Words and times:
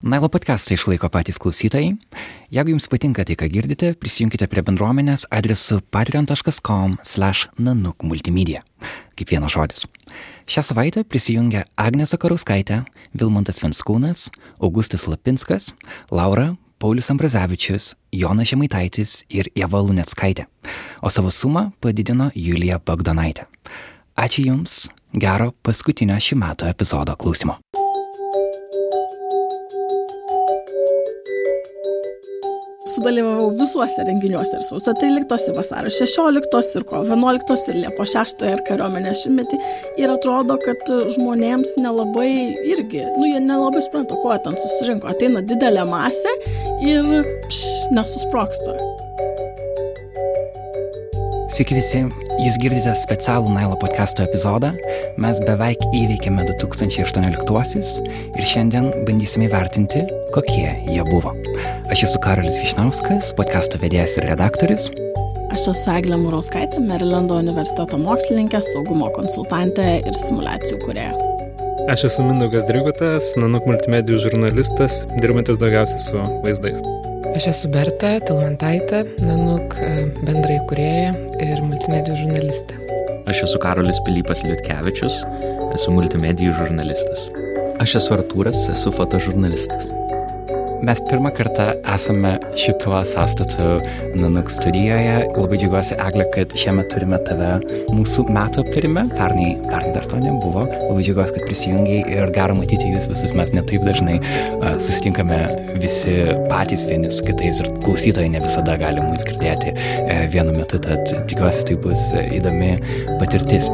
Nailo 0.00 0.30
podcastą 0.32 0.72
išlaiko 0.72 1.10
patys 1.12 1.36
klausytojai. 1.36 1.90
Jeigu 2.48 2.72
jums 2.72 2.86
patinka 2.88 3.20
tai, 3.28 3.34
ką 3.36 3.50
girdite, 3.52 3.90
prisijunkite 4.00 4.46
prie 4.48 4.62
bendruomenės 4.64 5.26
adresu 5.28 5.82
patreon.com 5.92 6.94
slash 7.04 7.50
nanuk 7.60 8.00
multimedia. 8.08 8.62
Kaip 9.12 9.28
vienas 9.28 9.52
žodis. 9.52 9.84
Šią 10.48 10.64
savaitę 10.70 11.04
prisijungia 11.04 11.66
Agnės 11.76 12.16
Akarauskaitė, 12.16 12.78
Vilmantas 13.12 13.60
Venskūnas, 13.60 14.30
Augustas 14.56 15.04
Lapinskas, 15.04 15.74
Laura, 16.08 16.54
Paulius 16.80 17.12
Ambrazevičius, 17.12 17.92
Jonas 18.08 18.48
Žemaitaitis 18.54 19.26
ir 19.28 19.52
Eva 19.52 19.84
Luneckaitė. 19.84 20.48
O 21.04 21.12
savo 21.12 21.28
sumą 21.28 21.74
padidino 21.76 22.30
Julija 22.32 22.80
Bagdonaitė. 22.80 23.44
Ačiū 24.16 24.48
Jums, 24.48 24.86
gero 25.12 25.52
paskutinio 25.60 26.16
šį 26.16 26.40
metų 26.40 26.72
epizodo 26.72 27.20
klausimo. 27.20 27.60
Sudalyvavau 33.00 33.48
visuose 33.56 34.04
renginiuose 34.06 34.58
ir 34.58 34.64
sausio 34.66 34.92
13 35.00 35.48
ir 35.50 35.56
vasario 35.56 35.92
16 35.96 36.76
ir 36.80 36.84
kovo 36.90 37.16
11 37.16 37.72
ir 37.72 37.78
liepo 37.84 38.06
6 38.12 38.44
ir 38.50 38.62
kariuomenės 38.68 39.24
šimtmetį 39.24 39.60
ir 40.02 40.12
atrodo, 40.12 40.58
kad 40.64 40.92
žmonėms 41.16 41.76
nelabai 41.80 42.30
irgi, 42.74 43.06
nu 43.16 43.30
jie 43.30 43.40
nelabai 43.40 43.84
supranta, 43.86 44.18
kuo 44.20 44.36
ten 44.44 44.56
susirinko. 44.60 45.08
Ateina 45.10 45.44
didelė 45.44 45.86
masė 45.88 46.36
ir 46.84 47.08
pš, 47.48 47.64
nesusproksta. 47.96 48.76
Sveiki 51.60 51.76
visi, 51.76 51.98
jūs 52.40 52.54
girdite 52.56 52.94
specialų 52.96 53.50
Nailo 53.52 53.74
podcast'o 53.76 54.22
epizodą. 54.24 54.70
Mes 55.20 55.40
beveik 55.44 55.82
įveikėme 55.92 56.46
2018 56.48 58.06
ir 58.32 58.46
šiandien 58.48 58.86
bandysime 59.04 59.44
įvertinti, 59.44 60.06
kokie 60.32 60.70
jie 60.88 61.04
buvo. 61.10 61.34
Aš 61.92 62.06
esu 62.06 62.22
Karolis 62.24 62.56
Višnauskas, 62.62 63.34
podcast'o 63.36 63.76
vedėjas 63.84 64.16
ir 64.16 64.30
redaktorius. 64.30 64.88
Aš 65.52 65.68
esu 65.74 65.92
Eglė 65.98 66.16
Murauskaitė, 66.22 66.80
Marilando 66.80 67.36
universiteto 67.44 68.00
mokslininkė, 68.00 68.64
saugumo 68.70 69.12
konsultantė 69.12 69.98
ir 70.00 70.16
simulacijų 70.16 70.80
kurėja. 70.86 71.12
Aš 71.92 72.08
esu 72.08 72.24
Mindaugas 72.24 72.64
Drigutas, 72.72 73.34
Nanuk 73.36 73.68
multimedijų 73.68 74.24
žurnalistas, 74.30 75.02
dirbantis 75.20 75.60
daugiausiai 75.60 76.08
su 76.08 76.24
vaizdais. 76.40 76.80
Aš 77.36 77.46
esu 77.52 77.68
Berta 77.70 78.16
Tilmantaitė, 78.26 79.04
Nanuk 79.22 79.76
e, 79.78 79.90
bendrai 80.26 80.56
kurėja 80.70 81.12
ir 81.38 81.62
multimedijų 81.62 82.16
žurnalistė. 82.24 82.80
Aš 83.30 83.44
esu 83.46 83.60
Karolis 83.62 84.00
Pilypas 84.06 84.42
Liutkevičius, 84.46 85.20
esu 85.76 85.94
multimedijų 85.94 86.56
žurnalistas. 86.58 87.28
Aš 87.80 88.00
esu 88.02 88.16
Artūras, 88.18 88.66
esu 88.74 88.92
fotožurnalistas. 88.96 89.99
Mes 90.82 91.00
pirmą 91.10 91.30
kartą 91.36 91.62
esame 91.94 92.38
šituo 92.56 93.02
sąstatu 93.04 93.62
Nanuk 94.16 94.50
studijoje. 94.52 95.26
Labai 95.36 95.58
džiaugiuosi, 95.60 95.98
Eglė, 96.00 96.24
kad 96.32 96.54
šiemet 96.56 96.88
turime 96.92 97.18
tave 97.26 97.50
mūsų 97.92 98.24
metų 98.32 98.64
aptarime. 98.64 99.04
Pernai, 99.12 99.50
pernai 99.66 99.92
dar 99.96 100.08
to 100.08 100.22
nebuvo. 100.22 100.64
Labai 100.64 101.04
džiaugiuosi, 101.04 101.36
kad 101.36 101.46
prisijungiai 101.50 102.16
ir 102.16 102.32
gera 102.36 102.56
matyti 102.56 102.88
jūs 102.94 103.10
visus. 103.12 103.36
Mes 103.36 103.52
netaip 103.56 103.84
dažnai 103.84 104.18
susitinkame 104.80 105.42
visi 105.84 106.16
patys 106.48 106.88
vieni 106.88 107.12
su 107.12 107.28
kitais 107.28 107.60
ir 107.60 107.70
klausytojai 107.84 108.32
ne 108.32 108.42
visada 108.48 108.80
gali 108.80 109.04
mūsų 109.04 109.34
girdėti 109.34 109.76
uh, 109.76 110.26
vienu 110.32 110.56
metu. 110.56 110.80
Tad 110.80 111.12
tikiuosi, 111.28 111.66
tai 111.68 111.80
bus 111.84 112.10
įdomi 112.40 112.76
patirtis. 113.20 113.68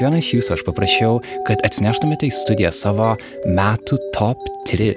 Kiekvieną 0.00 0.20
iš 0.22 0.28
jūsų 0.32 0.52
aš 0.54 0.62
paprašiau, 0.64 1.18
kad 1.44 1.60
atsineštumėte 1.66 2.24
į 2.24 2.32
studiją 2.32 2.70
savo 2.72 3.10
metų 3.44 3.98
top 4.14 4.40
3. 4.64 4.94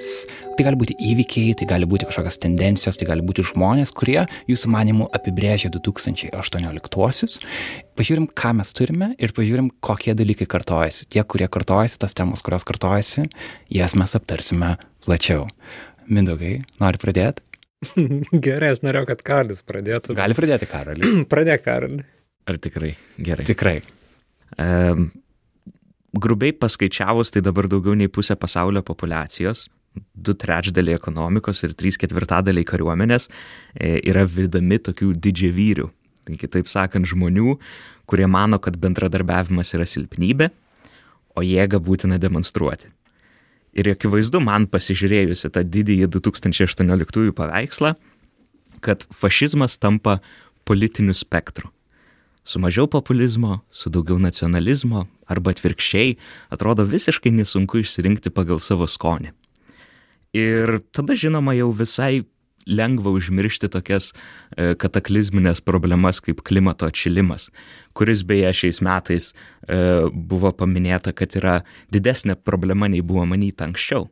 Tai 0.56 0.64
gali 0.64 0.78
būti 0.80 0.94
įvykiai, 0.96 1.52
tai 1.60 1.66
gali 1.68 1.84
būti 1.84 2.06
kažkokios 2.08 2.38
tendencijos, 2.40 2.96
tai 2.96 3.08
gali 3.10 3.20
būti 3.20 3.44
žmonės, 3.44 3.92
kurie 3.92 4.22
jūsų 4.48 4.70
manimų 4.72 5.10
apibrėžia 5.12 5.68
2018-uosius. 5.74 7.36
Pažiūrim, 8.00 8.30
ką 8.32 8.54
mes 8.56 8.72
turime 8.72 9.10
ir 9.20 9.34
pažiūrim, 9.36 9.68
kokie 9.84 10.14
dalykai 10.16 10.46
kartojasi. 10.48 11.04
Tie, 11.12 11.20
kurie 11.20 11.50
kartojasi, 11.52 11.98
tas 12.00 12.16
temos, 12.16 12.40
kurios 12.46 12.64
kartojasi, 12.64 13.26
jas 13.76 13.96
mes 14.00 14.16
aptarsime 14.16 14.78
plačiau. 15.04 15.50
Mindaugai, 16.08 16.62
nori 16.80 17.02
pradėti? 17.02 17.44
Gerai, 18.46 18.72
aš 18.72 18.80
norėjau, 18.86 19.10
kad 19.12 19.26
Karolis 19.26 19.60
pradėtų. 19.68 20.16
Gali 20.16 20.38
pradėti 20.38 20.70
Karolį. 20.70 21.12
Pradėk, 21.32 21.66
Karolį. 21.66 22.06
Ar 22.48 22.60
tikrai? 22.60 22.94
Gerai. 23.20 23.44
Tikrai. 23.48 23.82
Grubiai 26.14 26.52
paskaičiavus, 26.54 27.32
tai 27.34 27.42
dabar 27.42 27.66
daugiau 27.66 27.96
nei 27.98 28.06
pusė 28.06 28.36
pasaulio 28.38 28.84
populacijos, 28.86 29.66
du 30.14 30.34
trečdaliai 30.38 30.94
ekonomikos 30.94 31.64
ir 31.66 31.74
trys 31.78 31.98
ketvirtadaliai 31.98 32.66
kariuomenės 32.66 33.26
e, 33.26 33.98
yra 34.10 34.22
vedami 34.26 34.78
tokių 34.78 35.12
didžiavyrių. 35.26 35.88
Tai 36.24 36.38
kitaip 36.40 36.70
sakant, 36.70 37.06
žmonių, 37.10 37.56
kurie 38.10 38.26
mano, 38.30 38.60
kad 38.62 38.78
bendradarbiavimas 38.80 39.74
yra 39.76 39.86
silpnybė, 39.90 40.50
o 41.34 41.42
jėgą 41.44 41.82
būtina 41.82 42.18
demonstruoti. 42.22 42.90
Ir 43.74 43.90
akivaizdu 43.90 44.38
man 44.42 44.68
pasižiūrėjusi 44.70 45.50
tą 45.50 45.64
didįjį 45.66 46.08
2018 46.14 47.34
paveikslą, 47.34 47.96
kad 48.86 49.02
fašizmas 49.10 49.80
tampa 49.82 50.20
politiniu 50.64 51.14
spektru 51.16 51.74
su 52.44 52.60
mažiau 52.60 52.86
populizmo, 52.90 53.60
su 53.70 53.90
daugiau 53.90 54.18
nacionalizmo 54.20 55.06
arba 55.26 55.54
atvirkščiai 55.54 56.16
atrodo 56.52 56.84
visiškai 56.84 57.32
nesunku 57.32 57.80
išsirinkti 57.80 58.30
pagal 58.30 58.60
savo 58.60 58.86
skonį. 58.90 59.32
Ir 60.34 60.80
tada 60.92 61.14
žinoma 61.16 61.54
jau 61.56 61.70
visai 61.72 62.24
lengva 62.66 63.12
užmiršti 63.14 63.68
tokias 63.72 64.10
e, 64.12 64.74
kataklizminės 64.80 65.60
problemas 65.64 66.20
kaip 66.24 66.42
klimato 66.46 66.88
atšilimas, 66.88 67.50
kuris 67.96 68.24
beje 68.26 68.52
šiais 68.60 68.80
metais 68.84 69.30
e, 69.30 69.78
buvo 70.12 70.52
paminėta, 70.56 71.12
kad 71.12 71.36
yra 71.38 71.58
didesnė 71.92 72.36
problema 72.40 72.88
nei 72.88 73.04
buvo 73.04 73.26
manyta 73.28 73.68
anksčiau. 73.68 74.08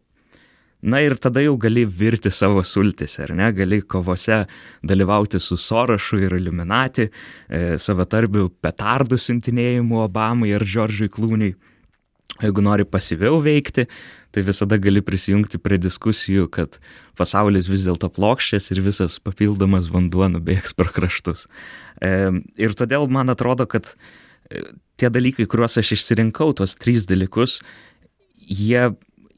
Na 0.82 0.98
ir 0.98 1.14
tada 1.14 1.38
jau 1.44 1.54
gali 1.62 1.84
virti 1.86 2.30
savo 2.34 2.64
sultis, 2.66 3.14
ar 3.22 3.30
ne, 3.38 3.52
gali 3.54 3.78
kovose 3.86 4.40
dalyvauti 4.82 5.38
su 5.38 5.54
Sorošu 5.56 6.18
ir 6.24 6.34
Illuminati, 6.34 7.06
e, 7.46 7.60
savatarbių 7.78 8.48
petardų 8.58 9.18
siuntinėjimu 9.22 10.00
Obamai 10.02 10.50
ar 10.56 10.64
Džordžui 10.66 11.06
Klūniui. 11.12 11.52
Jeigu 12.42 12.64
nori 12.66 12.82
pasyviau 12.88 13.38
veikti, 13.44 13.84
tai 14.34 14.42
visada 14.42 14.78
gali 14.82 15.04
prisijungti 15.06 15.60
prie 15.62 15.78
diskusijų, 15.78 16.48
kad 16.50 16.80
pasaulis 17.20 17.68
vis 17.70 17.86
dėlto 17.86 18.10
plokščias 18.10 18.70
ir 18.74 18.82
visas 18.82 19.20
papildomas 19.22 19.86
vanduo 19.92 20.26
nubėgs 20.32 20.74
per 20.74 20.90
kraštus. 20.90 21.46
E, 22.02 22.32
ir 22.58 22.74
todėl 22.74 23.06
man 23.06 23.30
atrodo, 23.30 23.68
kad 23.70 23.94
e, 24.50 24.64
tie 24.98 25.12
dalykai, 25.14 25.46
kuriuos 25.46 25.78
aš 25.78 25.94
išsirinkau, 25.94 26.50
tos 26.58 26.74
trys 26.74 27.06
dalykus, 27.06 27.60
jie 28.42 28.90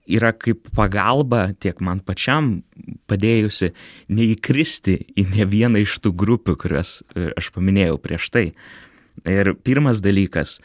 yra 0.06 0.32
kaip 0.36 0.68
pagalba 0.76 1.48
tiek 1.60 1.80
man 1.84 2.00
pačiam 2.04 2.62
padėjusi 3.08 3.72
neįkristi 4.12 4.96
į 5.16 5.26
ne 5.32 5.46
vieną 5.48 5.82
iš 5.84 5.98
tų 6.04 6.14
grupių, 6.20 6.56
kurias 6.60 6.98
e, 7.14 7.30
aš 7.38 7.50
paminėjau 7.54 7.98
prieš 8.02 8.30
tai. 8.34 8.46
Ir 9.28 9.54
pirmas 9.64 10.02
dalykas, 10.04 10.58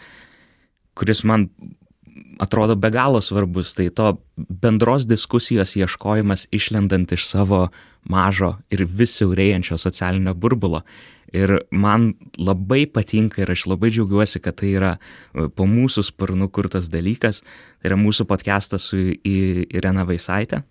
kuris 0.98 1.24
man 1.24 1.48
atrodo 2.40 2.76
be 2.76 2.92
galo 2.92 3.22
svarbus, 3.24 3.76
tai 3.78 3.90
to 3.96 4.18
bendros 4.36 5.06
diskusijos 5.08 5.76
ieškojimas 5.80 6.48
išlendant 6.56 7.12
iš 7.16 7.28
savo 7.28 7.68
mažo 8.10 8.56
ir 8.72 8.86
vis 8.88 9.18
siaurėjančio 9.20 9.78
socialinio 9.80 10.34
burbulo 10.36 10.84
Ir 11.36 11.60
man 11.72 12.14
labai 12.40 12.86
patinka 12.90 13.44
ir 13.44 13.52
aš 13.54 13.68
labai 13.70 13.92
džiaugiuosi, 13.94 14.42
kad 14.42 14.58
tai 14.62 14.74
yra 14.78 14.96
e, 14.98 15.48
po 15.54 15.68
mūsų 15.70 16.06
sparnų 16.10 16.50
kurtas 16.54 16.90
dalykas. 16.90 17.44
Tai 17.80 17.92
yra 17.92 18.00
mūsų 18.00 18.26
podcastas 18.30 18.90
su 18.90 19.00
Irena 19.24 20.08
Vaisaitė. 20.10 20.64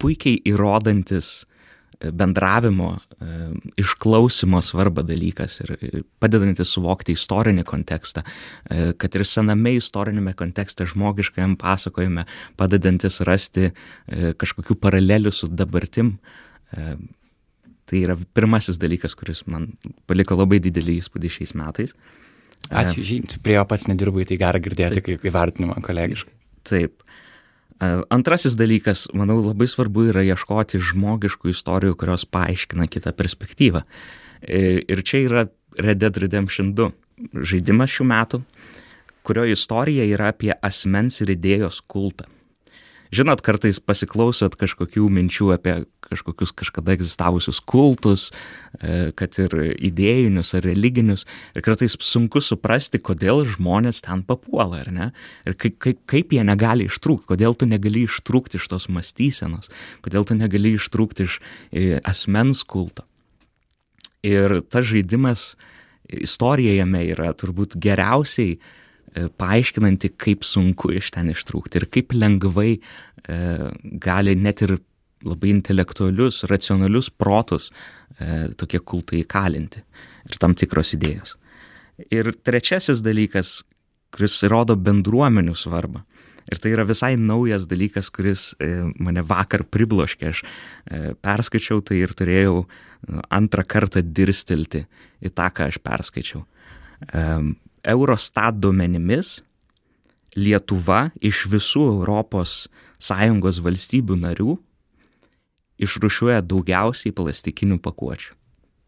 Puikiai 0.00 0.40
įrodantis 0.48 1.42
e, 1.42 2.08
bendravimo, 2.08 2.94
e, 2.96 3.36
išklausimo 3.84 4.62
svarbą 4.64 5.04
dalykas 5.04 5.60
ir 5.66 5.76
padedantis 6.22 6.72
suvokti 6.72 7.18
istorinį 7.18 7.66
kontekstą, 7.68 8.24
kad 8.70 9.16
ir 9.16 9.26
sename 9.28 9.76
istorinėme 9.76 10.32
kontekste 10.38 10.88
žmogiškajam 10.88 11.58
pasakojime 11.60 12.24
padedantis 12.56 13.20
rasti 13.28 13.74
kažkokių 14.08 14.76
paralelių 14.80 15.32
su 15.34 15.48
dabartim 15.52 16.16
Tai 17.90 18.00
yra 18.04 18.14
pirmasis 18.36 18.78
dalykas, 18.78 19.16
kuris 19.18 19.42
man 19.50 19.72
paliko 20.10 20.36
labai 20.38 20.60
didelį 20.62 21.00
įspūdį 21.02 21.32
šiais 21.36 21.56
metais. 21.58 21.96
Ačiū, 22.70 23.02
žinai, 23.06 23.40
prie 23.42 23.56
jo 23.56 23.64
pats 23.66 23.88
nedirbai, 23.90 24.26
tai 24.28 24.38
gera 24.38 24.60
girdėti 24.62 25.00
Taip. 25.00 25.06
kaip 25.08 25.26
įvertinimą 25.26 25.80
kolegiškai. 25.82 26.34
Taip. 26.70 27.02
Antrasis 28.12 28.54
dalykas, 28.60 29.06
manau, 29.16 29.38
labai 29.40 29.66
svarbu 29.70 30.10
yra 30.12 30.22
ieškoti 30.28 30.78
žmogiškų 30.90 31.54
istorijų, 31.54 31.96
kurios 31.98 32.26
paaiškina 32.28 32.86
kitą 32.92 33.14
perspektyvą. 33.16 33.82
Ir 34.44 35.02
čia 35.08 35.22
yra 35.24 35.46
Red 35.80 36.02
Dead 36.02 36.20
Redemption 36.20 36.74
2 36.76 36.90
žaidimas 37.50 37.92
šių 37.94 38.06
metų, 38.10 38.42
kurio 39.26 39.46
istorija 39.48 40.04
yra 40.08 40.30
apie 40.34 40.52
asmens 40.52 41.20
ir 41.24 41.32
idėjos 41.34 41.80
kultą. 41.88 42.28
Žinot, 43.10 43.40
kartais 43.42 43.80
pasiklausot 43.82 44.54
kažkokių 44.54 45.08
minčių 45.10 45.48
apie 45.56 45.74
kažkokius 46.10 46.52
kažkada 46.54 46.94
egzistavusius 46.94 47.58
kultus, 47.66 48.28
e, 48.78 49.10
kad 49.18 49.34
ir 49.42 49.54
idėjinius 49.90 50.52
ar 50.58 50.64
religinius, 50.66 51.26
ir 51.54 51.64
kartais 51.66 51.96
sunku 51.98 52.42
suprasti, 52.42 53.02
kodėl 53.02 53.42
žmonės 53.50 54.02
ten 54.06 54.22
papuola, 54.26 54.84
ar 54.84 54.92
ne? 54.94 55.10
Ir 55.46 55.58
kaip, 55.58 55.78
kaip, 55.82 56.02
kaip 56.10 56.34
jie 56.34 56.46
negali 56.46 56.86
ištrūkti, 56.86 57.32
kodėl 57.34 57.58
tu 57.58 57.66
negali 57.70 58.06
ištrūkti 58.06 58.62
iš 58.62 58.70
tos 58.70 58.86
mąstysenos, 58.90 59.70
kodėl 60.06 60.26
tu 60.26 60.38
negali 60.38 60.76
ištrūkti 60.78 61.26
iš 61.26 61.40
e, 61.70 61.86
asmens 62.06 62.62
kulto. 62.62 63.06
Ir 64.22 64.60
tas 64.70 64.86
žaidimas, 64.86 65.54
istorija 66.10 66.78
jame 66.78 67.08
yra 67.10 67.32
turbūt 67.34 67.74
geriausiai 67.80 68.58
E, 68.58 68.78
paaiškinanti, 69.14 70.12
kaip 70.20 70.44
sunku 70.46 70.92
iš 70.96 71.10
ten 71.16 71.32
ištrūkti 71.32 71.80
ir 71.80 71.86
kaip 71.92 72.14
lengvai 72.14 72.70
e, 72.76 72.80
gali 74.02 74.36
net 74.38 74.62
ir 74.66 74.76
labai 75.26 75.52
intelektualius, 75.52 76.44
racionalius 76.50 77.10
protus 77.10 77.68
e, 77.70 78.50
tokie 78.56 78.80
kultai 78.80 79.24
įkalinti 79.24 79.82
ir 80.30 80.40
tam 80.40 80.54
tikros 80.54 80.94
idėjos. 80.96 81.36
Ir 82.08 82.32
trečiasis 82.46 83.02
dalykas, 83.04 83.60
kuris 84.14 84.38
rodo 84.48 84.76
bendruomenių 84.78 85.56
svarbą. 85.58 86.04
Ir 86.50 86.58
tai 86.58 86.72
yra 86.72 86.86
visai 86.88 87.12
naujas 87.20 87.66
dalykas, 87.70 88.08
kuris 88.10 88.48
mane 88.98 89.22
vakar 89.22 89.62
pribloškė. 89.70 90.30
Aš 90.32 90.40
perskaičiau 91.22 91.82
tai 91.86 92.00
ir 92.00 92.14
turėjau 92.16 92.64
antrą 93.30 93.62
kartą 93.68 94.02
dirstelti 94.02 94.86
į 95.20 95.30
tą, 95.36 95.50
ką 95.54 95.68
aš 95.70 95.78
perskaičiau. 95.84 96.42
Eurostat 97.84 98.58
duomenimis 98.60 99.40
Lietuva 100.36 101.08
iš 101.18 101.46
visų 101.50 102.04
ES 102.06 103.60
valstybių 103.66 104.16
narių 104.20 104.52
išrušiuoja 105.80 106.44
daugiausiai 106.46 107.10
plastikinių 107.16 107.80
pakuočių. 107.82 108.36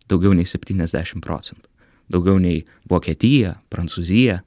Daugiau 0.07 0.37
nei 0.37 0.47
70 0.47 1.19
procentų. 1.25 1.67
Daugiau 2.13 2.39
nei 2.39 2.63
Vokietija, 2.87 3.57
Prancūzija 3.73 4.43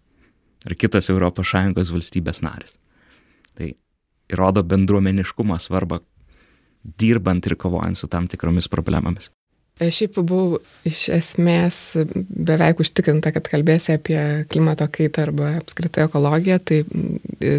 ar 0.66 0.76
kitos 0.80 1.10
ES 1.10 1.92
valstybės 1.92 2.44
narės. 2.46 2.76
Tai 3.56 3.74
įrodo 4.32 4.64
bendruomeniškumo 4.64 5.58
svarbą 5.60 6.00
dirbant 6.84 7.46
ir 7.46 7.58
kovojant 7.58 7.98
su 7.98 8.08
tam 8.08 8.28
tikromis 8.28 8.70
problemomis. 8.70 9.32
Šiaip 9.76 10.22
buvau 10.24 10.62
iš 10.88 11.10
esmės 11.12 11.78
beveik 12.16 12.80
užtikrinta, 12.80 13.34
kad 13.36 13.50
kalbėsi 13.52 13.98
apie 13.98 14.20
klimato 14.48 14.88
kaitą 14.88 15.26
arba 15.26 15.50
apskritai 15.58 16.06
ekologiją, 16.08 16.62
tai 16.64 16.78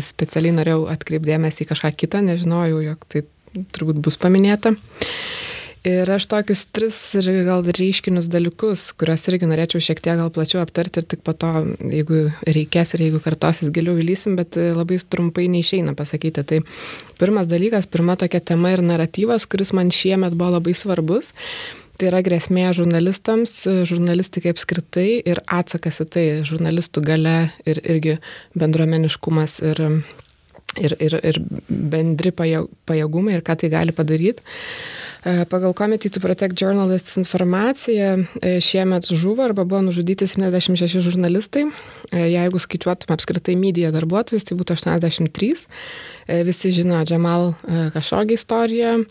specialiai 0.00 0.54
norėjau 0.56 0.86
atkreipdėmėsi 0.94 1.66
į 1.66 1.68
kažką 1.74 1.92
kitą, 2.00 2.24
nežinojau, 2.24 2.80
jog 2.86 3.04
tai 3.12 3.26
turbūt 3.76 4.00
bus 4.00 4.16
paminėta. 4.22 4.72
Ir 5.86 6.08
aš 6.10 6.24
tokius 6.32 6.64
tris 6.72 6.96
gal 7.46 7.68
reiškinius 7.76 8.32
dalykus, 8.32 8.88
kuriuos 8.98 9.28
irgi 9.28 9.52
norėčiau 9.52 9.84
šiek 9.84 10.00
tiek 10.02 10.16
gal 10.18 10.32
plačiau 10.34 10.64
aptarti 10.64 11.04
ir 11.04 11.12
tik 11.12 11.20
po 11.22 11.36
to, 11.36 11.52
jeigu 11.84 12.24
reikės 12.48 12.96
ir 12.96 13.04
jeigu 13.04 13.20
kartosis 13.22 13.70
giliau 13.76 14.00
įlysim, 14.00 14.40
bet 14.40 14.56
labai 14.56 14.98
trumpai 15.04 15.50
neišeina 15.52 15.92
pasakyti. 15.94 16.48
Tai 16.48 16.64
pirmas 17.20 17.46
dalykas, 17.52 17.86
pirma 17.86 18.16
tokia 18.16 18.40
tema 18.40 18.72
ir 18.72 18.82
naratyvas, 18.82 19.46
kuris 19.46 19.76
man 19.76 19.92
šiemet 19.94 20.34
buvo 20.34 20.56
labai 20.56 20.74
svarbus 20.74 21.36
Tai 21.96 22.10
yra 22.10 22.20
grėsmė 22.24 22.66
žurnalistams, 22.76 23.54
žurnalistikai 23.88 24.52
apskritai 24.52 25.08
ir 25.24 25.40
atsakas 25.48 26.02
į 26.04 26.06
tai, 26.12 26.26
žurnalistų 26.44 27.02
gale 27.06 27.36
ir 27.64 27.80
irgi 27.84 28.18
bendruomeniškumas 28.58 29.58
ir, 29.70 29.82
ir, 30.76 30.96
ir, 31.00 31.16
ir 31.32 31.40
bendri 31.68 32.34
pajėgumai 32.36 33.38
ir 33.38 33.46
ką 33.46 33.56
tai 33.62 33.72
gali 33.72 33.96
padaryti. 33.96 34.44
E, 35.26 35.44
pagal 35.44 35.74
Committee 35.74 36.10
to 36.10 36.20
Protect 36.20 36.54
Journalists 36.60 37.16
informaciją 37.16 38.24
e, 38.42 38.60
šiemet 38.60 39.08
žuvo 39.10 39.42
arba 39.42 39.64
buvo 39.64 39.82
nužudyti 39.82 40.26
76 40.26 41.00
žurnalistai. 41.02 41.64
E, 42.12 42.28
jeigu 42.30 42.60
skaičiuotume 42.62 43.16
apskritai 43.16 43.56
mediją 43.58 43.90
darbuotojus, 43.96 44.46
tai 44.46 44.54
būtų 44.54 44.76
83. 44.78 45.66
E, 46.26 46.42
visi 46.42 46.72
žino 46.74 47.04
Džemal 47.04 47.52
e, 47.68 48.34
istoriją. 48.34 49.04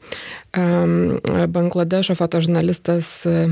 Bangladešo 1.48 2.16
fotožurnalistas 2.16 3.26
e, 3.26 3.48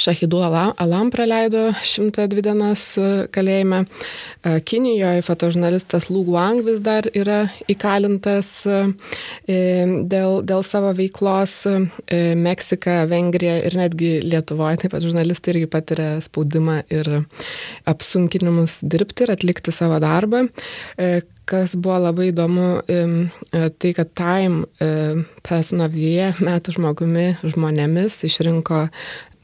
Šahidų 0.00 0.40
Alam 0.82 1.10
praleido 1.14 1.68
102 1.86 2.42
dienas 2.42 2.82
kalėjime. 3.30 3.84
Kinijoje 4.66 5.22
fotožurnalistas 5.22 6.08
Lu 6.10 6.24
Guang 6.26 6.64
vis 6.66 6.80
dar 6.82 7.06
yra 7.14 7.44
įkalintas 7.70 8.48
dėl, 9.46 10.40
dėl 10.42 10.64
savo 10.66 10.90
veiklos. 10.98 11.54
Meksika, 12.10 13.04
Vengrija 13.06 13.60
ir 13.68 13.78
netgi 13.78 14.10
Lietuvoje 14.26 14.82
taip 14.82 14.96
pat 14.96 15.06
žurnalistai 15.06 15.54
irgi 15.54 15.70
patiria 15.70 16.10
spaudimą 16.26 16.80
ir 16.90 17.12
apsunkinimus 17.86 18.80
dirbti 18.82 19.28
ir 19.28 19.36
atlikti 19.36 19.78
savo 19.78 20.02
darbą 20.02 20.48
kas 21.48 21.76
buvo 21.76 21.98
labai 22.06 22.30
įdomu, 22.32 22.68
e, 22.88 23.68
tai 23.78 23.92
kad 23.96 24.10
Time 24.16 24.64
e, 24.80 25.24
Person 25.46 25.84
of 25.84 25.94
the 25.94 26.02
Year 26.02 26.40
metų 26.40 26.78
žmogumi 26.78 27.34
žmonėmis 27.44 28.22
išrinko 28.28 28.86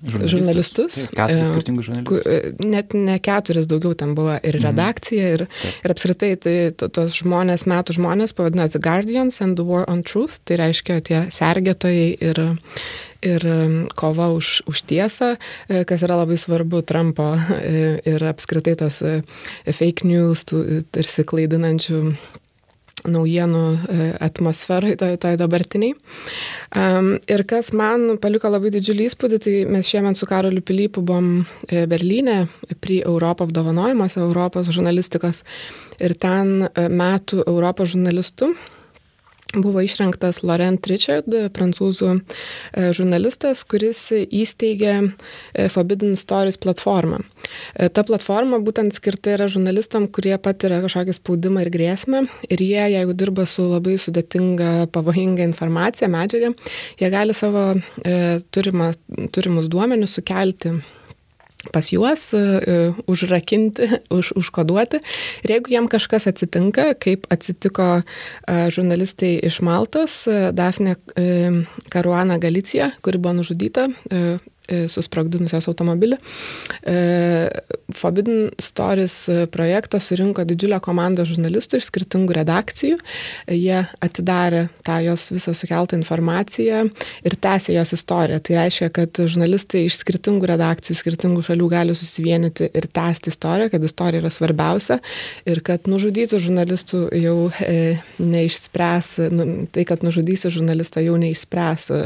žurnalistus. 0.01 0.97
Keturis 1.13 1.51
skirtingus 1.53 1.89
žurnalistus. 1.91 2.57
Net 2.65 2.95
ne 2.97 3.19
keturis 3.21 3.69
daugiau 3.69 3.93
ten 3.99 4.15
buvo 4.17 4.39
ir 4.39 4.57
mhm. 4.57 4.65
redakcija, 4.69 5.29
ir, 5.37 5.47
Taip. 5.61 5.85
ir 5.85 5.95
apskritai 5.95 6.33
tai, 6.41 6.57
to, 6.73 6.89
tos 6.89 7.19
žmonės, 7.21 7.67
metų 7.71 7.99
žmonės 7.99 8.35
pavadino 8.37 8.69
The 8.71 8.81
Guardians 8.83 9.41
and 9.45 9.61
the 9.61 9.67
War 9.67 9.85
on 9.91 10.03
Truth, 10.07 10.41
tai 10.49 10.61
reiškia 10.63 11.01
tie 11.05 11.23
sergėtojai 11.35 12.11
ir, 12.31 12.45
ir 13.23 13.45
kova 13.95 14.31
už, 14.33 14.63
už 14.67 14.83
tiesą, 14.89 15.37
e, 15.69 15.85
kas 15.85 16.05
yra 16.07 16.21
labai 16.21 16.39
svarbu 16.41 16.83
Trumpo 16.87 17.35
e, 17.37 18.01
ir 18.09 18.25
apskritai 18.25 18.77
tos 18.81 19.01
e, 19.05 19.21
fake 19.67 20.09
news, 20.09 20.47
tų 20.49 20.85
tarsi 20.93 21.25
klaidinančių 21.29 22.03
naujienų 23.01 23.63
atmosferai, 24.21 24.91
toj, 25.01 25.15
toj 25.23 25.39
dabartiniai. 25.41 25.95
Um, 26.77 27.15
ir 27.33 27.47
kas 27.49 27.71
man 27.73 28.19
paliko 28.21 28.51
labai 28.53 28.69
didžiulį 28.75 29.07
įspūdį, 29.09 29.39
tai 29.41 29.55
mes 29.73 29.89
šiemet 29.89 30.21
su 30.21 30.29
Karoliu 30.29 30.61
Pilypu 30.61 31.01
buvom 31.01 31.47
Berlyne 31.65 32.43
prie 32.85 32.99
Europos 33.01 33.49
apdovanojimuose 33.49 34.21
Europos 34.21 34.69
žurnalistikos 34.69 35.41
ir 35.97 36.13
ten 36.21 36.69
metų 36.77 37.41
Europos 37.47 37.95
žurnalistų 37.95 38.51
buvo 39.57 39.83
išrinktas 39.83 40.43
Laurent 40.47 40.87
Richard, 40.87 41.31
prancūzų 41.55 42.11
e, 42.15 42.91
žurnalistas, 42.97 43.65
kuris 43.69 44.03
įsteigė 44.13 44.93
e, 45.01 45.67
Forbidden 45.73 46.17
Stories 46.19 46.59
platformą. 46.61 47.21
E, 47.75 47.89
ta 47.89 48.05
platforma 48.07 48.61
būtent 48.63 48.95
skirta 48.95 49.35
yra 49.35 49.49
žurnalistam, 49.51 50.07
kurie 50.13 50.37
patiria 50.43 50.81
kažkokį 50.85 51.17
spaudimą 51.19 51.65
ir 51.67 51.73
grėsmę 51.75 52.23
ir 52.49 52.63
jie, 52.63 52.85
jeigu 52.95 53.17
dirba 53.19 53.49
su 53.51 53.67
labai 53.67 53.97
sudėtinga, 54.01 54.91
pavojinga 54.95 55.47
informacija, 55.49 56.11
medžiaga, 56.13 56.55
jie 57.01 57.11
gali 57.13 57.35
savo 57.37 57.73
turimą, 58.55 58.93
turimus 59.35 59.69
duomenius 59.73 60.19
sukelti 60.19 60.79
pas 61.73 61.93
juos, 61.93 62.31
uh, 62.37 62.97
užrakinti, 63.11 63.89
už, 64.19 64.33
užkoduoti. 64.41 65.03
Ir 65.45 65.57
jeigu 65.57 65.75
jam 65.75 65.89
kažkas 65.93 66.29
atsitinka, 66.31 66.95
kaip 67.01 67.27
atsitiko 67.33 67.89
uh, 68.01 68.65
žurnalistai 68.73 69.37
iš 69.47 69.61
Maltos, 69.65 70.23
Dafne 70.57 70.97
Karuana 71.93 72.39
Galicija, 72.41 72.91
kuri 73.05 73.19
buvo 73.19 73.41
nužudyta 73.41 73.91
E, 74.11 74.39
susprogdinusios 74.93 75.69
automobilį. 75.71 76.19
E, 76.87 76.97
Forbidden 77.97 78.51
Stories 78.63 79.17
projektą 79.51 80.01
surinko 80.03 80.45
didžiulę 80.47 80.81
komandą 80.85 81.27
žurnalistų 81.29 81.81
iš 81.81 81.89
skirtingų 81.91 82.37
redakcijų. 82.41 82.99
Jie 83.51 83.81
atidarė 84.03 84.67
tą 84.87 85.01
jos 85.05 85.29
visą 85.35 85.55
sukeltą 85.57 85.99
informaciją 85.99 86.85
ir 87.27 87.37
tęsė 87.37 87.75
jos 87.77 87.95
istoriją. 87.97 88.41
Tai 88.47 88.59
reiškia, 88.61 88.91
kad 88.95 89.23
žurnalistai 89.25 89.85
iš 89.89 90.01
skirtingų 90.05 90.51
redakcijų, 90.53 90.99
skirtingų 91.01 91.45
šalių 91.47 91.71
gali 91.73 91.97
susivienyti 91.99 92.71
ir 92.71 92.87
tęsti 92.91 93.33
istoriją, 93.33 93.71
kad 93.75 93.85
istorija 93.85 94.23
yra 94.23 94.33
svarbiausia 94.33 95.01
ir 95.49 95.63
kad 95.67 95.89
nužudytų 95.91 96.41
žurnalistų 96.43 97.03
jau 97.21 97.37
e, 97.65 97.99
neišspręs, 98.21 99.13
nu, 99.35 99.49
tai, 99.73 99.85
kad 99.89 100.05
nužudysi 100.07 100.53
žurnalistą 100.53 101.03
jau 101.05 101.17
neišspręs 101.21 101.89
e, 101.95 102.01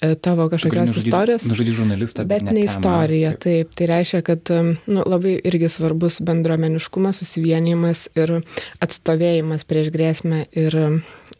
e, 0.00 0.14
tavo 0.22 0.48
kažkokios 0.52 0.96
istorijos. 1.02 1.46
Nužudyti 1.48 1.65
turi 1.66 1.76
žurnalistą, 1.76 2.24
bet 2.28 2.42
ne, 2.46 2.52
ne 2.54 2.64
istorija. 2.66 3.32
Taip, 3.40 3.74
tai 3.76 3.88
reiškia, 3.90 4.22
kad 4.26 4.50
nu, 4.86 5.02
labai 5.02 5.36
irgi 5.44 5.68
svarbus 5.72 6.20
bendruomeniškumas, 6.26 7.20
susivienimas 7.22 8.06
ir 8.16 8.38
atstovėjimas 8.84 9.66
prieš 9.66 9.90
grėsmę 9.94 10.46
ir, 10.56 10.78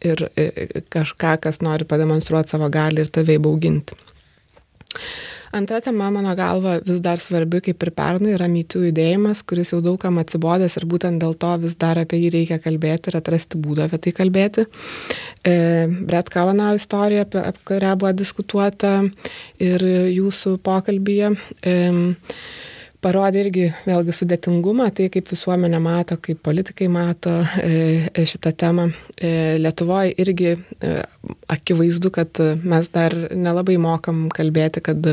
ir 0.03 0.25
kažką, 0.93 1.37
kas 1.43 1.61
nori 1.63 1.87
pademonstruoti 1.87 2.55
savo 2.55 2.69
gali 2.73 3.03
ir 3.03 3.11
tave 3.13 3.37
įbauginti. 3.39 3.97
Antra 5.51 5.79
tema, 5.79 6.09
mano 6.11 6.33
galva, 6.35 6.77
vis 6.83 6.99
dar 6.99 7.21
svarbi, 7.23 7.61
kaip 7.63 7.83
ir 7.85 7.91
pernai, 7.95 8.33
yra 8.35 8.49
mytų 8.51 8.83
judėjimas, 8.89 9.43
kuris 9.47 9.71
jau 9.71 9.79
daugam 9.85 10.19
atsibodęs 10.19 10.75
ir 10.79 10.85
būtent 10.89 11.23
dėl 11.23 11.37
to 11.39 11.53
vis 11.63 11.77
dar 11.79 11.99
apie 12.01 12.19
jį 12.19 12.31
reikia 12.35 12.59
kalbėti 12.63 13.11
ir 13.11 13.19
atrasti 13.21 13.59
būdą 13.63 13.87
apie 13.87 14.01
tai 14.03 14.13
kalbėti. 14.19 14.67
E, 15.47 15.55
Brett 15.87 16.31
Kavanaugh 16.33 16.79
istorija, 16.79 17.23
apie, 17.27 17.43
apie 17.51 17.67
kurią 17.71 17.95
buvo 17.99 18.11
diskutuota 18.19 18.93
ir 19.63 19.87
jūsų 20.11 20.57
pokalbėje. 20.67 21.35
E, 21.63 21.77
parodė 23.07 23.43
irgi 23.45 23.67
vėlgi 23.85 24.15
sudėtingumą, 24.15 24.89
tai 24.95 25.07
kaip 25.13 25.29
visuomenė 25.31 25.79
mato, 25.83 26.17
kaip 26.23 26.41
politikai 26.43 26.89
mato 26.91 27.33
e, 27.61 28.07
e, 28.11 28.25
šitą 28.27 28.51
temą. 28.59 28.87
E, 29.15 29.31
Lietuvoje 29.61 30.15
irgi 30.21 30.55
akivaizdu, 31.51 32.11
kad 32.13 32.39
mes 32.67 32.89
dar 32.93 33.13
nelabai 33.35 33.77
mokam 33.81 34.25
kalbėti, 34.33 34.83
kad 34.83 35.07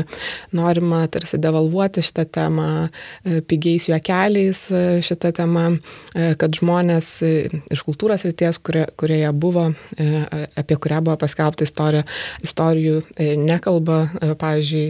norima 0.55 1.03
tarsi 1.11 1.39
devalvuoti 1.41 2.03
šitą 2.05 2.25
temą 2.37 2.67
pigiais 3.49 3.87
juokeliais 3.89 4.61
šitą 5.05 5.31
temą, 5.35 5.65
kad 6.39 6.59
žmonės 6.59 7.09
iš 7.23 7.83
kultūros 7.87 8.25
ryties, 8.27 8.59
kurie, 8.63 8.85
kurie 8.99 9.21
buvo, 9.33 9.67
apie 10.59 10.77
kurią 10.81 11.01
buvo 11.05 11.17
paskelbta 11.21 11.67
istorija, 11.67 12.05
istorijų 12.45 13.01
nekalba. 13.41 14.03
Pavyzdžiui, 14.41 14.85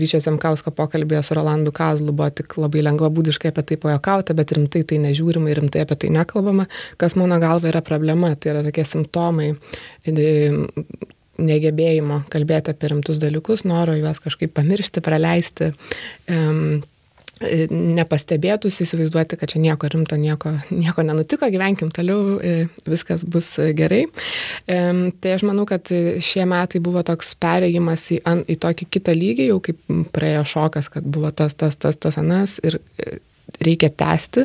Ryčio 0.00 0.20
Zemkausko 0.24 0.72
pokalbėje 0.76 1.24
su 1.26 1.38
Rolandu 1.38 1.72
Kazlu 1.76 2.14
buvo 2.16 2.30
tik 2.34 2.45
labai 2.56 2.84
lengvabūdiškai 2.86 3.52
apie 3.52 3.64
tai 3.70 3.80
pajokauta, 3.82 4.36
bet 4.38 4.54
rimtai 4.56 4.84
tai 4.88 5.00
nežiūrima 5.02 5.50
ir 5.50 5.60
rimtai 5.62 5.84
apie 5.86 5.98
tai 6.04 6.12
nekalbama, 6.14 6.68
kas 7.00 7.16
mano 7.18 7.38
galva 7.42 7.70
yra 7.72 7.82
problema, 7.84 8.34
tai 8.36 8.54
yra 8.54 8.64
tokie 8.66 8.86
simptomai 8.86 9.52
negebėjimo 11.36 12.22
kalbėti 12.32 12.72
apie 12.72 12.92
rimtus 12.92 13.20
dalykus, 13.20 13.66
noro 13.68 13.96
juos 13.96 14.20
kažkaip 14.24 14.54
pamiršti, 14.56 15.02
praleisti. 15.04 15.72
Um, 16.32 16.80
nepastebėtus, 17.70 18.78
įsivaizduoti, 18.80 19.36
kad 19.36 19.50
čia 19.52 19.60
nieko 19.60 19.90
rimto, 19.92 20.16
nieko, 20.16 20.54
nieko 20.72 21.04
nenutiko, 21.04 21.48
gyvenkim 21.52 21.90
toliau, 21.94 22.38
viskas 22.88 23.26
bus 23.28 23.50
gerai. 23.76 24.06
Tai 24.66 25.34
aš 25.34 25.44
manau, 25.48 25.66
kad 25.68 25.90
šie 26.24 26.46
metai 26.48 26.80
buvo 26.84 27.04
toks 27.06 27.34
perėjimas 27.42 28.08
į, 28.16 28.22
į 28.24 28.58
tokį 28.64 28.88
kitą 28.96 29.16
lygį, 29.16 29.50
jau 29.52 29.60
kaip 29.68 29.96
praėjo 30.16 30.46
šokas, 30.56 30.90
kad 30.92 31.04
buvo 31.04 31.32
tas, 31.36 31.54
tas, 31.58 31.76
tas, 31.76 32.00
tas 32.00 32.16
anas 32.22 32.56
ir 32.64 32.80
reikia 33.62 33.90
tęsti 33.90 34.44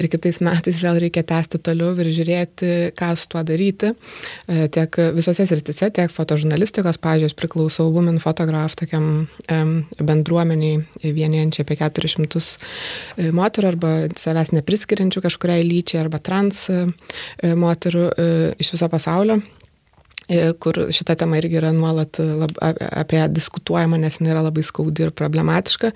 ir 0.00 0.08
kitais 0.12 0.38
metais 0.44 0.80
vėl 0.82 1.00
reikia 1.02 1.24
tęsti 1.26 1.60
toliau 1.64 1.94
ir 2.00 2.10
žiūrėti, 2.14 2.72
ką 2.98 3.12
su 3.18 3.28
tuo 3.32 3.42
daryti. 3.46 3.92
E, 4.46 4.66
tiek 4.72 4.98
visose 5.16 5.46
sritise, 5.48 5.90
tiek 5.94 6.12
fotožurnalistikos, 6.12 7.00
pavyzdžiui, 7.02 7.38
priklausau 7.38 7.88
Women 7.92 8.20
Photograph 8.22 8.76
tokiam 8.78 9.26
bendruomeniai 9.48 10.82
vienijančiai 11.02 11.66
apie 11.66 11.78
400 11.80 12.42
e, 12.42 13.32
moterų 13.34 13.72
arba 13.72 13.94
savęs 14.18 14.54
nepriskiriančių 14.58 15.24
kažkuriai 15.24 15.66
lyčiai 15.66 16.04
arba 16.04 16.22
trans 16.22 16.66
e, 16.70 16.84
moterų 17.42 18.08
iš 18.62 18.74
viso 18.76 18.88
pasaulio. 18.92 19.40
E, 20.28 20.52
kur 20.58 20.78
šita 20.94 21.16
tema 21.18 21.38
irgi 21.40 21.58
yra 21.58 21.72
nuolat 21.74 22.20
lab, 22.22 22.54
apie 22.62 23.18
ją 23.18 23.28
diskutuojama, 23.34 23.98
nes 24.00 24.20
jinai 24.20 24.34
yra 24.36 24.44
labai 24.46 24.62
skaudi 24.66 25.06
ir 25.06 25.14
problematiška. 25.18 25.92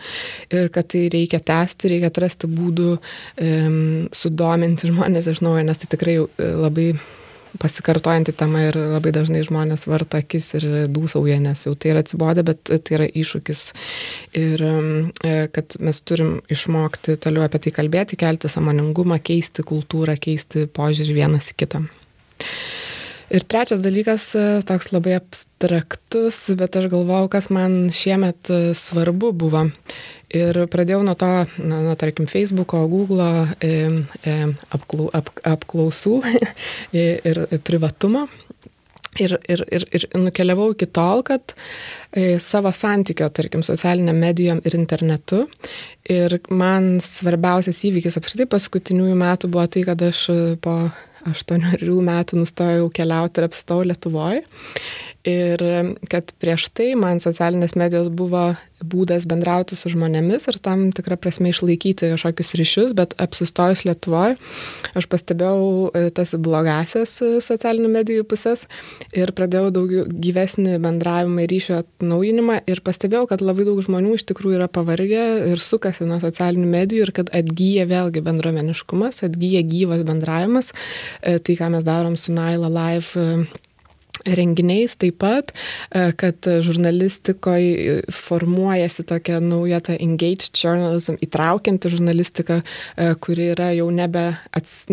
Ir 0.54 0.70
kad 0.74 0.90
tai 0.92 1.06
reikia 1.12 1.40
tęsti, 1.40 1.92
reikia 1.94 2.10
atrasti 2.10 2.50
būdų 2.50 2.88
um, 2.96 3.76
sudominti 4.14 4.90
žmonės 4.90 5.30
iš 5.30 5.44
naujo, 5.46 5.62
nes 5.66 5.78
tai 5.82 5.90
tikrai 5.94 6.18
e, 6.18 6.50
labai 6.66 6.90
pasikartojanti 7.56 8.34
tema 8.36 8.66
ir 8.66 8.76
labai 8.76 9.12
dažnai 9.16 9.40
žmonės 9.46 9.86
varto 9.88 10.18
akis 10.20 10.50
ir 10.58 10.66
dūsauja, 10.92 11.38
nes 11.40 11.62
jau 11.64 11.72
tai 11.78 11.94
yra 11.94 12.02
atsibodę, 12.04 12.44
bet 12.46 12.62
tai 12.68 12.98
yra 12.98 13.06
iššūkis. 13.08 13.62
Ir 14.40 14.64
e, 14.66 15.36
kad 15.54 15.78
mes 15.80 16.02
turim 16.04 16.40
išmokti 16.52 17.16
toliau 17.22 17.46
apie 17.46 17.62
tai 17.66 17.74
kalbėti, 17.78 18.18
kelti 18.20 18.50
samoningumą, 18.52 19.20
keisti 19.24 19.64
kultūrą, 19.66 20.18
keisti 20.20 20.66
požiūrį 20.76 21.16
vienas 21.22 21.54
į 21.54 21.56
kitą. 21.64 21.86
Ir 23.26 23.42
trečias 23.42 23.80
dalykas, 23.82 24.28
e, 24.38 24.42
toks 24.66 24.92
labai 24.94 25.16
abstraktus, 25.18 26.36
bet 26.54 26.76
aš 26.78 26.86
galvojau, 26.92 27.26
kas 27.32 27.48
man 27.50 27.88
šiemet 27.90 28.50
e, 28.54 28.58
svarbu 28.78 29.32
buvo. 29.34 29.64
Ir 30.30 30.60
pradėjau 30.70 31.00
nuo 31.06 31.16
to, 31.18 31.30
nuo, 31.58 31.80
nuo 31.88 31.94
tarkim, 31.98 32.28
Facebook'o, 32.30 32.84
Google'o 32.90 33.48
e, 33.58 33.72
e, 34.22 34.34
apklau, 34.74 35.08
ap, 35.14 35.32
apklausų 35.42 36.20
ir 37.30 37.42
privatumo. 37.66 38.28
Ir, 39.16 39.32
ir, 39.48 39.62
ir, 39.72 39.86
ir 39.96 40.04
nukeliavau 40.12 40.74
iki 40.74 40.86
tol, 40.92 41.22
kad 41.24 41.54
e, 42.12 42.36
savo 42.42 42.70
santykio, 42.74 43.30
tarkim, 43.32 43.62
socialiniam 43.64 44.18
medijom 44.20 44.60
ir 44.66 44.76
internetu. 44.76 45.46
Ir 46.12 46.38
man 46.52 46.98
svarbiausias 47.02 47.80
įvykis 47.88 48.20
apskritai 48.20 48.46
paskutiniųjų 48.54 49.18
metų 49.18 49.50
buvo 49.50 49.66
tai, 49.72 49.86
kad 49.88 50.04
aš 50.10 50.26
po 50.62 50.76
aštuoniarių 51.30 51.96
metų 52.06 52.40
nustojau 52.42 52.88
keliauti 52.94 53.42
ir 53.42 53.48
apstojau 53.48 53.86
Lietuvoje. 53.90 54.44
Ir 55.26 55.58
kad 56.06 56.30
prieš 56.38 56.68
tai 56.70 56.92
man 56.94 57.18
socialinės 57.18 57.74
medijos 57.74 58.12
buvo 58.14 58.52
būdas 58.84 59.24
bendrauti 59.26 59.74
su 59.74 59.90
žmonėmis 59.90 60.44
ir 60.50 60.58
tam 60.62 60.90
tikrą 60.94 61.16
prasme 61.18 61.50
išlaikyti 61.50 62.12
kažkokius 62.12 62.52
ryšius, 62.60 62.92
bet 62.96 63.16
apsistojus 63.18 63.82
Lietuvoje, 63.88 64.36
aš 64.94 65.08
pastebėjau 65.10 65.90
e, 65.90 66.04
tas 66.14 66.36
blogasias 66.38 67.16
e, 67.24 67.30
socialinių 67.42 67.90
medijų 67.94 68.26
pusės 68.28 68.66
ir 69.16 69.32
pradėjau 69.36 69.72
daugiau 69.74 70.06
gyvesnį 70.06 70.76
bendravimą 70.84 71.46
ir 71.46 71.54
ryšio 71.56 71.80
atnaujinimą 71.80 72.60
ir 72.68 72.84
pastebėjau, 72.86 73.26
kad 73.32 73.44
labai 73.44 73.66
daug 73.66 73.80
žmonių 73.82 74.16
iš 74.20 74.26
tikrųjų 74.30 74.60
yra 74.60 74.70
pavargę 74.70 75.26
ir 75.50 75.62
sukasi 75.62 76.06
nuo 76.06 76.20
socialinių 76.22 76.70
medijų 76.70 77.08
ir 77.08 77.14
kad 77.16 77.32
atgyja 77.34 77.88
vėlgi 77.90 78.22
bendruomeniškumas, 78.28 79.24
atgyja 79.26 79.64
gyvas 79.66 80.04
bendravimas, 80.06 80.74
e, 81.22 81.38
tai 81.40 81.58
ką 81.58 81.72
mes 81.74 81.86
darom 81.88 82.20
su 82.20 82.36
Naila 82.36 82.70
Live 82.70 83.48
renginiais 84.24 84.96
taip 85.00 85.18
pat, 85.22 85.52
e, 85.90 86.10
kad 86.16 86.48
žurnalistikoje 86.66 88.00
formuojasi 88.12 89.06
tokia 89.08 89.40
nauja 89.44 89.80
ta 89.84 89.96
engaged 90.00 90.56
journalism, 90.56 91.18
įtraukianti 91.24 91.92
žurnalistika, 91.92 92.62
e, 92.96 93.12
kuri 93.20 93.52
yra 93.54 93.72
jau 93.76 93.88
nebe 93.94 94.28
ats, 94.56 94.84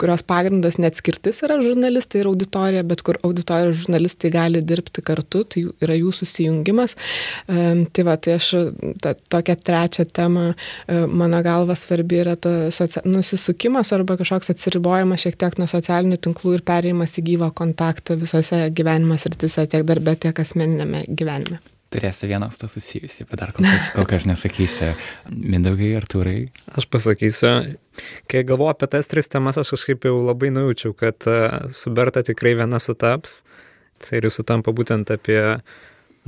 kurios 0.00 0.24
pagrindas 0.26 0.78
neatskirtis 0.82 1.42
yra 1.46 1.58
žurnalistai 1.62 2.22
ir 2.22 2.30
auditorija, 2.30 2.84
bet 2.86 3.02
kur 3.06 3.18
auditorija 3.26 3.70
ir 3.70 3.78
žurnalistai 3.80 4.30
gali 4.34 4.62
dirbti 4.64 5.04
kartu, 5.06 5.44
tai 5.44 5.64
yra 5.84 5.96
jų 5.98 6.12
susijungimas. 6.16 6.96
Tai 7.46 8.06
va, 8.08 8.16
tai 8.20 8.36
aš 8.36 8.50
ta, 9.02 9.14
tokią 9.36 9.56
trečią 9.66 10.06
temą, 10.16 10.48
e, 10.52 10.98
mano 11.06 11.40
galva 11.44 11.76
svarbi 11.78 12.20
yra 12.22 12.36
ta 12.36 12.54
socia... 12.74 13.02
nusisukimas 13.08 13.92
arba 13.96 14.18
kažkoks 14.20 14.52
atsiribojimas 14.54 15.24
šiek 15.24 15.38
tiek 15.40 15.56
nuo 15.60 15.68
socialinių 15.70 16.20
tinklų 16.26 16.58
ir 16.58 16.66
perėjimas 16.66 17.16
į 17.20 17.26
gyvą 17.30 17.52
kontaktą 17.56 18.18
visose 18.20 18.66
gyvenimo 18.76 19.18
sritise, 19.20 19.68
tiek 19.70 19.86
darbė, 19.88 20.18
tiek 20.26 20.44
asmeninėme 20.44 21.06
gyvenime 21.08 21.62
turėsi 21.96 22.28
vieną 22.30 22.50
su 22.52 22.62
to 22.62 22.68
susijusi, 22.70 23.26
bet 23.26 23.40
dar 23.40 23.52
kol 23.56 23.66
kas, 23.66 23.90
kol 23.96 24.06
kas 24.08 24.26
nesakysi. 24.28 24.92
Mindaugai, 25.32 25.94
Artūrai. 25.98 26.38
Aš 26.76 26.88
pasakysiu, 26.92 27.52
kai 28.30 28.44
galvoju 28.46 28.74
apie 28.74 28.90
tas 28.92 29.10
tris 29.10 29.32
temas, 29.32 29.58
aš 29.60 29.74
kažkaip 29.74 30.06
jau 30.08 30.18
labai 30.20 30.52
nujaučiau, 30.54 30.94
kad 30.96 31.28
e, 31.30 31.40
su 31.76 31.92
Berta 31.96 32.22
tikrai 32.26 32.54
viena 32.60 32.80
sutaps. 32.82 33.40
Tai 34.04 34.20
ir 34.20 34.28
sutampa 34.28 34.74
būtent 34.76 35.08
apie 35.14 35.40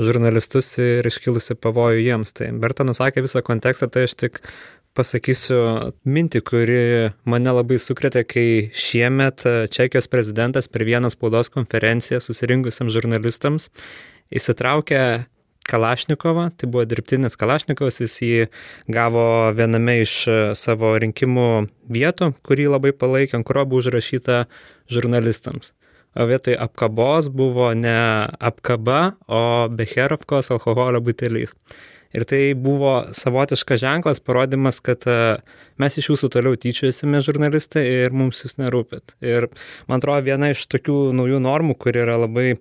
žurnalistus 0.01 0.71
ir 0.81 1.07
iškilusi 1.09 1.59
pavojų 1.59 2.03
jiems. 2.07 2.35
Tai 2.37 2.51
Berta 2.63 2.87
nusakė 2.87 3.25
visą 3.27 3.43
kontekstą, 3.45 3.91
tai 3.93 4.07
aš 4.09 4.17
tik 4.19 4.43
pasakysiu 4.99 5.61
mintį, 6.09 6.43
kuri 6.47 6.83
mane 7.29 7.55
labai 7.55 7.79
sukrėtė, 7.83 8.25
kai 8.27 8.47
šiemet 8.75 9.45
Čekijos 9.75 10.09
prezidentas 10.11 10.71
per 10.71 10.87
vieną 10.89 11.11
spaudos 11.13 11.53
konferenciją 11.55 12.23
susirinkusiam 12.25 12.91
žurnalistams 12.91 13.69
įsitraukė 14.35 15.03
Kalašnikovą, 15.69 16.49
tai 16.57 16.69
buvo 16.71 16.85
dirbtinis 16.89 17.37
Kalašnikovas, 17.39 18.01
jis 18.03 18.15
jį 18.25 18.47
gavo 18.93 19.25
viename 19.57 19.99
iš 20.03 20.15
e, 20.29 20.39
savo 20.59 20.95
rinkimų 21.03 21.49
vietų, 21.93 22.33
kurį 22.47 22.71
labai 22.75 22.95
palaikė, 22.97 23.39
ant 23.39 23.49
kurio 23.49 23.67
buvo 23.69 23.83
užrašyta 23.85 24.47
žurnalistams. 24.93 25.75
O 26.19 26.25
vietoj 26.27 26.57
apkabos 26.59 27.29
buvo 27.29 27.69
ne 27.77 27.99
apkaba, 28.41 29.19
o 29.29 29.69
Becherovkos 29.69 30.51
alkoholio 30.57 31.03
butelys. 31.05 31.53
Ir 32.17 32.25
tai 32.25 32.55
buvo 32.57 32.93
savotiškas 33.13 33.83
ženklas, 33.83 34.23
parodimas, 34.25 34.81
kad 34.81 35.05
e, 35.05 35.37
mes 35.77 35.99
iš 36.01 36.09
jūsų 36.15 36.31
toliau 36.33 36.57
tyčiosime 36.57 37.21
žurnalistai 37.25 37.85
ir 38.07 38.17
mums 38.17 38.41
jūs 38.47 38.57
nerūpit. 38.57 39.19
Ir 39.21 39.51
man 39.91 40.01
atrodo, 40.01 40.25
viena 40.25 40.49
iš 40.55 40.65
tokių 40.73 41.13
naujų 41.19 41.43
normų, 41.45 41.77
kur 41.77 42.01
yra 42.01 42.17
labai 42.25 42.55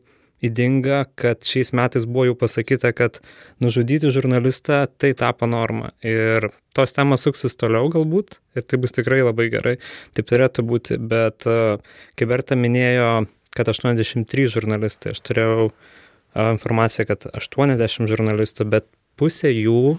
įdinga, 0.46 1.06
kad 1.17 1.46
šiais 1.48 1.74
metais 1.75 2.06
buvo 2.06 2.27
jau 2.29 2.36
pasakyta, 2.38 2.91
kad 2.96 3.20
nužudyti 3.63 4.12
žurnalistą 4.13 4.84
tai 5.00 5.13
tapo 5.17 5.50
norma. 5.50 5.91
Ir 6.06 6.51
tos 6.77 6.94
temos 6.94 7.25
suksis 7.25 7.58
toliau 7.58 7.89
galbūt 7.94 8.38
ir 8.58 8.65
tai 8.67 8.79
bus 8.82 8.94
tikrai 8.96 9.24
labai 9.24 9.50
gerai. 9.53 9.77
Taip 10.17 10.29
turėtų 10.29 10.65
būti, 10.67 11.00
bet 11.01 11.48
e, 11.50 11.77
kaip 12.20 12.34
Berta 12.34 12.58
minėjo, 12.60 13.25
kad 13.58 13.72
83 13.74 14.50
žurnalistai, 14.53 15.15
aš 15.15 15.24
turėjau 15.25 15.70
e, 15.70 15.72
informaciją, 16.53 17.08
kad 17.10 17.29
80 17.34 18.12
žurnalistų, 18.12 18.70
bet 18.77 18.89
pusė 19.17 19.50
jų 19.56 19.98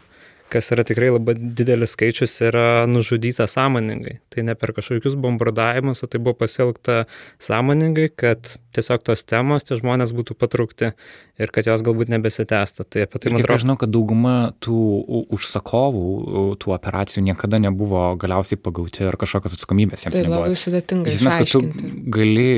kas 0.53 0.71
yra 0.75 0.85
tikrai 0.87 1.11
labai 1.13 1.35
didelis 1.37 1.93
skaičius, 1.97 2.37
yra 2.49 2.87
nužudyta 2.89 3.47
sąmoningai. 3.51 4.19
Tai 4.33 4.45
ne 4.49 4.55
per 4.59 4.73
kažkokius 4.77 5.17
bombardavimus, 5.21 6.03
o 6.05 6.09
tai 6.11 6.21
buvo 6.23 6.37
pasielgta 6.41 7.05
sąmoningai, 7.45 8.09
kad 8.17 8.55
tiesiog 8.77 9.05
tos 9.07 9.25
temos, 9.29 9.67
tie 9.67 9.79
žmonės 9.79 10.13
būtų 10.17 10.37
patraukti 10.39 10.93
ir 11.39 11.53
kad 11.55 11.69
jos 11.69 11.83
galbūt 11.87 12.13
nebesitęstų. 12.13 12.87
Tai 12.89 13.07
apie 13.07 13.23
tai 13.23 13.33
man 13.33 13.43
atrodo. 13.43 13.57
Aš 13.57 13.65
žinau, 13.65 13.79
kad 13.81 13.93
dauguma 13.95 14.37
tų 14.65 14.79
užsakovų, 15.37 16.05
tų 16.63 16.75
operacijų 16.77 17.25
niekada 17.29 17.61
nebuvo 17.63 18.05
galiausiai 18.21 18.61
pagauti 18.61 19.05
ir 19.07 19.19
kažkokios 19.21 19.59
atsakomybės 19.59 20.07
jiems 20.07 20.17
tai 20.17 20.25
nebuvo. 20.27 20.45
labai 20.47 20.61
sudėtinga. 20.61 21.17
Žinai, 21.19 21.35
kad 21.43 21.53
tu 21.53 21.63
gali 22.15 22.49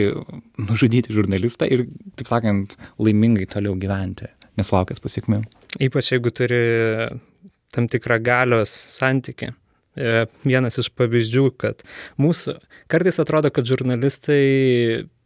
nužudyti 0.60 1.16
žurnalistą 1.16 1.70
ir, 1.70 1.88
taip 2.20 2.30
sakant, 2.30 2.76
laimingai 3.00 3.48
toliau 3.50 3.74
gyventi, 3.80 4.30
nesulaukęs 4.60 5.02
pasiekmių. 5.02 5.42
Ypač 5.86 6.14
jeigu 6.14 6.32
turi 6.34 6.62
tam 7.74 7.88
tikrą 7.90 8.20
galios 8.22 8.72
santyki. 8.98 9.52
E, 9.98 10.26
vienas 10.46 10.78
iš 10.80 10.90
pavyzdžių, 10.94 11.46
kad 11.60 11.82
mūsų 12.20 12.56
kartais 12.90 13.18
atrodo, 13.22 13.50
kad 13.54 13.66
žurnalistai 13.68 14.42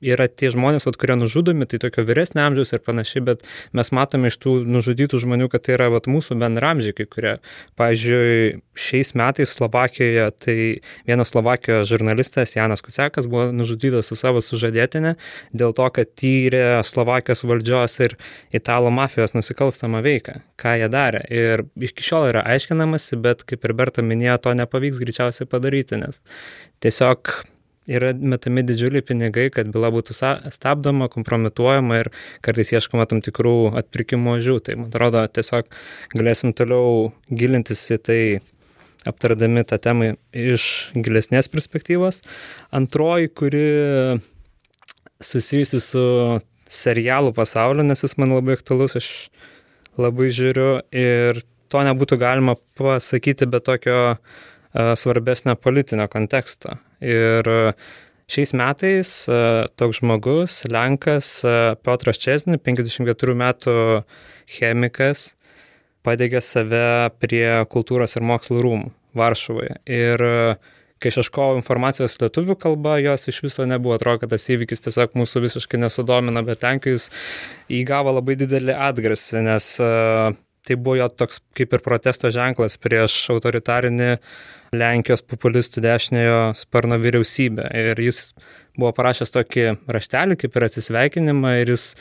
yra 0.04 0.28
tie 0.28 0.50
žmonės, 0.52 0.86
vat, 0.88 0.98
kurie 1.00 1.16
nužudomi, 1.18 1.66
tai 1.70 1.80
tokio 1.82 2.04
vyresnio 2.06 2.44
amžiaus 2.44 2.74
ir 2.74 2.82
panašiai, 2.84 3.24
bet 3.30 3.44
mes 3.76 3.90
matome 3.96 4.30
iš 4.30 4.38
tų 4.42 4.56
nužudytų 4.68 5.20
žmonių, 5.24 5.48
kad 5.52 5.64
tai 5.66 5.76
yra 5.78 5.90
vat, 5.94 6.08
mūsų 6.10 6.36
bendramžiai, 6.40 6.94
kai 6.96 7.06
kurie. 7.10 7.34
Pavyzdžiui, 7.80 8.60
šiais 8.78 9.14
metais 9.18 9.54
Slovakijoje, 9.54 10.26
tai 10.44 10.56
vienas 11.08 11.32
Slovakijos 11.32 11.88
žurnalistas 11.90 12.54
Janas 12.56 12.82
Kusekas 12.84 13.28
buvo 13.30 13.48
nužudytas 13.54 14.10
su 14.10 14.18
savo 14.18 14.42
sužadėtinė 14.44 15.14
dėl 15.54 15.74
to, 15.76 15.88
kad 15.94 16.10
tyrė 16.18 16.82
Slovakijos 16.86 17.44
valdžios 17.46 17.96
ir 18.04 18.16
italų 18.54 18.92
mafijos 18.94 19.34
nusikalstamą 19.36 20.02
veiką, 20.04 20.40
ką 20.60 20.76
jie 20.80 20.90
darė. 20.92 21.24
Ir 21.30 21.64
iki 21.88 22.04
šiol 22.04 22.30
yra 22.32 22.44
aiškinamasi, 22.54 23.18
bet 23.22 23.46
kaip 23.48 23.64
ir 23.64 23.76
Berta 23.78 24.04
minėjo, 24.04 24.38
to 24.44 24.54
nepavyks 24.58 25.02
greičiausiai 25.02 25.50
padaryti, 25.50 26.00
nes 26.02 26.22
tiesiog 26.84 27.34
yra 27.90 28.12
metami 28.16 28.64
didžiuliai 28.66 29.04
pinigai, 29.04 29.48
kad 29.52 29.68
byla 29.74 29.90
būtų 29.94 30.16
stabdoma, 30.54 31.10
kompromituojama 31.12 32.00
ir 32.02 32.10
kartais 32.44 32.72
ieškoma 32.72 33.06
tam 33.10 33.20
tikrų 33.24 33.74
atpirkimo 33.80 34.38
žių. 34.42 34.58
Tai 34.64 34.78
man 34.80 34.90
atrodo, 34.90 35.24
tiesiog 35.28 35.68
galėsim 36.16 36.54
toliau 36.56 37.12
gilintis 37.28 37.84
į 37.94 38.00
tai, 38.04 38.20
aptardami 39.04 39.64
tą 39.68 39.78
temą 39.84 40.14
iš 40.32 40.90
gilesnės 40.96 41.50
perspektyvos. 41.52 42.22
Antroji, 42.74 43.28
kuri 43.36 43.66
susijusi 45.24 45.80
su 45.84 46.04
serialų 46.74 47.34
pasauliu, 47.36 47.84
nes 47.84 48.00
jis 48.04 48.16
man 48.20 48.32
labai 48.34 48.56
aktualus, 48.58 48.96
aš 48.98 49.10
labai 50.00 50.30
žiūriu 50.34 50.70
ir 50.90 51.44
to 51.70 51.84
nebūtų 51.86 52.18
galima 52.20 52.56
pasakyti 52.78 53.48
be 53.50 53.60
tokio 53.62 54.16
svarbesnio 54.74 55.54
politinio 55.60 56.08
konteksto. 56.10 56.78
Ir 57.04 57.48
šiais 58.32 58.54
metais 58.56 59.14
toks 59.76 60.00
žmogus, 60.00 60.62
Lenkas 60.72 61.36
Piotras 61.84 62.20
Česni, 62.22 62.56
54 62.56 63.36
metų 63.36 63.74
chemikas, 64.56 65.32
padegė 66.04 66.40
save 66.44 67.10
prie 67.20 67.64
kultūros 67.72 68.16
ir 68.16 68.24
mokslo 68.24 68.62
rūmų 68.64 68.92
Varšuvoje. 69.14 69.76
Ir 69.88 70.24
kai 71.02 71.10
aš 71.12 71.20
ieškojau 71.20 71.58
informacijos 71.58 72.16
lietuvių 72.22 72.56
kalba, 72.60 72.96
jos 73.02 73.28
iš 73.28 73.42
viso 73.44 73.66
nebuvo, 73.68 73.98
atrodo, 73.98 74.22
kad 74.22 74.32
tas 74.32 74.46
įvykis 74.48 74.86
tiesiog 74.86 75.16
mūsų 75.20 75.44
visiškai 75.44 75.80
nesudomina, 75.82 76.40
bet 76.46 76.64
Lenkijos 76.64 77.10
įgavo 77.68 78.14
labai 78.16 78.38
didelį 78.40 78.76
atgrasį, 78.88 79.42
nes 79.44 79.68
tai 80.64 80.76
buvo 80.80 80.96
jo 80.98 81.08
toks 81.12 81.40
kaip 81.56 81.74
ir 81.76 81.82
protesto 81.84 82.30
ženklas 82.32 82.78
prieš 82.80 83.16
autoritarinį 83.34 84.14
Lenkijos 84.74 85.22
populistų 85.22 85.82
dešiniojo 85.84 86.38
sparno 86.58 86.96
vyriausybę. 86.98 87.68
Ir 87.78 88.00
jis 88.02 88.32
buvo 88.78 88.90
parašęs 88.96 89.30
tokį 89.34 89.66
raštelį 89.94 90.38
kaip 90.40 90.56
ir 90.56 90.66
atsisveikinimą 90.68 91.52
ir 91.60 91.74
jis 91.76 91.92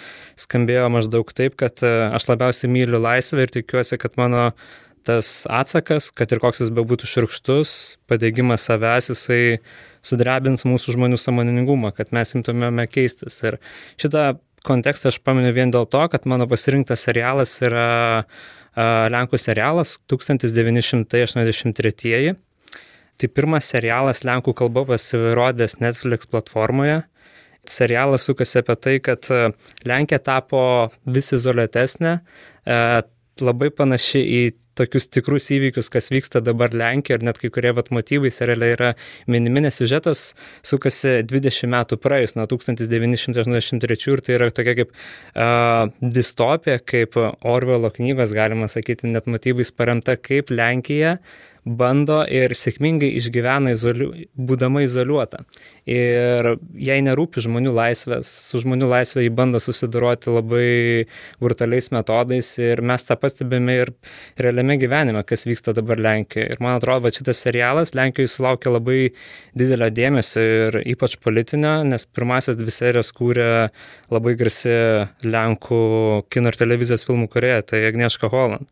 skambėjo 0.45 0.88
maždaug 0.93 1.36
taip, 1.38 1.58
kad 1.60 1.84
e, 1.86 1.91
aš 2.15 2.26
labiausiai 2.32 2.71
myliu 2.73 3.02
laisvę 3.04 3.45
ir 3.45 3.54
tikiuosi, 3.54 3.99
kad 4.02 4.17
mano 4.17 4.49
tas 5.04 5.43
atsakas, 5.52 6.10
kad 6.15 6.32
ir 6.32 6.39
koks 6.41 6.63
jis 6.63 6.71
bebūtų 6.73 7.10
širkštus, 7.12 7.73
padėgymas 8.10 8.63
savęs, 8.69 9.12
jisai 9.12 9.60
sudrebins 10.06 10.63
mūsų 10.67 10.95
žmonių 10.95 11.19
samoningumą, 11.19 11.91
kad 11.95 12.15
mes 12.15 12.34
imtumėme 12.39 12.88
keistis. 12.91 13.38
Ir 13.43 13.60
šitą 13.99 14.32
kontekstą 14.67 15.10
aš 15.12 15.17
paminiu 15.23 15.54
vien 15.56 15.71
dėl 15.73 15.86
to, 15.91 16.04
kad 16.12 16.28
mano 16.30 16.45
pasirinktas 16.49 17.06
serialas 17.08 17.52
yra 17.63 17.88
Lenkų 19.13 19.38
serialas 19.38 19.97
1983. 20.10 22.36
Tai 23.21 23.28
pirmas 23.30 23.65
serialas 23.69 24.23
Lenkų 24.26 24.52
kalba 24.58 24.82
pasirodęs 24.89 25.73
Netflix 25.84 26.26
platformoje. 26.32 27.04
Serialas 27.69 28.26
sukasi 28.28 28.58
apie 28.60 28.76
tai, 28.76 28.99
kad 29.04 29.21
Lenkija 29.88 30.19
tapo 30.19 30.89
vis 31.06 31.32
izoliuotesnė, 31.38 32.17
labai 33.43 33.69
panaši 33.78 34.19
į 34.19 34.41
tokius 34.77 35.07
tikrus 35.12 35.49
įvykius, 35.53 35.89
kas 35.93 36.09
vyksta 36.13 36.41
dabar 36.43 36.73
Lenkijoje 36.73 37.19
ir 37.19 37.27
net 37.27 37.39
kai 37.41 37.51
kurie 37.53 37.73
vat 37.75 37.91
motyvai 37.93 38.31
seriale 38.33 38.71
yra 38.73 38.91
minimi, 39.29 39.63
nes 39.65 39.77
siužetas 39.79 40.25
sukasi 40.65 41.19
20 41.29 41.71
metų 41.73 41.99
praėjus 42.03 42.38
nuo 42.39 42.47
1983 42.49 44.13
ir 44.13 44.25
tai 44.25 44.38
yra 44.39 44.49
tokia 44.53 44.77
kaip 44.81 44.93
uh, 44.93 45.88
distopija, 46.01 46.79
kaip 46.81 47.17
Orvelo 47.19 47.91
knygos, 47.93 48.33
galima 48.36 48.69
sakyti, 48.71 49.09
net 49.13 49.29
motyvais 49.29 49.73
paremta, 49.75 50.17
kaip 50.19 50.53
Lenkija 50.53 51.17
bando 51.63 52.21
ir 52.28 52.54
sėkmingai 52.58 53.10
išgyvena 53.19 53.73
izoliu, 53.73 54.12
būdama 54.36 54.84
izoliuota. 54.84 55.43
Ir 55.89 56.47
jai 56.80 56.97
nerūpi 57.04 57.43
žmonių 57.43 57.73
laisvės, 57.76 58.30
su 58.47 58.62
žmonių 58.63 58.88
laisvė 58.91 59.26
jį 59.26 59.34
bando 59.36 59.60
susidoroti 59.63 60.32
labai 60.32 60.67
brutaliais 61.43 61.89
metodais 61.95 62.54
ir 62.60 62.84
mes 62.84 63.08
tą 63.08 63.17
pastebime 63.19 63.78
ir 63.82 63.93
realiame 64.39 64.78
gyvenime, 64.80 65.23
kas 65.28 65.47
vyksta 65.47 65.76
dabar 65.76 65.99
Lenkijoje. 66.04 66.56
Ir 66.56 66.63
man 66.63 66.78
atrodo, 66.80 67.08
kad 67.08 67.19
šitas 67.19 67.43
serialas 67.45 67.95
Lenkijoje 67.95 68.32
sulaukia 68.32 68.76
labai 68.76 68.99
didelio 69.60 69.91
dėmesio 69.91 70.43
ir 70.43 70.80
ypač 70.95 71.17
politinio, 71.23 71.80
nes 71.88 72.08
pirmasis 72.08 72.60
dvi 72.60 72.76
serijas 72.76 73.12
kūrė 73.15 73.49
labai 74.12 74.36
garsi 74.39 74.76
Lenkų 75.23 75.82
kino 76.32 76.52
ir 76.52 76.60
televizijos 76.60 77.08
filmų 77.08 77.32
kurėja, 77.32 77.63
tai 77.71 77.84
Agnieszka 77.88 78.32
Holland 78.32 78.67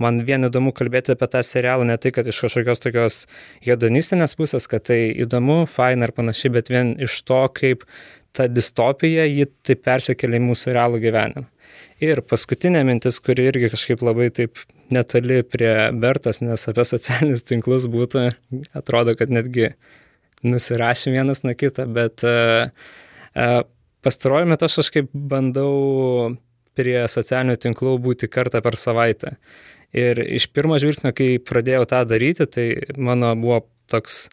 man 0.00 0.20
vien 0.26 0.48
įdomu 0.48 0.72
kalbėti 0.76 1.14
apie 1.14 1.28
tą 1.30 1.42
serialą, 1.46 1.86
ne 1.88 1.96
tai, 2.00 2.12
kad 2.14 2.26
iš 2.28 2.42
kažkokios 2.46 2.82
tokios 2.82 3.22
hedonistinės 3.64 4.36
pusės, 4.38 4.68
kad 4.70 4.86
tai 4.90 5.00
įdomu, 5.24 5.64
faina 5.70 6.08
ir 6.08 6.14
panašiai, 6.16 6.52
bet 6.58 6.70
vien 6.72 6.94
iš 7.02 7.20
to, 7.28 7.40
kaip 7.54 7.86
ta 8.34 8.48
distopija 8.50 9.26
jį 9.30 9.48
taip 9.66 9.84
persikėlė 9.86 10.40
į 10.40 10.46
mūsų 10.48 10.74
realų 10.74 11.02
gyvenimą. 11.04 11.48
Ir 12.02 12.20
paskutinė 12.26 12.82
mintis, 12.86 13.20
kuri 13.22 13.46
irgi 13.48 13.70
kažkaip 13.72 14.02
labai 14.04 14.28
taip 14.34 14.58
netoli 14.94 15.42
prie 15.46 15.72
Bertas, 15.96 16.42
nes 16.42 16.66
apie 16.70 16.84
socialinius 16.86 17.46
tinklus 17.46 17.86
būtų, 17.90 18.26
atrodo, 18.76 19.14
kad 19.18 19.32
netgi 19.32 19.72
nusirašym 20.44 21.14
vienas 21.16 21.44
nuo 21.46 21.54
kito, 21.56 21.86
bet 21.88 22.24
uh, 22.26 22.68
uh, 23.32 23.60
pastaruoju 24.04 24.50
metu 24.50 24.68
aš 24.68 24.80
kažkaip 24.82 25.14
bandau 25.14 26.34
prie 26.76 26.98
socialinių 27.08 27.56
tinklų 27.62 27.96
būti 28.02 28.28
kartą 28.28 28.60
per 28.64 28.76
savaitę. 28.80 29.36
Ir 29.94 30.18
iš 30.18 30.48
pirmo 30.50 30.78
žvilgsnio, 30.82 31.12
kai 31.14 31.38
pradėjau 31.38 31.84
tą 31.90 32.02
daryti, 32.10 32.48
tai 32.50 32.66
mano 32.98 33.30
buvo 33.38 33.60
toks 33.90 34.26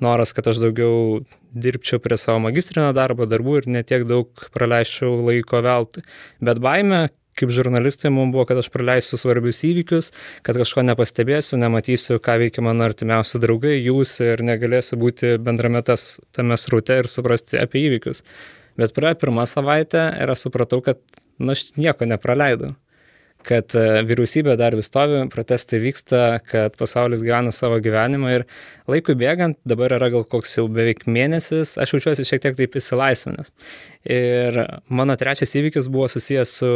noras, 0.00 0.32
kad 0.32 0.46
aš 0.46 0.60
daugiau 0.62 1.22
dirbčiau 1.58 1.98
prie 2.02 2.18
savo 2.20 2.38
magistrinio 2.44 2.92
darbo 2.94 3.26
darbų 3.26 3.62
ir 3.62 3.70
netiek 3.78 4.04
daug 4.06 4.46
praleisčiau 4.54 5.16
laiko 5.26 5.62
veltui. 5.64 6.04
Bet 6.44 6.60
baime, 6.62 7.08
kaip 7.38 7.52
žurnalistai, 7.54 8.12
mums 8.14 8.34
buvo, 8.34 8.46
kad 8.48 8.60
aš 8.62 8.70
praleisiu 8.74 9.18
svarbius 9.18 9.62
įvykius, 9.66 10.12
kad 10.46 10.58
kažko 10.58 10.86
nepastebėsiu, 10.86 11.58
nematysiu, 11.60 12.18
ką 12.22 12.38
veikia 12.44 12.64
mano 12.66 12.86
artimiausi 12.86 13.42
draugai, 13.42 13.76
jūs 13.78 14.18
ir 14.26 14.42
negalėsiu 14.46 14.98
būti 15.02 15.36
bendrame 15.42 15.82
tas, 15.86 16.16
tame 16.34 16.58
srute 16.58 16.98
ir 17.02 17.10
suprasti 17.10 17.58
apie 17.58 17.88
įvykius. 17.88 18.22
Bet 18.78 18.94
praėjo 18.94 19.24
pirmą 19.24 19.46
savaitę 19.50 20.12
ir 20.22 20.30
aš 20.30 20.46
supratau, 20.46 20.82
kad 20.84 21.02
na, 21.38 21.56
aš 21.58 21.72
nieko 21.78 22.06
nepraleidau 22.06 22.76
kad 23.46 23.74
e, 23.78 23.84
vyriausybė 24.08 24.56
dar 24.58 24.76
vis 24.76 24.88
stovi, 24.90 25.20
protestai 25.32 25.80
vyksta, 25.82 26.22
kad 26.48 26.74
pasaulis 26.78 27.22
gyvena 27.24 27.52
savo 27.54 27.78
gyvenimą 27.82 28.32
ir 28.34 28.44
laikui 28.90 29.16
bėgant, 29.18 29.58
dabar 29.68 29.94
yra 29.98 30.10
gal 30.12 30.24
koks 30.28 30.56
jau 30.58 30.66
beveik 30.72 31.06
mėnesis, 31.08 31.76
aš 31.80 31.94
jaučiuosi 31.94 32.26
šiek 32.28 32.42
tiek 32.44 32.58
taip 32.58 32.76
įsilaisvinęs. 32.80 33.52
Ir 34.08 34.56
mano 34.94 35.16
trečias 35.20 35.52
įvykis 35.58 35.88
buvo 35.92 36.06
susijęs 36.08 36.52
su 36.60 36.70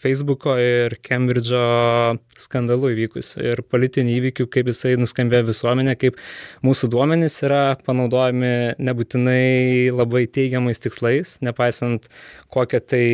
Facebook'o 0.00 0.54
ir 0.62 0.96
Cambridge'o 1.04 2.16
skandalu 2.40 2.94
įvykusiu 2.94 3.42
ir 3.52 3.62
politinių 3.68 4.16
įvykių, 4.20 4.46
kaip 4.54 4.70
jisai 4.72 4.94
nuskambėjo 5.00 5.50
visuomenė, 5.50 5.96
kaip 6.00 6.20
mūsų 6.66 6.88
duomenys 6.94 7.40
yra 7.44 7.64
panaudojami 7.84 8.80
nebūtinai 8.80 9.90
labai 9.92 10.24
teigiamais 10.30 10.80
tikslais, 10.80 11.36
nepaisant 11.44 12.08
kokią 12.54 12.80
tai 12.92 13.04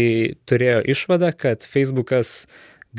turėjo 0.49 0.85
išvadą, 0.95 1.33
kad 1.37 1.67
Facebook'as 1.67 2.47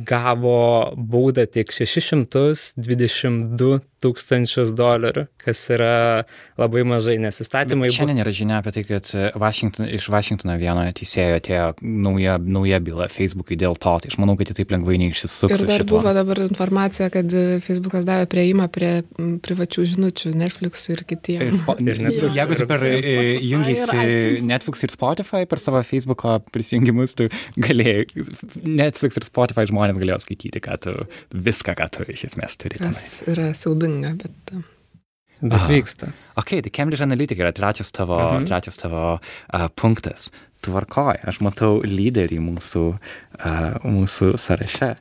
gavo 0.03 0.91
baudą 0.97 1.45
tik 1.47 1.71
622 1.71 3.79
tūkstančius 4.03 4.73
dolerių, 4.77 5.25
kas 5.41 5.63
yra 5.73 6.25
labai 6.59 6.83
mažai, 6.87 7.17
nes 7.21 7.41
įstatymai... 7.41 7.89
Šiandien 7.93 8.21
yra 8.21 8.33
žinia 8.35 8.59
apie 8.61 8.73
tai, 8.75 8.83
kad 8.87 9.09
Washington, 9.39 9.87
iš 9.89 10.07
Vašingtono 10.13 10.57
vieno 10.61 10.83
teisėjo 10.97 11.39
atėjo 11.39 11.67
nauja, 11.81 12.37
nauja 12.37 12.79
byla 12.83 13.07
Facebook'ui 13.11 13.57
dėl 13.59 13.77
to, 13.81 13.95
tai 14.03 14.11
aš 14.11 14.19
manau, 14.21 14.37
kad 14.39 14.51
jie 14.51 14.57
taip 14.59 14.73
lengvai 14.75 14.99
neišsisuks. 15.01 15.55
Ir 15.55 15.65
dar 15.69 15.81
šituo. 15.81 16.01
buvo 16.01 16.13
dabar 16.17 16.43
informacija, 16.45 17.09
kad 17.13 17.33
Facebook'as 17.65 18.05
davė 18.07 18.27
prieimą 18.31 18.69
prie 18.73 18.91
privačių 19.17 19.87
žinučių 19.93 20.33
Netflix'ui 20.37 20.93
ir 20.97 21.03
kitiems. 21.09 21.63
Ir, 21.77 21.87
ir 21.93 22.03
Netflix, 22.07 22.37
Jeigu 22.37 22.59
tu 22.61 22.69
per 22.69 22.85
jungiasi 22.87 24.45
Netflix 24.47 24.85
ir 24.85 24.93
Spotify 24.93 25.49
per 25.49 25.61
savo 25.61 25.81
Facebook'o 25.85 26.37
prisijungimus, 26.53 27.17
tu 27.17 27.29
galėjai 27.57 28.05
Netflix 28.61 29.17
ir 29.19 29.27
Spotify 29.27 29.67
žmonės 29.69 29.97
galėjo 29.97 30.21
skaityti, 30.23 30.61
ką 30.63 30.77
tu, 30.83 30.95
viską, 31.33 31.77
ką 31.77 31.89
tu 31.97 32.07
iš 32.13 32.27
esmės 32.31 32.57
turi. 32.61 32.79
Tas 32.81 33.21
yra 33.29 33.49
siaubinga, 33.87 34.15
bet... 34.17 34.65
Bet 35.37 35.53
Aha. 35.53 35.67
vyksta. 35.69 36.07
Ok, 36.35 36.55
tai 36.65 36.71
Cambridge 36.73 37.03
Analytica 37.05 37.43
yra 37.43 37.51
trečias 37.53 37.91
tavo, 37.93 38.17
mhm. 38.17 38.47
trečias 38.49 38.79
tavo 38.81 39.19
uh, 39.19 39.67
punktas. 39.77 40.31
Tvarkoja, 40.65 41.21
aš 41.29 41.43
matau 41.45 41.83
lyderį 41.85 42.39
mūsų, 42.41 42.83
uh, 42.97 43.75
mūsų 43.85 44.31
sąraše. 44.41 44.95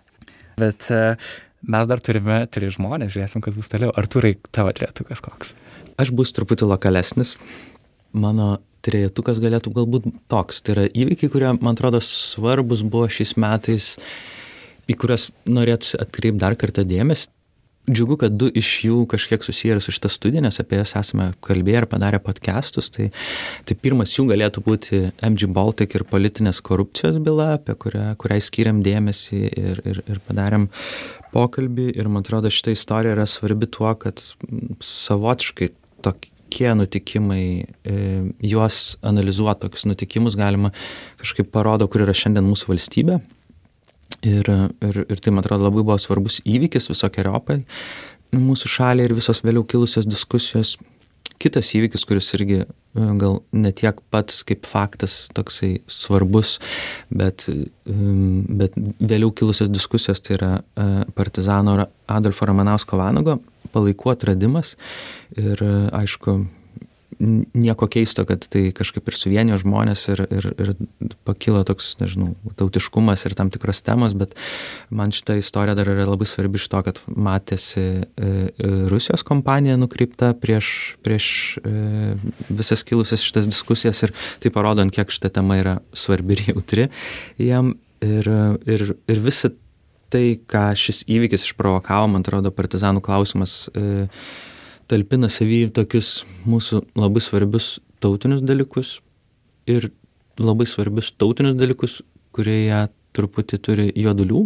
Bet 0.61 0.91
uh, 0.93 1.17
mes 1.65 1.89
dar 1.89 2.05
turime 2.05 2.43
tris 2.53 2.77
žmonės, 2.77 3.15
žiūrėsim, 3.15 3.45
kas 3.45 3.57
bus 3.57 3.73
toliau. 3.73 3.95
Arturai, 3.97 4.35
tavo 4.53 4.75
trejetukas 4.77 5.25
koks? 5.25 5.55
Aš 5.97 6.13
bus 6.13 6.37
truputį 6.37 6.69
lokalesnis. 6.69 7.39
Mano 8.13 8.59
trejetukas 8.85 9.41
galėtų 9.41 9.73
galbūt 9.73 10.11
toks. 10.29 10.61
Tai 10.61 10.77
yra 10.77 10.85
įvykiai, 10.93 11.33
kurie, 11.33 11.49
man 11.57 11.73
atrodo, 11.73 12.05
svarbus 12.05 12.85
buvo 12.85 13.09
šiais 13.09 13.39
metais 13.41 13.95
į 14.87 14.95
kurias 15.01 15.31
norėtųsi 15.49 15.99
atkreipti 16.03 16.45
dar 16.45 16.61
kartą 16.61 16.85
dėmesį. 16.87 17.31
Džiugu, 17.87 18.17
kad 18.19 18.35
du 18.35 18.49
iš 18.51 18.69
jų 18.83 18.97
kažkiek 19.07 19.45
susiję 19.47 19.77
ir 19.77 19.81
su 19.85 19.93
šitą 19.95 20.11
studiją, 20.11 20.43
nes 20.43 20.57
apie 20.59 20.81
jas 20.81 20.97
esame 20.99 21.29
kalbėję 21.47 21.85
ir 21.85 21.87
padarę 21.87 22.19
podcastus. 22.19 22.89
Tai, 22.91 23.13
tai 23.69 23.77
pirmas 23.79 24.11
jų 24.17 24.25
galėtų 24.33 24.63
būti 24.67 25.01
MG 25.23 25.47
Baltic 25.55 25.95
ir 25.95 26.03
politinės 26.11 26.59
korupcijos 26.67 27.21
byla, 27.23 27.53
apie 27.61 27.77
kurią, 27.79 28.09
kuriai 28.19 28.43
skiriam 28.43 28.81
dėmesį 28.83 29.43
ir, 29.47 29.83
ir, 29.87 30.03
ir 30.03 30.19
padarėm 30.27 30.67
pokalbį. 31.31 31.93
Ir 31.95 32.11
man 32.11 32.27
atrodo, 32.27 32.51
šitą 32.51 32.75
istoriją 32.75 33.15
yra 33.21 33.29
svarbi 33.31 33.71
tuo, 33.71 33.95
kad 34.03 34.19
savotiškai 34.83 35.71
tokie 36.03 36.75
nutikimai, 36.83 37.47
e, 37.87 38.03
juos 38.51 38.97
analizuoti, 39.07 39.63
tokius 39.69 39.87
nutikimus 39.87 40.35
galima 40.35 40.75
kažkaip 41.23 41.55
parodo, 41.55 41.87
kur 41.87 42.03
yra 42.03 42.19
šiandien 42.19 42.51
mūsų 42.51 42.75
valstybė 42.75 43.23
Ir, 44.27 44.47
ir, 44.47 45.01
ir 45.07 45.21
tai, 45.23 45.33
man 45.35 45.43
atrodo, 45.43 45.67
labai 45.67 45.83
buvo 45.83 45.97
svarbus 46.01 46.41
įvykis 46.47 46.91
visokiojopai 46.93 47.63
mūsų 48.35 48.71
šaliai 48.71 49.09
ir 49.09 49.17
visos 49.17 49.43
vėliau 49.45 49.65
kilusios 49.69 50.07
diskusijos. 50.09 50.77
Kitas 51.43 51.69
įvykis, 51.77 52.07
kuris 52.09 52.31
irgi 52.39 52.63
e, 52.63 52.67
gal 53.21 53.41
ne 53.53 53.73
tiek 53.77 53.99
pats 54.11 54.41
kaip 54.47 54.65
faktas 54.69 55.27
toksai 55.37 55.83
svarbus, 55.91 56.55
bet, 57.13 57.45
bet 57.85 58.79
vėliau 59.01 59.35
kilusios 59.37 59.69
diskusijos, 59.69 60.23
tai 60.25 60.39
yra 60.39 60.53
e, 60.57 60.87
partizano 61.17 61.77
Adolfo 62.09 62.49
Ramanausko 62.49 62.97
Vanago 63.01 63.37
palaikų 63.75 64.15
atradimas. 64.15 64.77
Ir 65.37 65.61
aišku, 65.93 66.39
nieko 67.19 67.89
keisto, 67.91 68.25
kad 68.29 68.45
tai 68.53 68.69
kažkaip 68.77 69.09
ir 69.09 69.17
suvienijo 69.17 69.59
žmonės 69.63 70.05
ir, 70.13 70.23
ir, 70.31 70.49
ir 70.61 70.73
pakilo 71.29 71.63
toks, 71.67 71.95
nežinau, 72.01 72.35
tautiškumas 72.61 73.25
ir 73.29 73.37
tam 73.39 73.51
tikros 73.55 73.83
temos, 73.87 74.15
bet 74.19 74.37
man 74.91 75.15
šita 75.15 75.39
istorija 75.41 75.77
dar 75.79 75.91
yra 75.93 76.07
labai 76.09 76.29
svarbi 76.29 76.61
iš 76.61 76.69
to, 76.73 76.83
kad 76.87 77.01
matėsi 77.09 77.83
e, 77.83 78.07
e, 78.21 78.73
Rusijos 78.93 79.25
kompanija 79.27 79.79
nukreipta 79.81 80.33
prieš, 80.41 80.71
prieš 81.07 81.29
e, 81.63 82.15
visas 82.49 82.85
kilusias 82.87 83.25
šitas 83.25 83.49
diskusijas 83.49 84.03
ir 84.07 84.15
tai 84.43 84.53
parodo, 84.55 84.85
kiek 84.93 85.13
šita 85.13 85.33
tema 85.41 85.61
yra 85.61 85.79
svarbi 85.97 86.37
ir 86.37 86.49
jautri 86.53 86.91
jam. 87.43 87.75
Ir, 88.05 88.29
ir, 88.69 88.83
ir 89.09 89.21
visi 89.25 89.49
tai, 90.13 90.37
ką 90.49 90.69
šis 90.79 91.05
įvykis 91.11 91.49
išprovokavo, 91.49 92.11
man 92.13 92.25
atrodo, 92.25 92.53
partizanų 92.55 93.03
klausimas. 93.05 93.65
E, 93.73 94.09
talpina 94.91 95.31
savy 95.33 95.67
tokius 95.75 96.25
mūsų 96.47 96.83
labai 96.99 97.23
svarbius 97.25 97.77
tautinius 98.03 98.45
dalykus 98.47 98.99
ir 99.71 99.91
labai 100.39 100.67
svarbius 100.69 101.13
tautinius 101.19 101.57
dalykus, 101.59 102.01
kurie 102.37 102.67
jie 102.67 102.83
truputį 103.17 103.59
turi 103.65 103.87
juodulių, 103.97 104.43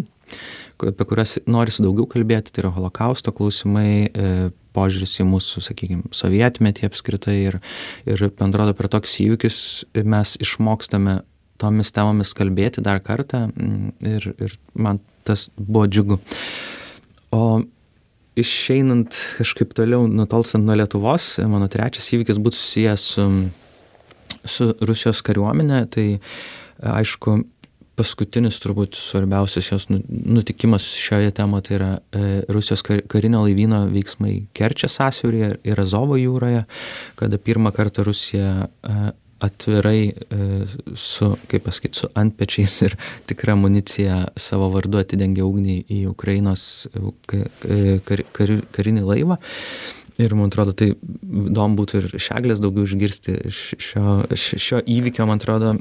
apie 0.86 1.06
kurias 1.08 1.36
norisi 1.50 1.82
daugiau 1.82 2.06
kalbėti, 2.08 2.52
tai 2.54 2.62
yra 2.64 2.70
holokausto 2.76 3.32
klausimai, 3.34 4.06
e, 4.06 4.50
požiūris 4.76 5.16
į 5.20 5.26
mūsų, 5.26 5.64
sakykime, 5.66 6.12
sovietmetį 6.14 6.86
apskritai 6.86 7.36
ir, 7.48 7.58
ir 8.06 8.22
bendrodo 8.38 8.76
per 8.78 8.88
toks 8.92 9.18
įvykis 9.24 9.58
mes 10.06 10.36
išmokstame 10.40 11.18
tomis 11.60 11.92
temomis 11.92 12.32
kalbėti 12.38 12.84
dar 12.84 13.02
kartą 13.04 13.48
mm, 13.50 13.90
ir, 14.14 14.30
ir 14.40 14.56
man 14.78 15.02
tas 15.28 15.48
buvo 15.58 15.88
džiugu. 15.90 16.20
O 17.34 17.42
išeinant 18.38 19.16
kažkaip 19.38 19.72
toliau, 19.76 20.06
nutolstant 20.08 20.64
nuo 20.66 20.76
Lietuvos, 20.78 21.32
mano 21.50 21.68
trečias 21.70 22.10
įvykis 22.14 22.38
būtų 22.42 22.58
susijęs 22.58 23.06
su, 23.14 23.26
su 24.44 24.68
Rusijos 24.86 25.22
kariuomenė. 25.26 25.80
Tai 25.90 26.06
aišku, 27.00 27.40
paskutinis 28.00 28.58
turbūt 28.62 28.96
svarbiausias 28.96 29.70
jos 29.72 29.88
nu, 29.92 30.00
nutikimas 30.08 30.86
šioje 30.96 31.34
temoje 31.36 31.66
tai 31.68 31.76
yra 31.76 31.90
e, 31.96 32.28
Rusijos 32.52 32.84
kar, 32.86 33.02
karinio 33.10 33.42
laivyno 33.44 33.82
veiksmai 33.92 34.36
Kerčės 34.56 34.96
sąsiaurėje 35.00 35.50
ir 35.68 35.82
Azovo 35.82 36.16
jūroje, 36.20 36.64
kada 37.20 37.40
pirmą 37.42 37.74
kartą 37.76 38.06
Rusija 38.06 38.52
e, 38.64 39.10
atvirai 39.40 40.00
e, 40.10 40.48
su, 40.94 41.32
kaip 41.50 41.64
pasakyti, 41.68 42.02
su 42.02 42.10
antpečiais 42.18 42.76
ir 42.86 42.96
tikra 43.30 43.56
amunicija 43.56 44.26
savo 44.40 44.70
vardu 44.74 45.00
atidengė 45.00 45.44
ugnį 45.46 45.78
į 45.90 46.02
Ukrainos 46.10 46.66
e, 46.92 47.46
kar, 48.06 48.24
kar, 48.36 48.54
karinį 48.76 49.06
laivą. 49.08 49.40
Ir 50.20 50.34
man 50.36 50.50
atrodo, 50.50 50.74
tai 50.76 50.90
įdomu 50.92 51.78
būtų 51.78 52.00
ir 52.00 52.08
šeglės 52.20 52.60
daugiau 52.60 52.84
išgirsti. 52.84 53.38
Šio, 53.50 54.16
šio 54.36 54.80
įvykio, 54.84 55.24
man 55.28 55.40
atrodo, 55.40 55.74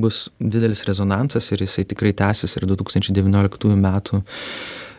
bus 0.00 0.24
didelis 0.40 0.86
rezonansas 0.88 1.50
ir 1.52 1.66
jisai 1.66 1.84
tikrai 1.90 2.14
tęsis 2.16 2.56
ir 2.56 2.64
2019 2.70 3.76
metų 3.82 4.22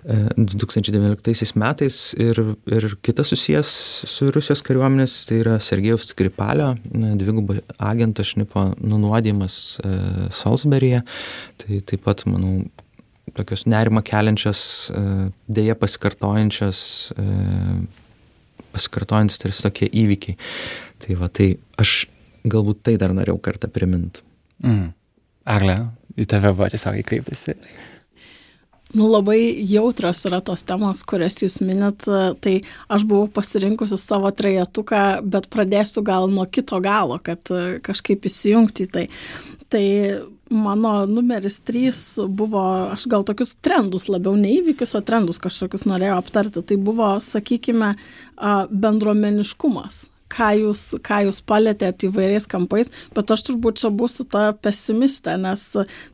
2019 0.03 1.55
metais 1.59 1.97
ir, 2.19 2.39
ir 2.67 2.87
kitas 3.05 3.31
susijęs 3.31 3.69
su 4.11 4.29
Rusijos 4.33 4.63
kariuomenės, 4.65 5.15
tai 5.29 5.39
yra 5.39 5.57
Sergejaus 5.63 6.09
Skripalio, 6.11 6.73
dvigubo 6.91 7.55
agento 7.79 8.25
šnipo 8.27 8.69
nunuodimas 8.83 9.57
e, 9.79 9.93
Salisburyje. 10.35 11.03
Tai 11.63 11.79
taip 11.87 12.03
pat, 12.03 12.25
manau, 12.27 12.65
tokios 13.37 13.63
nerima 13.69 14.03
keliančios, 14.05 14.63
e, 14.91 15.05
dėja 15.47 15.77
pasikartojančios, 15.79 16.81
e, 17.15 17.27
pasikartojantis 18.75 19.39
tarsi 19.39 19.63
tokie 19.69 19.87
įvykiai. 20.03 20.35
Tai 21.03 21.19
va, 21.21 21.31
tai 21.31 21.53
aš 21.79 22.03
galbūt 22.43 22.83
tai 22.89 22.97
dar 22.99 23.15
norėjau 23.15 23.39
kartą 23.43 23.71
priminti. 23.71 24.23
Mm. 24.63 24.91
Agle, 25.49 25.79
į 26.19 26.27
tave 26.29 26.51
buvo 26.55 26.67
tiesiog 26.71 26.99
įkreiptasi. 27.01 27.55
Nu, 28.93 29.07
labai 29.09 29.65
jautrios 29.65 30.19
yra 30.29 30.37
tos 30.45 30.61
temos, 30.69 31.01
kurias 31.09 31.39
jūs 31.41 31.57
minit, 31.65 32.05
tai 32.45 32.53
aš 32.93 33.07
buvau 33.09 33.25
pasirinkusi 33.39 33.97
savo 33.97 34.29
trejetuką, 34.29 35.23
bet 35.25 35.49
pradėsiu 35.53 36.03
gal 36.05 36.29
nuo 36.29 36.45
kito 36.45 36.77
galo, 36.83 37.17
kad 37.17 37.49
kažkaip 37.85 38.29
įsijungti 38.29 38.85
į 38.85 38.91
tai. 38.93 39.07
Tai 39.73 39.83
mano 40.53 40.93
numeris 41.09 41.57
trys 41.65 42.03
buvo, 42.29 42.61
aš 42.93 43.07
gal 43.09 43.25
tokius 43.25 43.55
trendus 43.65 44.05
labiau 44.13 44.37
neįvykius, 44.37 44.93
o 44.93 45.01
trendus 45.01 45.41
kažkokius 45.41 45.87
norėjau 45.89 46.19
aptarti. 46.21 46.61
Tai 46.61 46.77
buvo, 46.85 47.15
sakykime, 47.17 47.95
bendruomeniškumas 48.69 50.03
ką 50.33 50.49
jūs, 50.59 50.81
ką 51.05 51.23
jūs 51.27 51.41
palėtėte 51.49 52.09
įvairiais 52.09 52.47
kampais, 52.49 52.91
bet 53.15 53.33
aš 53.33 53.45
turbūt 53.49 53.81
čia 53.83 53.91
būsiu 53.93 54.25
ta 54.29 54.45
pesimistė, 54.53 55.37
nes 55.41 55.65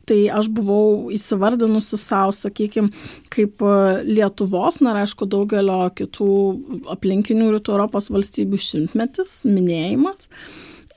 tai 0.08 0.20
aš 0.32 0.50
buvau 0.56 1.10
įsivardinusi 1.14 2.00
savo, 2.00 2.34
sakykime, 2.36 2.92
kaip 3.32 3.64
Lietuvos, 4.06 4.80
na 4.84 4.96
aišku, 5.02 5.28
daugelio 5.30 5.82
kitų 5.96 6.32
aplinkinių 6.96 7.52
rytų 7.56 7.76
Europos 7.76 8.10
valstybių 8.12 8.60
šimtmetis, 8.70 9.40
minėjimas 9.48 10.28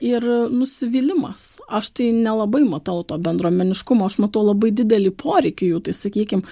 ir 0.04 0.24
nusivylimas. 0.52 1.54
Aš 1.68 1.90
tai 1.96 2.10
nelabai 2.12 2.62
matau 2.68 3.02
to 3.06 3.16
bendruomeniškumo, 3.24 4.06
aš 4.08 4.18
matau 4.22 4.44
labai 4.44 4.70
didelį 4.76 5.12
poreikį 5.20 5.70
jų. 5.72 5.80
Tai 5.86 5.94
sakykime, 5.96 6.44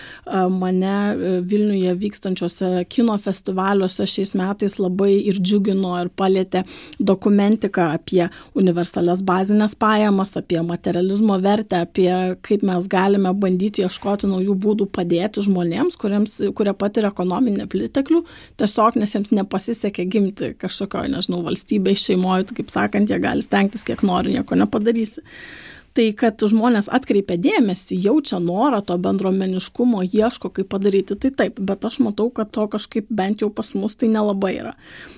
mane 0.52 0.92
e, 0.92 1.32
Vilniuje 1.48 1.92
vykstančiose 2.00 2.70
kino 2.92 3.16
festivaliuose 3.20 4.06
šiais 4.08 4.34
metais 4.38 4.78
labai 4.80 5.12
ir 5.20 5.40
džiugino 5.40 5.94
ir 6.00 6.10
palėtė 6.16 6.64
dokumentiką 7.00 7.90
apie 7.98 8.24
universalias 8.58 9.22
bazinės 9.26 9.76
pajamas, 9.78 10.34
apie 10.38 10.60
materializmo 10.64 11.38
vertę, 11.42 11.82
apie 11.86 12.10
kaip 12.46 12.64
mes 12.66 12.88
galime 12.90 13.34
bandyti 13.36 13.84
ieškoti 13.84 14.30
naujų 14.30 14.56
būdų 14.64 14.88
padėti 14.94 15.44
žmonėms, 15.44 15.98
kuriems, 16.00 16.38
kurie 16.56 16.74
patiria 16.78 17.12
ekonominį 17.12 17.68
pliteklių, 17.72 18.22
tiesiog 18.60 18.98
nes 19.00 19.16
jiems 19.16 19.32
nepasisekė 19.36 20.06
gimti 20.08 20.52
kažkokioje, 20.60 21.12
nežinau, 21.12 21.42
valstybėje, 21.46 22.02
šeimoje, 22.06 22.48
kaip 22.56 22.72
sakant, 22.72 23.12
jie 23.12 23.20
gali 23.22 23.41
gali 23.42 23.70
stengtis 23.70 23.84
kiek 23.84 24.02
nori, 24.02 24.32
nieko 24.32 24.54
nepadarysi. 24.54 25.22
Tai 25.94 26.06
kad 26.16 26.40
žmonės 26.40 26.88
atkreipia 26.88 27.36
dėmesį, 27.36 27.98
jaučia 28.00 28.38
norą 28.40 28.80
to 28.80 28.96
bendruomeniškumo, 28.96 30.02
ieško, 30.02 30.50
kaip 30.50 30.70
padaryti, 30.70 31.16
tai 31.16 31.30
taip, 31.30 31.60
bet 31.60 31.84
aš 31.84 32.00
matau, 32.00 32.30
kad 32.30 32.50
to 32.50 32.66
kažkaip 32.66 33.06
bent 33.10 33.42
jau 33.42 33.50
pas 33.50 33.74
mus 33.74 33.94
tai 33.94 34.08
nelabai 34.08 34.54
yra. 34.56 34.72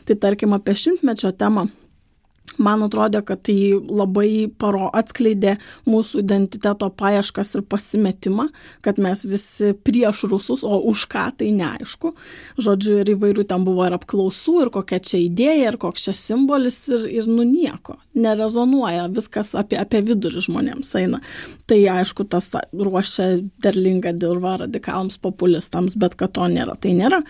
Tai 0.04 0.16
tarkim 0.16 0.52
apie 0.52 0.74
šimtmečio 0.74 1.30
temą 1.32 1.68
man 2.58 2.84
atrodė, 2.86 3.22
kad 3.26 3.42
tai 3.46 3.74
labai 3.74 4.46
paro 4.60 4.88
atskleidė 4.94 5.56
mūsų 5.88 6.22
identiteto 6.24 6.88
paieškas 6.94 7.54
ir 7.58 7.64
pasimetimą, 7.68 8.48
kad 8.84 9.00
mes 9.02 9.24
visi 9.26 9.72
prieš 9.86 10.24
rusus, 10.30 10.64
o 10.64 10.78
už 10.90 11.06
ką 11.12 11.26
tai 11.40 11.50
neaišku. 11.56 12.14
Žodžiu, 12.62 13.00
ir 13.02 13.14
įvairių 13.14 13.46
ten 13.50 13.66
buvo 13.66 13.86
ir 13.88 13.96
apklausų, 13.98 14.56
ir 14.64 14.72
kokia 14.74 15.00
čia 15.02 15.20
idėja, 15.24 15.72
ir 15.72 15.78
koks 15.80 16.08
čia 16.08 16.16
simbolis, 16.16 16.80
ir, 16.92 17.06
ir 17.20 17.28
nu 17.30 17.46
nieko. 17.48 17.98
Nerezonuoja, 18.14 19.08
viskas 19.14 19.54
apie, 19.58 19.78
apie 19.80 20.02
vidurį 20.06 20.44
žmonėms 20.48 20.94
eina. 21.00 21.20
Tai 21.70 21.80
aišku, 21.96 22.26
tas 22.30 22.52
ruošia 22.72 23.28
derlingą 23.64 24.14
dirvą 24.20 24.56
radikalams 24.64 25.18
populistams, 25.22 25.96
bet 25.98 26.16
kad 26.20 26.34
to 26.36 26.46
nėra, 26.50 26.76
tai 26.80 26.94
nėra. 26.96 27.22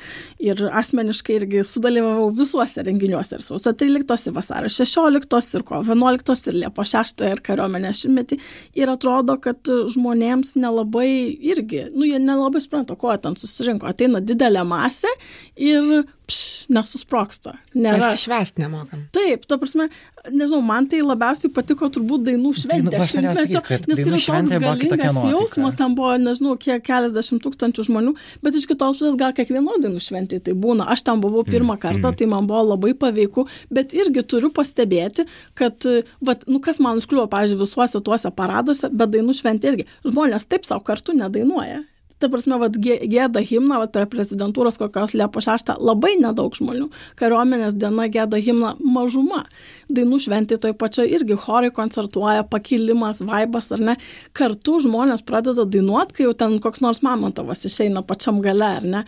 Ir 0.42 0.60
asmeniškai 0.68 1.38
irgi 1.38 1.64
sudalyvavau 1.66 2.28
visuose 2.34 2.84
renginiuose 2.84 3.38
ir 3.38 3.44
sausio 3.44 3.72
13, 3.72 4.32
vasario 4.34 4.70
16 4.72 5.13
15 5.14 5.58
ir 5.58 5.66
kovo 5.66 5.94
11 5.94 6.50
ir 6.50 6.58
Liepo 6.64 6.84
6 6.86 7.24
ir 7.30 7.42
kariuomenės 7.44 8.04
šimtmetį. 8.04 8.40
Ir 8.80 8.92
atrodo, 8.92 9.38
kad 9.42 9.70
žmonėms 9.94 10.54
nelabai 10.60 11.08
irgi, 11.52 11.86
nu 11.94 12.08
jie 12.08 12.20
nelabai 12.22 12.62
supranta, 12.64 12.98
ko 12.98 13.14
ten 13.16 13.38
susirinko. 13.40 13.88
Ateina 13.90 14.22
didelė 14.24 14.64
masė 14.68 15.10
ir 15.56 16.04
pš, 16.28 16.70
nesusproksta. 16.74 17.58
Nėra. 17.76 18.00
Mes 18.10 18.24
švest 18.26 18.60
nemokam. 18.60 19.06
Taip, 19.14 19.46
ta 19.48 19.58
prasme, 19.60 19.90
nežinau, 20.30 20.60
man 20.64 20.86
tai 20.90 21.00
labiausiai 21.04 21.52
patiko 21.54 21.88
turbūt 21.92 22.24
dainų 22.28 22.52
šventė. 22.56 22.90
Dainų 22.94 23.08
šimtmečio, 23.10 23.60
nes 23.60 24.00
tai 24.00 24.06
yra 24.08 24.20
toks 24.20 24.56
galingas 24.64 25.18
jausmas, 25.30 25.78
ten 25.78 25.96
buvo, 25.98 26.14
nežinau, 26.20 26.56
kiek 26.60 26.82
keliasdešimt 26.86 27.44
tūkstančių 27.44 27.86
žmonių, 27.88 28.14
bet 28.44 28.58
iš 28.58 28.66
kitos 28.70 29.00
pusės 29.00 29.18
gal 29.20 29.34
kiekvieno 29.36 29.78
dainų 29.84 30.02
šventė 30.04 30.40
tai 30.44 30.56
būna. 30.58 30.88
Aš 30.94 31.04
ten 31.08 31.22
buvau 31.24 31.44
pirmą 31.46 31.78
kartą, 31.80 32.10
mm. 32.10 32.18
tai 32.20 32.30
man 32.30 32.50
buvo 32.50 32.64
labai 32.72 32.94
paveiku, 32.98 33.46
bet 33.74 33.96
irgi 33.96 34.24
turiu 34.34 34.52
pastebėti, 34.54 35.26
kad, 35.58 35.88
vat, 36.24 36.46
nu 36.50 36.60
kas 36.64 36.80
man 36.82 37.02
užkliuvo, 37.02 37.26
pažiūrėjau, 37.32 37.64
visuose 37.64 38.04
tuose 38.04 38.32
paraduose, 38.34 38.92
bet 38.92 39.14
dainų 39.14 39.36
šventė 39.36 39.74
irgi. 39.74 39.90
Žmonės 40.08 40.48
taip 40.48 40.68
savo 40.68 40.84
kartu 40.86 41.16
nedainuoja 41.16 41.82
ta 42.24 42.30
prasme, 42.32 42.56
vat, 42.62 42.78
gėda 42.80 43.42
himną, 43.44 43.82
vat, 43.82 43.92
prie 43.94 44.06
prezidentūros 44.10 44.78
kokios 44.80 45.12
Liepo 45.14 45.42
6 45.44 45.74
labai 45.78 46.14
nedaug 46.20 46.56
žmonių, 46.56 46.88
kariuomenės 47.20 47.76
diena 47.76 48.08
gėda 48.12 48.40
himną 48.40 48.74
mažuma. 48.80 49.44
Dainų 49.92 50.18
šventė 50.24 50.56
toj 50.60 50.72
pačioj 50.80 51.10
irgi 51.18 51.36
chorai 51.44 51.70
koncertuoja, 51.74 52.46
pakilimas, 52.48 53.20
vaibas 53.24 53.70
ar 53.76 53.84
ne. 53.92 53.98
Kartu 54.36 54.80
žmonės 54.86 55.24
pradeda 55.28 55.68
dainuoti, 55.68 56.16
kai 56.16 56.28
jau 56.28 56.34
ten 56.40 56.56
koks 56.64 56.80
nors 56.84 57.04
mamontovas 57.04 57.66
išeina 57.68 58.02
pačiam 58.06 58.40
gale, 58.44 58.70
ar 58.80 58.92
ne 58.96 59.04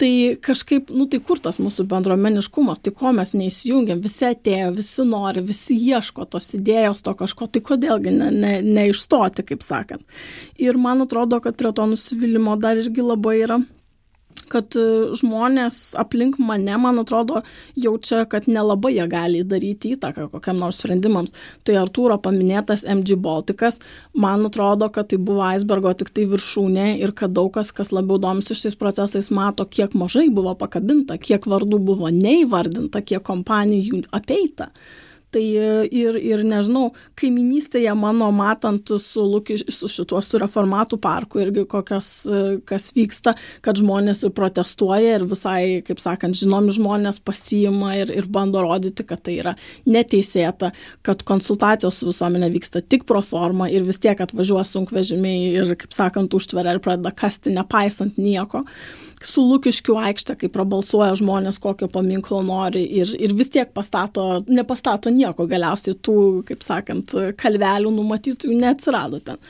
tai 0.00 0.36
kažkaip, 0.42 0.90
nu 0.94 1.06
tai 1.10 1.20
kur 1.24 1.40
tas 1.42 1.60
mūsų 1.62 1.86
bendruomeniškumas, 1.90 2.82
tai 2.84 2.92
ko 2.96 3.12
mes 3.16 3.32
neįsijungiam, 3.36 4.00
visi 4.04 4.26
atėjo, 4.28 4.72
visi 4.76 5.06
nori, 5.08 5.44
visi 5.46 5.76
ieško 5.76 6.28
tos 6.32 6.50
idėjos, 6.58 7.02
to 7.06 7.14
kažko, 7.18 7.48
tai 7.52 7.62
kodėlgi 7.64 8.14
ne, 8.16 8.30
ne, 8.34 8.52
neišstoti, 8.64 9.46
kaip 9.50 9.64
sakant. 9.66 10.04
Ir 10.62 10.78
man 10.80 11.04
atrodo, 11.04 11.40
kad 11.44 11.58
prie 11.58 11.72
to 11.76 11.88
nusivylimų 11.92 12.58
dar 12.62 12.80
irgi 12.80 13.04
labai 13.04 13.40
yra 13.44 13.60
kad 14.52 14.76
e, 14.78 14.84
žmonės 15.18 15.94
aplink 16.00 16.38
mane, 16.42 16.74
man 16.82 17.00
atrodo, 17.02 17.42
jaučia, 17.78 18.24
kad 18.30 18.48
nelabai 18.50 18.94
jie 18.96 19.06
gali 19.10 19.42
daryti 19.46 19.94
įtaką 19.96 20.28
kokiam 20.32 20.60
nors 20.62 20.80
sprendimams. 20.82 21.34
Tai 21.66 21.78
Artūro 21.82 22.18
paminėtas 22.22 22.86
MG 22.88 23.18
Baltikas, 23.22 23.80
man 24.14 24.46
atrodo, 24.48 24.90
kad 24.92 25.10
tai 25.12 25.20
buvo 25.22 25.44
aisbergo 25.46 25.92
tik 25.98 26.12
tai 26.16 26.28
viršūnė 26.30 26.88
ir 27.00 27.14
kad 27.16 27.34
daug 27.36 27.52
kas, 27.56 27.72
kas 27.76 27.92
labiau 27.94 28.20
domisi 28.22 28.56
šiais 28.58 28.78
procesais, 28.78 29.32
mato, 29.34 29.66
kiek 29.66 29.96
mažai 29.98 30.28
buvo 30.34 30.54
pakabinta, 30.58 31.18
kiek 31.18 31.48
vardų 31.48 31.82
buvo 31.90 32.12
neįvardinta, 32.12 33.02
kiek 33.06 33.24
kompanijų 33.26 34.04
apeita. 34.14 34.70
Tai 35.36 35.42
ir, 35.92 36.16
ir 36.16 36.40
nežinau, 36.48 36.94
kaiminystėje 37.20 37.92
mano 37.98 38.30
matant 38.32 38.88
su, 39.02 39.20
Luki, 39.20 39.58
su 39.60 39.88
šituo 39.92 40.22
su 40.24 40.40
reformatų 40.40 40.96
parku 41.02 41.42
irgi 41.42 41.66
kokios, 41.68 42.08
kas 42.64 42.86
vyksta, 42.96 43.34
kad 43.60 43.76
žmonės 43.76 44.24
ir 44.24 44.32
protestuoja 44.36 45.18
ir 45.18 45.26
visai, 45.28 45.82
kaip 45.84 46.00
sakant, 46.00 46.38
žinomi 46.40 46.72
žmonės 46.72 47.20
pasiima 47.20 47.92
ir, 48.00 48.14
ir 48.16 48.30
bando 48.32 48.64
rodyti, 48.64 49.04
kad 49.04 49.26
tai 49.28 49.36
yra 49.42 49.52
neteisėta, 49.84 50.72
kad 51.04 51.26
konsultacijos 51.28 52.00
su 52.00 52.08
visuomenė 52.08 52.48
vyksta 52.56 52.80
tik 52.80 53.04
pro 53.04 53.20
formą 53.20 53.68
ir 53.68 53.84
vis 53.84 54.00
tiek 54.00 54.16
atvažiuoja 54.24 54.64
sunkvežimiai 54.70 55.50
ir, 55.52 55.74
kaip 55.76 55.92
sakant, 55.92 56.32
užtveria 56.32 56.78
ir 56.78 56.80
pradeda 56.86 57.12
kasti 57.12 57.52
nepaisant 57.52 58.16
nieko. 58.16 58.64
Su 59.24 59.42
Lukiškių 59.48 59.94
aikšte, 60.10 60.34
kai 60.36 60.50
prabalsuoja 60.52 61.14
žmonės, 61.16 61.56
kokio 61.62 61.88
paminklo 61.88 62.42
nori 62.44 62.82
ir, 63.00 63.14
ir 63.16 63.32
vis 63.36 63.48
tiek 63.54 63.70
pastato, 63.72 64.42
nepastato 64.48 65.12
nieko, 65.12 65.46
galiausiai 65.48 65.96
tų, 66.04 66.18
kaip 66.50 66.66
sakant, 66.66 67.14
kalvelių 67.40 67.94
numatytų 67.96 68.52
neatsirado 68.60 69.22
ten 69.24 69.40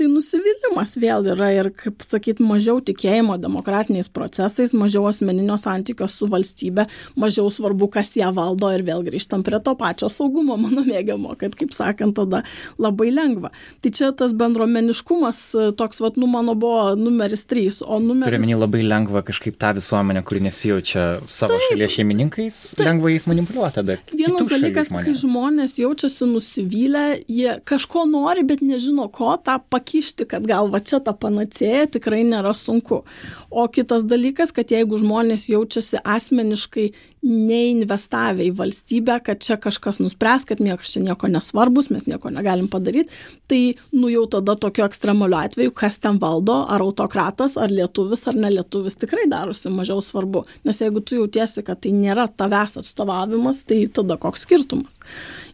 tai 0.00 0.08
nusivylimas 0.08 0.94
vėl 1.00 1.26
yra 1.34 1.50
ir, 1.52 1.68
kaip 1.76 2.04
sakyt, 2.04 2.40
mažiau 2.44 2.80
tikėjimo 2.84 3.36
demokratiniais 3.40 4.08
procesais, 4.12 4.72
mažiau 4.76 5.04
asmeninio 5.10 5.58
santykio 5.60 6.08
su 6.08 6.28
valstybe, 6.30 6.86
mažiau 7.20 7.50
svarbu, 7.52 7.90
kas 7.92 8.14
ją 8.16 8.30
valdo 8.36 8.70
ir 8.72 8.84
vėl 8.86 9.04
grįžtam 9.06 9.44
prie 9.46 9.60
to 9.64 9.74
pačio 9.78 10.08
saugumo, 10.12 10.56
mano 10.60 10.84
mėgiamo, 10.86 11.36
kad, 11.40 11.56
kaip 11.58 11.74
sakant, 11.76 12.16
tada 12.16 12.42
labai 12.80 13.10
lengva. 13.12 13.52
Tai 13.84 13.92
čia 13.96 14.10
tas 14.16 14.32
bendruomeniškumas 14.36 15.42
toks, 15.78 16.00
vat, 16.04 16.16
nu, 16.20 16.28
mano 16.30 16.56
buvo 16.58 16.94
numeris 16.98 17.44
trys, 17.50 17.82
o 17.84 18.00
numeris... 18.00 18.30
Turiu 18.30 18.44
menį 18.46 18.60
labai 18.62 18.82
lengva 18.86 19.24
kažkaip 19.26 19.58
tą 19.60 19.74
visuomenę, 19.76 20.24
kuri 20.26 20.44
nesijaučia 20.48 21.06
savo 21.28 21.58
taip, 21.58 21.66
šalies 21.74 21.96
šeimininkais, 21.98 22.62
taip. 22.72 22.86
lengva 22.88 23.12
jais 23.12 23.28
manipuliuoti 23.28 23.80
tada. 23.80 23.98
Vienas 24.14 24.48
dalykas, 24.48 24.92
kai 24.96 25.16
žmonės 25.18 25.76
jaučiasi 25.82 26.30
nusivylę, 26.30 27.04
jie 27.28 27.58
kažko 27.68 28.06
nori, 28.08 28.46
bet 28.48 28.64
nežino 28.64 29.10
ko, 29.12 29.34
tą 29.44 29.58
pakeisti 29.60 29.89
pakišti, 29.90 30.24
kad 30.24 30.46
gal 30.46 30.70
va 30.70 30.80
čia 30.80 31.00
ta 31.00 31.12
panacėja 31.12 31.90
tikrai 31.90 32.22
nėra 32.24 32.54
sunku. 32.54 33.02
O 33.50 33.66
kitas 33.68 34.04
dalykas, 34.04 34.52
kad 34.52 34.70
jeigu 34.70 34.98
žmonės 34.98 35.48
jaučiasi 35.50 35.98
asmeniškai 36.04 36.92
neinvestavę 37.22 38.46
į 38.46 38.54
valstybę, 38.56 39.18
kad 39.24 39.42
čia 39.42 39.58
kažkas 39.60 40.00
nuspręs, 40.00 40.46
kad 40.48 40.60
niekas 40.60 40.94
čia 40.94 41.02
nieko 41.04 41.28
nesvarbus, 41.28 41.90
mes 41.90 42.06
nieko 42.06 42.30
negalim 42.30 42.68
padaryti, 42.68 43.10
tai 43.48 43.74
nu 43.92 44.08
jau 44.08 44.24
tada 44.30 44.54
tokiu 44.56 44.86
ekstremaliu 44.86 45.36
atveju, 45.40 45.74
kas 45.74 45.98
ten 45.98 46.20
valdo, 46.22 46.62
ar 46.70 46.80
autokratas, 46.80 47.58
ar 47.60 47.70
lietuvis, 47.70 48.24
ar 48.30 48.38
nelietuvis, 48.38 48.96
tikrai 49.00 49.26
darosi 49.28 49.72
mažiau 49.74 50.00
svarbu. 50.00 50.46
Nes 50.64 50.80
jeigu 50.80 51.02
tu 51.02 51.18
jautiesi, 51.18 51.64
kad 51.66 51.82
tai 51.82 51.92
nėra 51.96 52.28
tavęs 52.30 52.78
atstovavimas, 52.80 53.66
tai 53.68 53.82
tada 53.92 54.16
koks 54.20 54.46
skirtumas. 54.46 55.00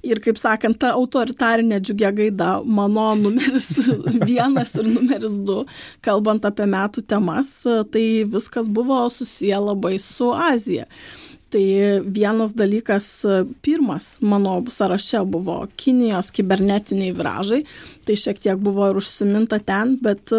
Ir 0.07 0.21
kaip 0.23 0.38
sakant, 0.38 0.79
ta 0.83 0.92
autoritarinė 0.95 1.81
džiugia 1.83 2.12
gaida 2.14 2.51
mano 2.62 3.09
numeris 3.19 3.71
vienas 4.31 4.77
ir 4.79 4.88
numeris 4.88 5.38
du, 5.47 5.62
kalbant 6.07 6.47
apie 6.47 6.69
metų 6.71 7.03
temas, 7.11 7.53
tai 7.92 8.07
viskas 8.31 8.71
buvo 8.71 9.05
susiję 9.12 9.62
labai 9.71 9.97
su 10.03 10.31
Azija. 10.33 10.87
Tai 11.51 11.62
vienas 12.11 12.57
dalykas, 12.59 13.09
pirmas 13.62 14.16
mano 14.21 14.59
sąraše 14.66 15.21
buvo 15.31 15.61
Kinijos 15.79 16.33
kibernetiniai 16.35 17.14
viražai, 17.14 17.61
tai 18.05 18.16
šiek 18.19 18.40
tiek 18.42 18.59
buvo 18.59 18.90
ir 18.90 18.99
užsiminta 18.99 19.61
ten, 19.62 19.95
bet 20.03 20.35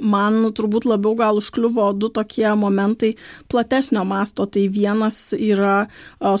man 0.00 0.40
turbūt 0.56 0.86
labiau 0.88 1.14
gal 1.18 1.38
užkliuvo 1.40 1.90
du 1.98 2.10
tokie 2.12 2.48
momentai 2.58 3.14
platesnio 3.50 4.04
masto. 4.08 4.46
Tai 4.46 4.64
vienas 4.72 5.32
yra 5.36 5.88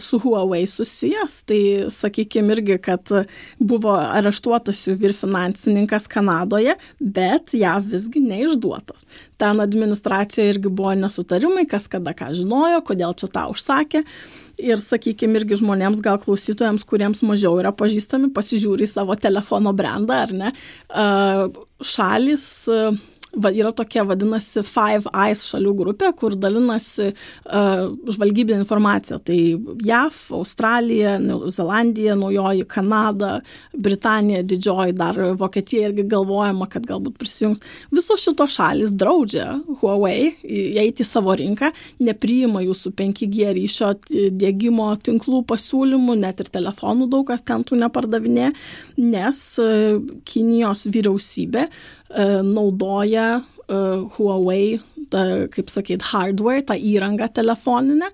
su 0.00 0.20
Huawei 0.22 0.66
susijęs, 0.68 1.38
tai 1.48 1.60
sakykime 1.92 2.56
irgi, 2.56 2.78
kad 2.82 3.12
buvo 3.60 3.94
areštuotas 3.98 4.84
jų 4.86 4.96
vyr 5.02 5.16
finansininkas 5.16 6.08
Kanadoje, 6.10 6.76
bet 7.00 7.54
jav 7.56 7.86
visgi 7.88 8.22
neišduotas. 8.24 9.06
Ten 9.38 9.62
administracijoje 9.62 10.56
irgi 10.56 10.70
buvo 10.72 10.94
nesutarimai, 10.98 11.66
kas 11.70 11.86
kada 11.90 12.14
ką 12.16 12.32
žinojo, 12.36 12.82
kodėl 12.86 13.14
čia 13.18 13.30
tą 13.32 13.48
užsakė. 13.52 14.04
Ir, 14.58 14.80
sakykime, 14.82 15.38
irgi 15.38 15.60
žmonėms, 15.60 16.00
gal 16.02 16.16
klausytojams, 16.18 16.82
kuriems 16.88 17.20
mažiau 17.22 17.60
yra 17.60 17.70
pažįstami, 17.70 18.32
pasižiūri 18.34 18.88
savo 18.90 19.14
telefono 19.14 19.70
brandą, 19.76 20.16
ar 20.24 20.32
ne, 20.34 20.50
šalis 21.78 22.48
va, 23.36 23.50
yra 23.52 23.72
tokia 23.76 24.04
vadinasi 24.08 24.62
Five 24.66 25.10
Eyes 25.12 25.44
šalių 25.50 25.72
grupė, 25.78 26.10
kur 26.18 26.36
dalinasi 26.38 27.10
uh, 27.12 27.88
žvalgybinė 28.08 28.62
informacija. 28.62 29.18
Tai 29.24 29.38
JAV, 29.84 30.20
Australija, 30.38 31.16
Zelandija, 31.52 32.16
Naujoji 32.18 32.66
Kanada, 32.70 33.38
Britanija, 33.76 34.42
Didžioji, 34.48 34.96
dar 34.98 35.18
Vokietija 35.38 35.90
irgi 35.90 36.06
galvojama, 36.08 36.68
kad 36.72 36.86
galbūt 36.88 37.18
prisijungs. 37.20 37.62
Visos 37.94 38.24
šitos 38.24 38.56
šalis 38.56 38.94
draudžia 38.98 39.50
Huawei 39.82 40.32
įeiti 40.42 41.04
į 41.04 41.08
savo 41.08 41.36
rinką, 41.38 41.72
nepriima 42.02 42.62
jūsų 42.64 42.94
5G 42.98 43.52
ryšio 43.58 43.92
dėgymo 44.08 44.90
tinklų 45.04 45.44
pasiūlymų, 45.48 46.18
net 46.24 46.42
ir 46.44 46.52
telefonų 46.58 47.10
daug 47.12 47.26
kas 47.28 47.44
ten 47.44 47.64
tų 47.66 47.80
nepardavinė, 47.82 48.52
nes 48.96 49.38
Kinijos 50.28 50.86
vyriausybė 50.88 51.64
uh, 51.66 51.97
E, 51.97 51.97
naudoja 52.08 53.30
uh, 53.40 53.58
Huawei, 53.68 54.80
ta, 55.10 55.24
kaip 55.52 55.68
sakyt, 55.72 56.02
hardware, 56.10 56.62
tą 56.68 56.76
įrangą 56.76 57.28
telefoninę, 57.36 58.08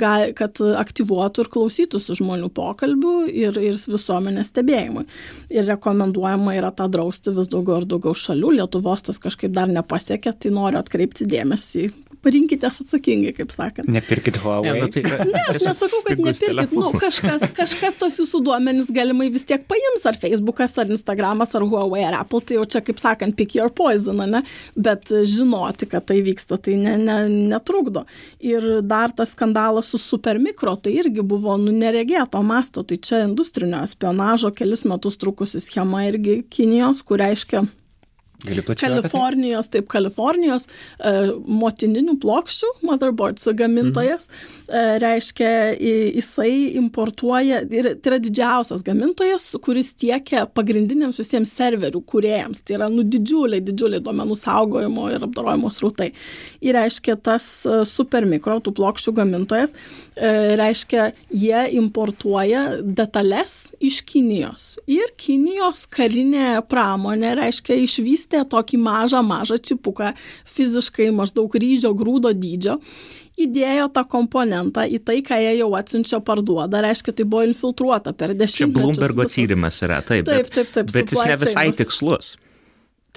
gal, 0.00 0.30
kad 0.36 0.60
aktyvuotų 0.60 1.44
ir 1.44 1.50
klausytųsi 1.52 2.16
žmonių 2.20 2.50
pokalbių 2.56 3.14
ir, 3.28 3.56
ir 3.60 3.80
visuomenės 3.80 4.52
stebėjimui. 4.52 5.06
Ir 5.52 5.68
rekomenduojama 5.68 6.56
yra 6.58 6.72
tą 6.76 6.88
drausti 6.92 7.34
vis 7.36 7.50
daugiau 7.52 7.80
ir 7.80 7.88
daugiau 7.88 8.16
šalių. 8.16 8.54
Lietuvos 8.60 9.04
tas 9.08 9.20
kažkaip 9.22 9.54
dar 9.56 9.72
nepasiekė, 9.72 10.36
tai 10.36 10.52
noriu 10.54 10.80
atkreipti 10.80 11.28
dėmesį 11.28 11.90
parinkitės 12.24 12.80
atsakingai, 12.82 13.32
kaip 13.36 13.52
sakant. 13.54 13.88
Nepirkit 13.90 14.40
Huawei. 14.42 14.74
Ne, 14.74 14.84
nu, 14.84 14.90
tai 14.92 15.02
yra, 15.04 15.24
ne 15.28 15.42
aš 15.52 15.60
nesakau, 15.64 16.02
kad 16.06 16.20
nepirkit. 16.20 16.74
Nu, 16.76 16.90
kažkas, 17.00 17.44
kažkas 17.56 17.98
tos 18.00 18.18
jūsų 18.20 18.42
duomenys 18.46 18.90
galimai 18.94 19.30
vis 19.32 19.46
tiek 19.48 19.64
paims, 19.70 20.04
ar 20.08 20.18
Facebookas, 20.20 20.76
ar 20.80 20.92
Instagramas, 20.92 21.54
ar 21.56 21.64
Huawei, 21.64 22.04
ar 22.08 22.18
Apple, 22.20 22.42
tai 22.44 22.58
jau 22.58 22.66
čia, 22.76 22.84
kaip 22.84 23.00
sakant, 23.02 23.36
pick 23.38 23.56
your 23.56 23.72
poison, 23.72 24.20
ne? 24.30 24.42
Bet 24.76 25.08
žinoti, 25.08 25.88
kad 25.90 26.08
tai 26.10 26.20
vyksta, 26.26 26.60
tai 26.60 26.76
ne, 26.80 26.96
ne, 27.00 27.18
netrukdo. 27.52 28.04
Ir 28.44 28.68
dar 28.86 29.14
tas 29.16 29.34
skandalas 29.36 29.92
su 29.92 30.00
Supermikro, 30.00 30.76
tai 30.76 30.98
irgi 31.00 31.24
buvo 31.24 31.56
nu, 31.60 31.72
neregėto 31.74 32.42
masto, 32.44 32.84
tai 32.84 33.00
čia 33.00 33.24
industrinio 33.26 33.82
spionažo 33.88 34.52
kelis 34.56 34.84
metus 34.88 35.18
trukusi 35.20 35.62
schema 35.62 36.04
irgi 36.08 36.40
Kinijos, 36.50 37.04
kur 37.06 37.22
reiškia 37.22 37.64
Kalifornijos, 38.80 39.68
taip, 39.68 39.84
Kalifornijos 39.92 40.64
e, 40.64 41.10
motininių 41.44 42.14
plokščių, 42.22 42.70
motherboards 42.88 43.44
gamintojas, 43.56 44.30
mhm. 44.30 44.70
e, 44.72 44.84
reiškia, 45.02 45.50
jisai 46.16 46.52
importuoja, 46.80 47.60
tai 47.68 47.82
yra 47.82 48.20
didžiausias 48.22 48.84
gamintojas, 48.86 49.50
kuris 49.64 49.92
tiekia 50.00 50.46
pagrindiniams 50.56 51.20
visiems 51.20 51.52
serverių 51.58 52.00
kuriejams, 52.08 52.64
tai 52.64 52.78
yra 52.78 52.88
nu 52.92 53.04
didžiuliai, 53.04 53.60
didžiuliai 53.66 54.00
duomenų 54.06 54.38
saugojimo 54.40 55.10
ir 55.12 55.28
apdarojimo 55.28 55.72
srautai. 55.74 56.10
Ir 56.64 56.78
reiškia, 56.78 57.18
tas 57.20 57.50
e, 57.68 57.82
supermikro, 57.88 58.56
tų 58.64 58.72
plokščių 58.80 59.16
gamintojas, 59.20 59.76
e, 60.16 60.32
reiškia, 60.60 61.10
jie 61.28 61.66
importuoja 61.76 62.64
detalės 62.80 63.74
iš 63.84 64.00
Kinijos. 64.08 64.70
Ir 64.88 65.12
Kinijos 65.20 65.84
karinė 65.92 66.62
pramonė, 66.70 67.34
reiškia, 67.42 67.76
išvystė 67.84 68.29
vystė 68.30 68.44
tokį 68.48 68.78
mažą, 68.78 69.22
mažą 69.22 69.58
čipuką, 69.58 70.14
fiziškai 70.46 71.10
maždaug 71.12 71.52
ryžio 71.54 71.94
grūdo 71.94 72.32
dydžio 72.32 72.78
įdėjo 73.40 73.88
tą 73.94 74.04
komponentą 74.04 74.84
į 74.84 75.00
tai, 75.02 75.22
ką 75.22 75.38
jie 75.40 75.58
jau 75.60 75.74
atsiunčia 75.74 76.20
parduoda, 76.20 76.82
reiškia, 76.82 77.12
tai 77.12 77.24
buvo 77.24 77.42
infiltruota 77.48 78.12
per 78.12 78.34
dešimtmečius. 78.34 78.58
Čia 78.58 78.68
Bloombergo 78.74 79.22
visas... 79.22 79.34
tyrimas 79.34 79.80
yra, 79.82 80.02
taip. 80.02 80.26
Taip, 80.26 80.50
taip, 80.52 80.70
taip. 80.74 80.90
Bet 80.92 81.10
jis 81.10 81.24
ne 81.24 81.36
visai 81.40 81.70
tikslus. 81.72 82.36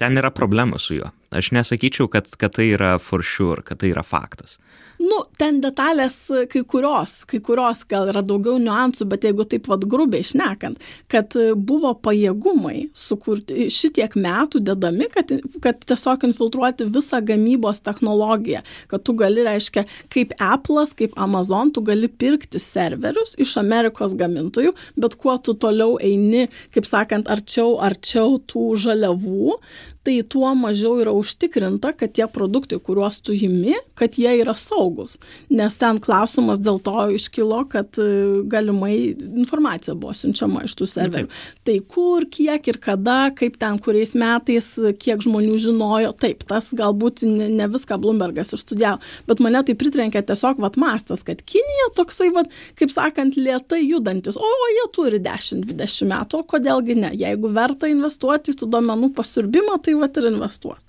Ten 0.00 0.16
yra 0.16 0.30
problema 0.34 0.78
su 0.78 0.96
juo. 0.96 1.10
Aš 1.30 1.52
nesakyčiau, 1.54 2.08
kad, 2.08 2.30
kad 2.40 2.56
tai 2.56 2.70
yra 2.72 2.96
for 2.98 3.22
sure, 3.22 3.62
kad 3.62 3.82
tai 3.82 3.92
yra 3.92 4.02
faktas. 4.02 4.56
Nu, 5.04 5.18
ten 5.40 5.58
detalės 5.60 6.16
kai 6.52 6.62
kurios, 6.68 7.20
kai 7.28 7.40
kurios 7.44 7.82
gal 7.90 8.08
yra 8.12 8.22
daugiau 8.24 8.56
niuansų, 8.62 9.06
bet 9.10 9.26
jeigu 9.26 9.44
taip 9.48 9.68
vad 9.68 9.84
grubiai 9.90 10.24
išnekant, 10.24 10.80
kad 11.12 11.34
buvo 11.56 11.90
pajėgumai 12.04 12.88
sukurti 12.96 13.66
šitiek 13.74 14.14
metų 14.16 14.62
dedami, 14.64 15.08
kad, 15.12 15.34
kad 15.64 15.82
tiesiog 15.84 16.24
infiltruoti 16.30 16.88
visą 16.94 17.20
gamybos 17.26 17.82
technologiją, 17.84 18.62
kad 18.92 19.04
tu 19.04 19.16
gali, 19.18 19.44
reiškia, 19.44 19.84
kaip 20.14 20.32
Apple'as, 20.40 20.94
kaip 20.96 21.18
Amazon, 21.20 21.74
tu 21.74 21.84
gali 21.84 22.08
pirkti 22.08 22.62
serverius 22.62 23.34
iš 23.42 23.56
Amerikos 23.60 24.16
gamintojų, 24.20 24.72
bet 25.00 25.18
kuo 25.20 25.36
tu 25.42 25.56
toliau 25.58 25.98
eini, 26.00 26.46
kaip 26.74 26.88
sakant, 26.88 27.28
arčiau, 27.32 27.76
arčiau 27.84 28.38
tų 28.48 28.70
žaliavų, 28.86 29.58
tai 30.04 30.18
tuo 30.28 30.50
mažiau 30.58 30.98
yra 31.00 31.14
užtikrinta, 31.16 31.94
kad 31.96 32.12
tie 32.16 32.26
produktai, 32.30 32.78
kuriuos 32.82 33.22
tu 33.24 33.32
įimi, 33.32 33.76
kad 33.96 34.18
jie 34.20 34.34
yra 34.42 34.52
saugus. 34.58 35.16
Nes 35.48 35.78
ten 35.80 36.00
klausimas 36.02 36.60
dėl 36.60 36.80
to 36.84 37.06
iškilo, 37.16 37.62
kad 37.72 37.96
e, 38.02 38.08
galimai 38.50 38.94
informacija 39.14 39.96
buvo 39.96 40.12
siunčiama 40.16 40.66
iš 40.68 40.76
tų 40.76 40.88
serverių. 40.92 41.30
Taip. 41.30 41.62
Tai 41.64 41.76
kur, 41.94 42.26
kiek 42.28 42.68
ir 42.68 42.78
kada, 42.84 43.18
kaip 43.36 43.56
ten, 43.60 43.78
kuriais 43.82 44.12
metais, 44.18 44.68
kiek 45.00 45.24
žmonių 45.24 45.56
žinojo, 45.64 46.12
taip, 46.20 46.44
tas 46.48 46.68
galbūt 46.76 47.24
ne, 47.28 47.48
ne 47.54 47.70
viską 47.72 47.98
Bloombergas 48.02 48.52
išstudijavo, 48.56 49.00
bet 49.30 49.40
mane 49.44 49.64
tai 49.64 49.76
pritrenkė 49.78 50.24
tiesiog 50.28 50.60
vat 50.64 50.76
mastas, 50.80 51.24
kad 51.24 51.40
Kinija 51.48 51.88
toksai, 51.96 52.28
vat, 52.34 52.52
kaip 52.78 52.92
sakant, 52.92 53.38
lietai 53.40 53.80
judantis, 53.86 54.36
o, 54.36 54.52
jie 54.74 54.86
turi 54.94 55.22
10-20 55.24 56.12
metų, 56.12 56.42
o 56.42 56.48
kodėlgi 56.54 56.98
ne, 57.00 57.14
jeigu 57.16 57.50
verta 57.54 57.88
investuoti 57.88 58.52
į 58.52 58.60
tų 58.60 58.70
duomenų 58.74 59.12
pasurbimą, 59.16 59.80
tai 59.84 59.93
vat 60.00 60.20
ir 60.20 60.30
investuos 60.30 60.86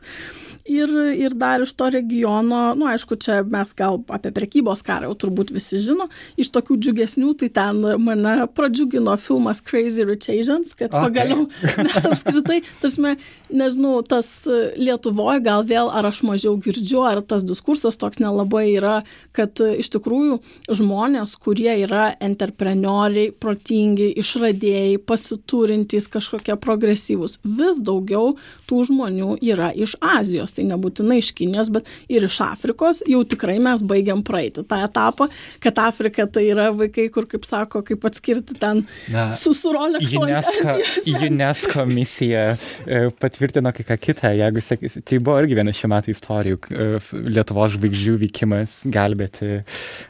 ir, 0.65 0.89
ir 1.13 1.35
dar 1.37 1.61
iš 1.61 1.73
to 1.77 1.89
regiono, 1.93 2.73
nu 2.77 2.87
aišku, 2.89 3.17
čia 3.21 3.39
mes 3.45 3.71
gal 3.77 3.99
apie 4.09 4.31
prekybos 4.35 4.81
karą 4.85 5.09
jau 5.09 5.17
turbūt 5.25 5.53
visi 5.53 5.77
žino, 5.81 6.07
iš 6.41 6.49
tokių 6.55 6.77
džiugesnių, 6.81 7.33
tai 7.39 7.49
ten 7.53 7.81
mane 8.01 8.47
pradžiugino 8.57 9.13
filmas 9.21 9.61
Crazy 9.65 10.05
Rich 10.07 10.29
Asians, 10.33 10.73
kad 10.77 10.89
okay. 10.89 11.05
pagaliau 11.05 11.45
mes 11.85 12.09
apskritai, 12.09 12.61
tarsi, 12.81 13.15
nežinau, 13.53 13.99
tas 14.05 14.31
Lietuvoje 14.79 15.43
gal 15.45 15.65
vėl 15.67 15.91
ar 15.93 16.09
aš 16.09 16.23
mažiau 16.25 16.57
girdžiu, 16.61 17.03
ar 17.05 17.21
tas 17.21 17.45
diskursas 17.45 17.99
toks 18.01 18.19
nelabai 18.23 18.65
yra, 18.73 18.95
kad 19.37 19.61
iš 19.61 19.91
tikrųjų 19.93 20.39
žmonės, 20.73 21.37
kurie 21.41 21.71
yra 21.83 22.09
entreprenoriai, 22.23 23.29
protingi, 23.31 24.09
išradėjai, 24.21 24.97
pasiturintys 25.05 26.09
kažkokie 26.11 26.57
progresyvūs, 26.61 27.39
vis 27.45 27.81
daugiau 27.85 28.33
tų 28.69 28.83
žmonių 28.89 29.37
yra 29.45 29.69
iš 29.75 29.97
Azijos 30.01 30.54
tai 30.55 30.65
nebūtinai 30.69 31.19
iš 31.21 31.31
Kinijos, 31.37 31.71
bet 31.73 31.89
ir 32.11 32.27
iš 32.27 32.39
Afrikos, 32.45 33.01
jau 33.09 33.21
tikrai 33.27 33.57
mes 33.63 33.83
baigiam 33.85 34.23
praeiti 34.25 34.63
tą 34.67 34.81
etapą, 34.87 35.27
kad 35.63 35.81
Afrika 35.83 36.27
tai 36.27 36.47
yra 36.51 36.69
vaikai, 36.75 37.07
kur, 37.13 37.27
kaip 37.29 37.47
sako, 37.47 37.83
kaip 37.85 38.05
atskirti 38.07 38.57
ten 38.59 38.83
Na, 39.11 39.27
su 39.37 39.53
suroleksu. 39.55 40.21
UNESCO, 40.21 40.75
UNESCO 41.15 41.85
misija 41.89 42.45
e, 42.85 43.01
patvirtino 43.19 43.71
kai 43.75 43.85
ką 43.87 43.99
kitą, 44.07 44.31
jeigu 44.39 44.63
sakys, 44.63 44.99
tai 45.05 45.19
buvo 45.23 45.37
irgi 45.43 45.57
viena 45.59 45.73
šių 45.75 45.91
metų 45.95 46.13
istorijų, 46.15 46.61
e, 46.71 46.89
Lietuvos 47.35 47.75
žvaigždžių 47.75 48.15
vykimas 48.25 48.77
gelbėti. 48.91 49.61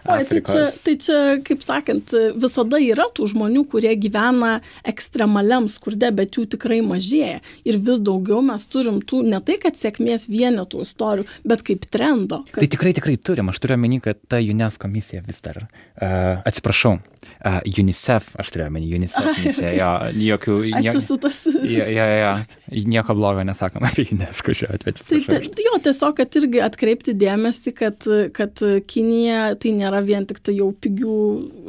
Afrikos. 0.06 0.56
Oi, 0.56 0.66
tai, 0.66 0.72
čia, 0.72 0.84
tai 0.86 0.96
čia, 1.06 1.20
kaip 1.46 1.66
sakant, 1.66 2.16
visada 2.42 2.80
yra 2.82 3.08
tų 3.16 3.30
žmonių, 3.34 3.66
kurie 3.72 3.94
gyvena 4.00 4.60
ekstremaliam 4.88 5.70
skurde, 5.72 6.12
bet 6.16 6.38
jų 6.38 6.46
tikrai 6.56 6.82
mažėja. 6.86 7.42
Ir 7.68 7.80
vis 7.82 8.02
daugiau 8.04 8.42
mes 8.46 8.66
turim 8.72 9.02
tų, 9.02 9.24
ne 9.28 9.42
tai, 9.46 9.58
kad 9.62 9.78
sėkmės 9.80 10.28
vienetų 10.36 10.84
istorijų, 10.86 11.28
bet 11.48 11.66
kaip 11.66 11.88
trendo. 11.92 12.44
Kad... 12.52 12.62
Tai 12.62 12.70
tikrai, 12.76 12.94
tikrai 12.98 13.18
turim. 13.18 13.50
Aš 13.52 13.62
turiu 13.64 13.80
omeny, 13.80 14.02
kad 14.04 14.20
ta 14.30 14.42
UNESCO 14.44 14.90
misija 14.92 15.24
vis 15.26 15.42
dar, 15.46 15.64
uh, 15.66 16.44
atsiprašau, 16.46 16.98
uh, 17.00 17.60
UNICEF, 17.66 18.32
aš 18.42 18.52
turiu 18.54 18.68
omeny 18.68 18.90
UNICEF 19.00 19.30
misiją, 19.46 19.72
jo, 19.80 19.92
jokių... 20.30 20.58
Ačiū 20.82 21.02
su 21.04 21.18
tas. 21.22 21.42
Jo, 21.48 21.88
jo, 21.90 22.08
jo, 22.20 22.34
nieko 22.92 23.16
blogo 23.18 23.44
nesakom 23.48 23.86
apie 23.88 24.08
UNESCO 24.16 24.56
šiuo 24.58 24.72
atveju. 24.76 25.06
Tai, 25.10 25.22
tai 25.30 25.68
jo, 25.68 25.80
tiesiog, 25.88 26.16
kad 26.20 26.40
irgi 26.42 26.62
atkreipti 26.66 27.16
dėmesį, 27.18 27.76
kad, 27.78 28.10
kad 28.36 28.66
Kinija 28.90 29.56
tai 29.62 29.74
nėra 29.78 30.02
vien 30.06 30.28
tik 30.28 30.42
tai 30.46 30.58
jau 30.60 30.72
pigių 30.74 31.18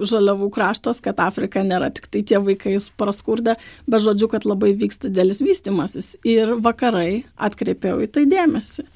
žaliavų 0.07 0.51
kraštas, 0.55 1.03
kad 1.05 1.21
Afrika 1.23 1.63
nėra 1.67 1.91
tik 1.95 2.09
tai 2.13 2.25
tie 2.27 2.41
vaikai 2.43 2.77
praskurdę, 2.99 3.57
bet 3.91 4.05
žodžiu, 4.05 4.31
kad 4.33 4.47
labai 4.49 4.73
vyksta 4.79 5.11
dėlis 5.13 5.43
vystimasis. 5.45 6.15
Ir 6.27 6.57
vakarai 6.65 7.25
atkreipiau 7.37 8.03
į 8.05 8.11
tai 8.13 8.27
dėmesį 8.31 8.56
dėmesį 8.57 8.87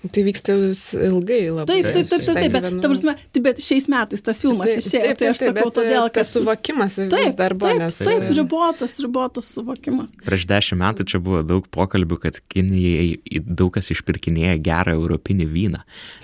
Tai 0.00 0.22
vyksta 0.24 0.54
ilgai 0.96 1.42
labai. 1.52 1.66
Taip, 1.68 1.86
taip, 1.92 2.06
taip, 2.08 2.22
taip, 2.24 2.36
taip, 2.38 2.54
bet, 2.54 2.66
ta 2.80 2.88
prasme, 2.88 3.12
taip, 3.34 3.42
bet 3.44 3.58
šiais 3.60 3.84
metais 3.92 4.22
tas 4.24 4.38
filmas 4.40 4.70
Taip, 4.70 4.78
išėjo, 4.80 5.02
taip, 5.10 5.18
tai 5.20 5.26
aš 5.28 5.40
taip, 5.42 5.50
sakau 5.50 5.66
bet, 5.68 5.74
todėl, 5.76 6.06
tas 6.06 6.14
kad 6.14 6.28
suvokimas 6.30 6.96
vis 6.96 7.10
Taip, 7.12 7.34
dar 7.36 7.54
buvo, 7.58 7.68
taip, 7.68 7.82
nes 7.82 7.98
taip, 8.00 8.24
e, 8.24 8.30
ribotas, 8.38 8.94
ribotas 9.04 9.50
suvokimas. 9.58 10.16
Prieš 10.24 10.46
dešimt 10.48 10.80
metų 10.80 11.04
čia 11.12 11.20
buvo 11.20 11.42
daug 11.44 11.68
pokalbių, 11.68 12.16
kad 12.22 12.38
Kinijai 12.50 13.42
daug 13.44 13.74
kas 13.74 13.92
išpirkinėja 13.92 14.56
gerą 14.64 14.94
europinį 14.96 15.48
vyną, 15.52 15.82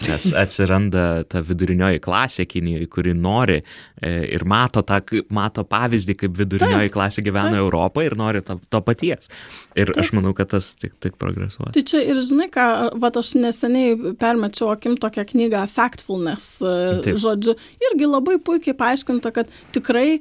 nes 0.08 0.30
atsiranda 0.44 1.04
ta 1.28 1.44
vidurinioji 1.44 2.00
klasė 2.06 2.48
Kinijoje, 2.48 2.88
kuri 2.96 3.12
nori 3.12 3.58
e, 3.60 4.14
ir 4.38 4.46
mato, 4.48 4.80
tą, 4.88 5.02
kaip- 5.04 5.28
mato 5.28 5.66
pavyzdį, 5.68 6.16
kaip 6.24 6.40
vidurinioji 6.40 6.94
klasė 6.96 7.26
gyvena 7.28 7.52
taip. 7.52 7.60
Europoje 7.60 8.08
ir 8.08 8.16
nori 8.16 8.40
to, 8.40 8.56
to 8.72 8.80
paties. 8.88 9.28
Ir 9.76 9.92
aš 10.00 10.14
manau, 10.16 10.32
kad 10.32 10.48
tas 10.56 10.72
tik, 10.80 10.96
tik 11.04 11.20
progresuos. 11.20 11.76
Tai 11.76 11.84
čia 11.84 12.00
ir 12.00 12.24
žinai, 12.24 12.48
ką, 12.52 12.66
va 12.96 13.12
aš 13.20 13.36
neseniai 13.36 13.65
permečiau 14.20 14.70
akim 14.72 14.96
tokią 15.00 15.24
knygą 15.32 15.64
Factfulness, 15.70 16.60
e, 16.62 16.74
Taip. 17.04 17.18
žodžiu, 17.22 17.56
irgi 17.88 18.08
labai 18.08 18.38
puikiai 18.42 18.76
paaiškinta, 18.78 19.32
kad 19.34 19.50
tikrai 19.74 20.18
e, 20.18 20.20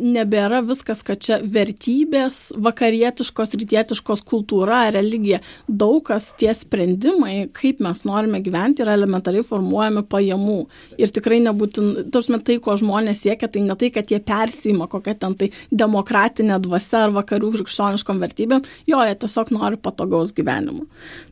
nebėra 0.00 0.62
viskas, 0.66 1.02
kad 1.06 1.22
čia 1.22 1.38
vertybės, 1.42 2.52
vakarietiškos, 2.62 3.54
rytietiškos 3.60 4.24
kultūra, 4.26 4.86
religija. 4.94 5.40
Daug 5.68 6.02
kas 6.06 6.32
tie 6.38 6.52
sprendimai, 6.56 7.48
kaip 7.56 7.80
mes 7.84 8.04
norime 8.08 8.40
gyventi, 8.44 8.84
yra 8.84 8.96
elementariai 8.98 9.46
formuojami 9.46 10.04
pajamų. 10.10 10.58
Ir 11.00 11.12
tikrai 11.14 11.40
nebūtin, 11.44 12.10
tarsi 12.14 12.40
tai, 12.46 12.58
ko 12.62 12.76
žmonės 12.78 13.24
siekia, 13.26 13.48
tai 13.50 13.64
ne 13.64 13.76
tai, 13.78 13.90
kad 13.94 14.10
jie 14.10 14.20
persima 14.22 14.88
kokią 14.90 15.16
ten 15.18 15.34
tai 15.38 15.50
demokratinę 15.70 16.58
dvasę 16.62 17.06
ar 17.06 17.14
vakarių 17.16 17.52
krikščioniškom 17.56 18.20
vertybėm, 18.22 18.64
jo, 18.90 19.02
jie 19.06 19.16
tiesiog 19.22 19.52
nori 19.54 19.80
patogaus 19.80 20.34
gyvenimo. 20.36 20.86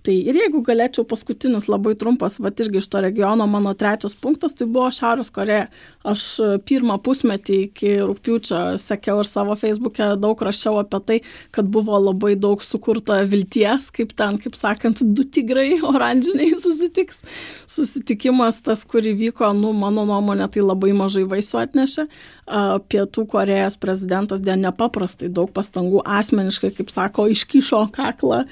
Tai 0.05 0.14
ir 0.14 0.38
jeigu 0.38 0.62
galėčiau 0.64 1.07
paskutinis 1.35 1.68
labai 1.68 1.95
trumpas, 1.99 2.39
va 2.41 2.51
irgi 2.51 2.78
iš 2.78 2.89
to 2.89 3.01
regiono 3.01 3.47
mano 3.47 3.74
trečias 3.74 4.14
punktas, 4.14 4.55
tai 4.55 4.66
buvo 4.66 4.91
Šiaurės 4.91 5.32
Koreja. 5.32 5.68
Aš 6.05 6.22
e, 6.41 6.59
pirmą 6.59 6.99
pusmetį 7.03 7.57
iki 7.68 7.91
rūpiučio 8.03 8.76
sekiau 8.78 9.20
ir 9.22 9.26
savo 9.26 9.55
Facebook'e 9.57 10.16
daug 10.20 10.39
rašiau 10.39 10.78
apie 10.82 11.01
tai, 11.07 11.18
kad 11.51 11.66
buvo 11.66 11.99
labai 11.99 12.35
daug 12.37 12.62
sukurta 12.62 13.22
vilties, 13.24 13.91
kaip 13.91 14.12
ten, 14.16 14.39
kaip 14.39 14.55
sakant, 14.55 15.03
du 15.03 15.24
tigrai 15.24 15.80
oranžiniai 15.95 16.55
susitiks. 16.61 17.24
Susitikimas 17.66 18.62
tas, 18.62 18.85
kurį 18.85 19.16
vyko, 19.18 19.51
nu, 19.57 19.72
mano 19.72 20.05
nuomonė, 20.07 20.49
tai 20.53 20.62
labai 20.62 20.93
mažai 20.95 21.24
vaisių 21.28 21.62
atnešė. 21.64 22.09
Pietų 22.45 23.24
Korejos 23.32 23.78
prezidentas 23.80 24.42
dėl 24.45 24.59
nepaprastai 24.61 25.30
daug 25.32 25.49
pastangų 25.55 26.03
asmeniškai, 26.05 26.74
kaip 26.76 26.90
sako, 26.92 27.24
iškišo 27.32 27.80
kaklą, 27.95 28.42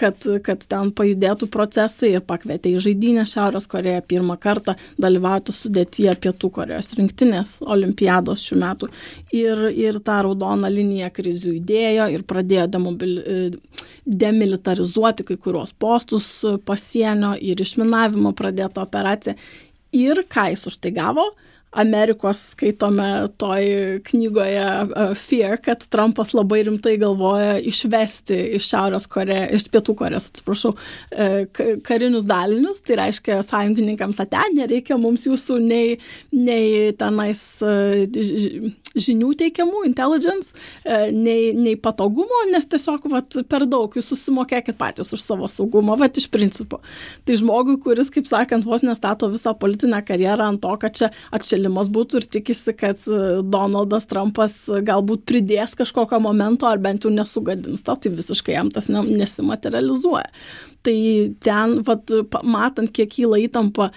kad, 0.00 0.24
kad 0.46 0.64
ten 0.70 0.92
pajudėtų 0.96 1.50
procesai 1.52 2.14
ir 2.14 2.24
pakvietė 2.24 2.72
į 2.72 2.80
žaidynę 2.86 3.26
Šiaurės 3.28 3.68
Koreją 3.68 4.00
pirmą 4.08 4.38
kartą 4.40 4.76
dalyvauti 4.96 5.52
sudėtyje 5.52 6.16
Pietų 6.24 6.50
Korejos 6.56 6.94
rinktinės 6.96 7.58
olimpiados 7.68 8.46
šių 8.48 8.60
metų. 8.64 8.90
Ir, 9.36 9.66
ir 9.76 10.00
tą 10.00 10.22
raudoną 10.24 10.72
liniją 10.72 11.12
krizių 11.12 11.58
įdėjo 11.58 12.08
ir 12.16 12.24
pradėjo 12.24 12.66
demobil, 12.78 13.18
demilitarizuoti 14.04 15.28
kai 15.28 15.36
kurios 15.36 15.76
postus 15.76 16.28
pasienio 16.64 17.34
ir 17.36 17.60
išminavimo 17.60 18.32
pradėta 18.36 18.84
operacija. 18.84 19.36
Ir 19.94 20.24
ką 20.26 20.50
jis 20.54 20.70
už 20.72 20.80
tai 20.80 20.96
gavo? 20.96 21.34
Amerikos 21.74 22.42
skaitome 22.54 23.08
toj 23.40 23.64
knygoje 24.06 24.66
Fear, 25.18 25.56
kad 25.64 25.82
Trumpas 25.90 26.30
labai 26.36 26.62
rimtai 26.68 26.96
galvoja 27.02 27.56
išvesti 27.58 28.36
iš 28.58 28.68
Šiaurės 28.70 29.08
Korejos, 29.10 29.52
iš 29.58 29.66
Pietų 29.74 29.96
Korejos, 29.98 30.28
atsiprašau, 30.32 30.74
ka- 31.56 31.68
karinius 31.86 32.28
dalinius, 32.30 32.82
tai 32.86 33.00
reiškia 33.02 33.40
sąjungininkams, 33.46 34.20
ate, 34.22 34.44
nereikia 34.54 34.98
mums 35.00 35.26
jūsų 35.26 35.58
nei, 35.64 35.98
nei 36.32 36.92
tenais 37.00 37.44
ž- 37.60 38.72
žinių 38.94 39.32
teikiamų, 39.40 39.84
intelligence, 39.88 40.54
uh, 40.54 41.08
nei, 41.14 41.52
nei 41.56 41.74
patogumo, 41.80 42.44
nes 42.52 42.68
tiesiog 42.70 43.08
vat, 43.12 43.38
per 43.50 43.66
daug 43.70 43.94
jūs 43.94 44.10
susimokėkit 44.12 44.78
patys 44.80 45.12
už 45.14 45.22
savo 45.24 45.48
saugumą, 45.50 45.96
vat 46.00 46.18
iš 46.20 46.28
principo. 46.32 46.80
Tai 47.26 47.38
žmogui, 47.38 47.76
kuris, 47.82 48.10
kaip 48.14 48.28
sakant, 48.30 48.66
vos 48.68 48.84
nestato 48.86 49.28
visą 49.32 49.54
politinę 49.58 50.00
karjerą 50.06 50.50
ant 50.52 50.62
to, 50.64 50.72
kad 50.82 50.96
čia 50.98 51.10
atšilimas 51.34 51.90
būtų 51.94 52.20
ir 52.20 52.28
tikisi, 52.38 52.74
kad 52.78 53.04
e, 53.08 53.20
Donaldas 53.42 54.08
Trumpas 54.10 54.56
e, 54.68 54.80
galbūt 54.86 55.24
pridės 55.28 55.76
kažkokio 55.78 56.20
momento 56.22 56.68
ar 56.68 56.82
bent 56.82 57.06
jau 57.06 57.12
nesugadins 57.12 57.84
to, 57.86 57.96
tai 57.96 58.12
visiškai 58.14 58.56
jam 58.56 58.72
tas 58.74 58.90
ne, 58.92 59.04
nesimaterializuoja. 59.22 60.28
Tai 60.84 60.98
ten, 61.44 61.78
vat, 61.86 62.12
matant, 62.44 62.92
kiek 62.92 63.10
kyla 63.14 63.40
įtampa, 63.46 63.90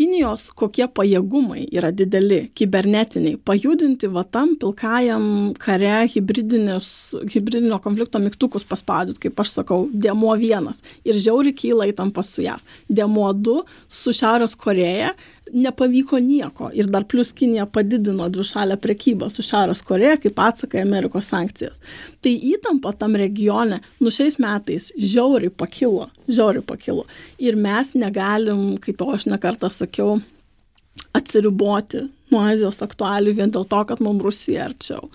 Kinijos 0.00 0.46
kokie 0.56 0.86
pajėgumai 0.96 1.66
yra 1.76 1.90
dideli, 1.92 2.46
kibernetiniai, 2.56 3.36
pajudinti 3.44 4.08
va 4.08 4.22
tam 4.24 4.54
pilkajam 4.56 5.26
kare 5.60 6.06
hybridinio 6.08 7.80
konflikto 7.84 8.22
mygtukus 8.24 8.64
paspaudyti, 8.64 9.26
kaip 9.26 9.42
aš 9.44 9.58
sakau, 9.58 9.90
demo 9.92 10.32
vienas. 10.40 10.80
Ir 11.04 11.20
žiauri 11.20 11.52
kyla 11.52 11.90
įtampa 11.92 12.24
su 12.24 12.46
JAV. 12.46 12.64
Demo 12.88 13.26
du 13.36 13.58
su 13.92 14.16
Šiaurės 14.16 14.56
Koreja 14.56 15.12
nepavyko 15.52 16.18
nieko. 16.22 16.70
Ir 16.76 16.90
dar 16.90 17.04
plus 17.08 17.32
Kinija 17.36 17.66
padidino 17.66 18.28
dvišalę 18.32 18.76
prekybą 18.80 19.30
su 19.32 19.44
Šiaurės 19.46 19.82
Koreja 19.86 20.18
kaip 20.20 20.40
atsaką 20.40 20.80
į 20.80 20.84
Amerikos 20.84 21.30
sankcijas. 21.32 21.80
Tai 22.24 22.32
įtampa 22.52 22.92
tam 22.98 23.16
regione, 23.20 23.80
nu 24.00 24.12
šiais 24.14 24.40
metais 24.42 24.90
žiauriai 24.98 25.52
pakilo, 25.52 26.08
žiauriai 26.28 26.66
pakilo. 26.66 27.06
Ir 27.38 27.58
mes 27.60 27.94
negalim, 27.98 28.76
kaip 28.82 29.02
jau 29.02 29.14
aš 29.16 29.28
nekartą 29.30 29.70
sakiau, 29.72 30.20
atsiriboti 31.16 32.04
nuo 32.30 32.42
Azijos 32.46 32.78
aktualių 32.84 33.34
vien 33.34 33.50
dėl 33.50 33.66
to, 33.66 33.80
kad 33.88 34.02
mums 34.04 34.22
Rusija 34.22 34.68
arčiau. 34.68 35.08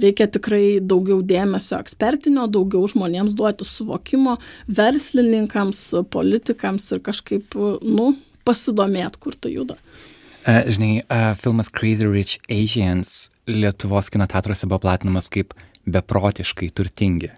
Reikia 0.00 0.28
tikrai 0.32 0.80
daugiau 0.80 1.20
dėmesio 1.26 1.76
ekspertinio, 1.82 2.46
daugiau 2.48 2.88
žmonėms 2.88 3.36
duoti 3.36 3.66
suvokimo, 3.68 4.38
verslininkams, 4.72 5.82
politikams 6.12 6.88
ir 6.96 7.02
kažkaip, 7.04 7.58
nu, 7.84 8.12
pasidomėt, 8.46 9.18
kur 9.22 9.36
tai 9.38 9.54
juda. 9.56 9.78
Uh, 10.42 10.64
žinai, 10.66 11.04
uh, 11.06 11.32
filmas 11.38 11.70
Crazy 11.70 12.08
Rich 12.08 12.40
Asians 12.50 13.30
Lietuvos 13.46 14.10
kino 14.10 14.26
teatruose 14.26 14.66
buvo 14.66 14.82
platinamas 14.82 15.30
kaip 15.30 15.54
beprotiškai 15.86 16.70
turtingi. 16.74 17.30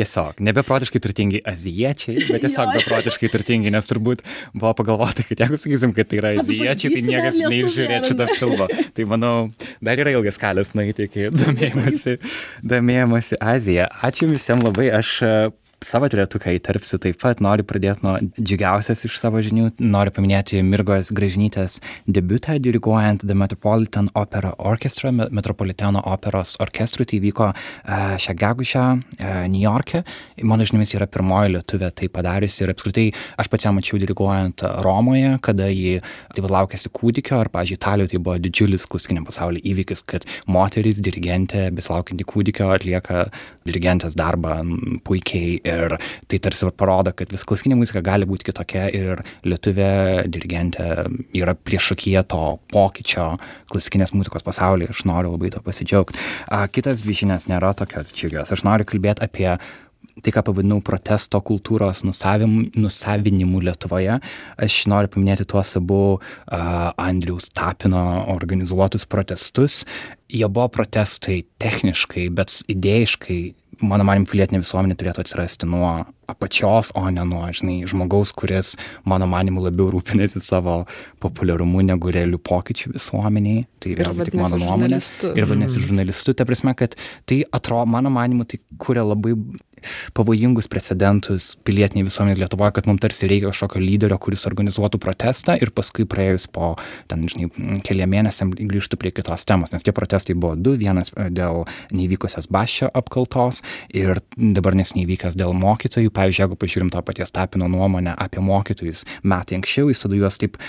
Tiesiog, 0.00 0.38
nebeprotiškai 0.46 1.00
turtingi 1.02 1.40
azijiečiai, 1.50 2.22
bet 2.30 2.40
tiesiog 2.46 2.72
beprotiškai 2.78 3.28
turtingi, 3.32 3.72
nes 3.74 3.88
turbūt 3.90 4.22
buvo 4.54 4.72
pagalvota, 4.78 5.24
kad 5.28 5.42
jeigu 5.44 5.58
sakysim, 5.60 5.92
kad 5.96 6.08
tai 6.08 6.20
yra 6.22 6.32
azijiečiai, 6.40 6.92
tai 6.94 7.02
niekas 7.04 7.40
ar 7.44 8.06
šitą 8.08 8.28
filmą. 8.38 8.68
Tai 8.96 9.08
manau, 9.10 9.34
dar 9.84 10.00
yra 10.00 10.14
ilgas 10.14 10.40
kelias 10.40 10.72
nueiti 10.78 11.08
iki 11.10 11.28
domėjimasi, 11.42 12.16
domėjimasi 12.64 13.40
Azija. 13.44 13.90
Ačiū 14.06 14.30
visiems 14.30 14.64
labai, 14.70 14.88
aš 15.02 15.18
savo 15.80 16.08
tretuką 16.12 16.52
įtarpsiu 16.58 16.98
taip 17.00 17.16
pat, 17.22 17.38
noriu 17.40 17.64
pradėti 17.64 18.04
nuo 18.04 18.18
džiugiausias 18.36 19.00
iš 19.08 19.14
savo 19.16 19.40
žinių, 19.40 19.70
noriu 19.80 20.12
paminėti 20.12 20.60
Mirgos 20.66 21.08
Gražinytės 21.16 21.78
debutą 22.04 22.58
diriguojant 22.60 23.24
The 23.24 23.36
Metropolitan 23.38 24.10
Opera 24.12 24.52
Orchestra, 24.58 25.08
Me- 25.12 25.30
Metropolitano 25.32 26.02
operos 26.04 26.58
orkestrui, 26.60 27.06
tai 27.08 27.20
vyko 27.24 27.48
uh, 27.54 28.12
šią 28.20 28.34
gegužę 28.42 28.82
uh, 28.92 29.38
New 29.48 29.62
York'e, 29.62 30.02
mano 30.44 30.66
žiniomis 30.68 30.92
yra 30.98 31.08
pirmoji 31.08 31.54
lietuvė 31.56 31.88
tai 31.96 32.10
padariusi. 32.12 32.60
Ir 32.66 32.74
apskritai 32.74 33.06
aš 33.40 33.48
pats 33.48 33.64
ją 33.64 33.72
mačiau 33.76 34.00
diriguojant 34.02 34.66
Romoje, 34.84 35.32
kada 35.40 35.70
ji 35.72 35.96
taip 36.34 36.44
pat 36.44 36.56
laukėsi 36.58 36.92
kūdikio, 36.92 37.40
ar, 37.40 37.48
pažiūrėjau, 37.54 37.80
Italijoje 37.80 38.12
tai 38.12 38.20
buvo 38.20 38.36
didžiulis 38.42 38.84
klasikiniam 38.90 39.24
pasaulyje 39.24 39.64
įvykis, 39.72 40.04
kad 40.12 40.28
moteris 40.50 41.00
dirigentė, 41.00 41.70
besilaukianti 41.72 42.28
kūdikio, 42.28 42.68
atlieka 42.74 43.30
dirigentės 43.70 44.16
darbą 44.18 44.60
puikiai 45.06 45.58
ir 45.64 45.96
tai 46.30 46.40
tarsi 46.42 46.68
parodo, 46.76 47.14
kad 47.16 47.32
vis 47.32 47.46
klasikinė 47.48 47.78
muzika 47.80 48.02
gali 48.04 48.28
būti 48.28 48.50
kitokia 48.50 48.86
ir 48.94 49.24
lietuvė 49.46 49.90
dirigentė 50.30 50.90
yra 51.36 51.56
priešakyje 51.56 52.24
to 52.30 52.44
pokyčio 52.72 53.32
klasikinės 53.72 54.14
muzikos 54.16 54.46
pasaulyje, 54.46 54.92
aš 54.94 55.04
noriu 55.08 55.34
labai 55.34 55.52
to 55.54 55.62
pasidžiaugti. 55.64 56.18
Kitas 56.74 57.04
dvi 57.04 57.20
žinias 57.22 57.46
nėra 57.50 57.72
tokios 57.78 58.12
džiugios, 58.14 58.52
aš 58.52 58.66
noriu 58.66 58.88
kalbėti 58.88 59.24
apie 59.26 59.54
tai, 60.20 60.32
ką 60.34 60.42
pavadinau 60.44 60.80
protesto 60.84 61.40
kultūros 61.44 62.02
nusavim, 62.04 62.70
nusavinimu 62.76 63.62
Lietuvoje. 63.64 64.18
Aš 64.60 64.80
noriu 64.90 65.10
paminėti 65.12 65.46
tuos 65.48 65.72
abu 65.80 66.00
uh, 66.16 66.22
Andriaus 67.00 67.50
Tapino 67.54 68.24
organizuotus 68.32 69.06
protestus. 69.10 69.84
Jie 70.30 70.46
buvo 70.48 70.68
protestai 70.72 71.42
techniškai, 71.62 72.28
bet 72.34 72.60
idėjiškai, 72.70 73.40
mano 73.80 74.06
manim, 74.06 74.26
pilietinė 74.28 74.62
visuomenė 74.62 74.96
turėtų 75.00 75.24
atsirasti 75.24 75.68
nuo 75.70 75.92
apačios, 76.30 76.92
o 76.98 77.04
ne 77.12 77.24
nuo, 77.28 77.42
žinai, 77.54 77.80
žmogaus, 77.90 78.32
kuris, 78.36 78.76
mano 79.08 79.28
manimu, 79.30 79.62
labiau 79.66 79.90
rūpinasi 79.94 80.42
savo 80.44 80.82
populiarumu 81.22 81.84
negu 81.86 82.12
realių 82.14 82.40
pokyčių 82.46 82.94
visuomeniai. 82.96 83.66
Tai 83.80 83.96
yra 83.96 84.14
tik 84.24 84.36
mano 84.38 84.60
nuomonė. 84.60 85.00
Ir 85.34 85.48
vadinasi 85.48 85.82
žurnalistu. 85.82 86.36
Ta 86.36 86.46
prasme, 86.48 86.76
kad 86.78 86.96
tai 87.28 87.42
atrodo, 87.56 87.88
mano 87.90 88.12
manimu, 88.12 88.46
tai 88.48 88.60
kuria 88.80 89.06
labai 89.06 89.36
pavojingus 90.12 90.68
precedentus 90.68 91.56
pilietiniai 91.64 92.04
visuomeniai 92.04 92.40
Lietuvoje, 92.40 92.72
kad 92.76 92.86
mums 92.86 93.00
tarsi 93.00 93.28
reikia 93.30 93.50
kažkokio 93.50 93.82
lyderio, 93.82 94.18
kuris 94.20 94.46
organizuotų 94.48 95.00
protestą 95.02 95.56
ir 95.60 95.72
paskui 95.74 96.06
praėjus 96.08 96.46
po, 96.52 96.74
ten, 97.10 97.24
žinai, 97.30 97.80
keliam 97.86 98.12
mėnesiam 98.12 98.52
grįžtų 98.54 98.98
prie 99.00 99.12
kitos 99.14 99.46
temos, 99.48 99.74
nes 99.74 99.84
tie 99.86 99.94
protestai 99.96 100.36
buvo 100.36 100.56
du, 100.56 100.74
vienas 100.80 101.12
e, 101.14 101.28
dėl 101.34 101.64
neįvykusios 101.96 102.50
baščio 102.52 102.90
apkaltos 102.96 103.62
ir 103.96 104.20
dabar 104.36 104.76
nesneįvykęs 104.78 105.38
dėl 105.38 105.54
mokytojų. 105.56 106.12
Pavyzdžiui, 106.20 106.44
jeigu 106.44 106.60
pažiūrim 106.60 106.92
to 106.92 107.00
paties 107.06 107.32
Tapino 107.32 107.68
nuomonę 107.72 108.14
apie 108.20 108.44
mokytojus 108.44 109.06
metai 109.24 109.56
anksčiau, 109.60 109.88
jis 109.88 110.04
tada 110.04 110.20
juos 110.20 110.40
taip 110.42 110.60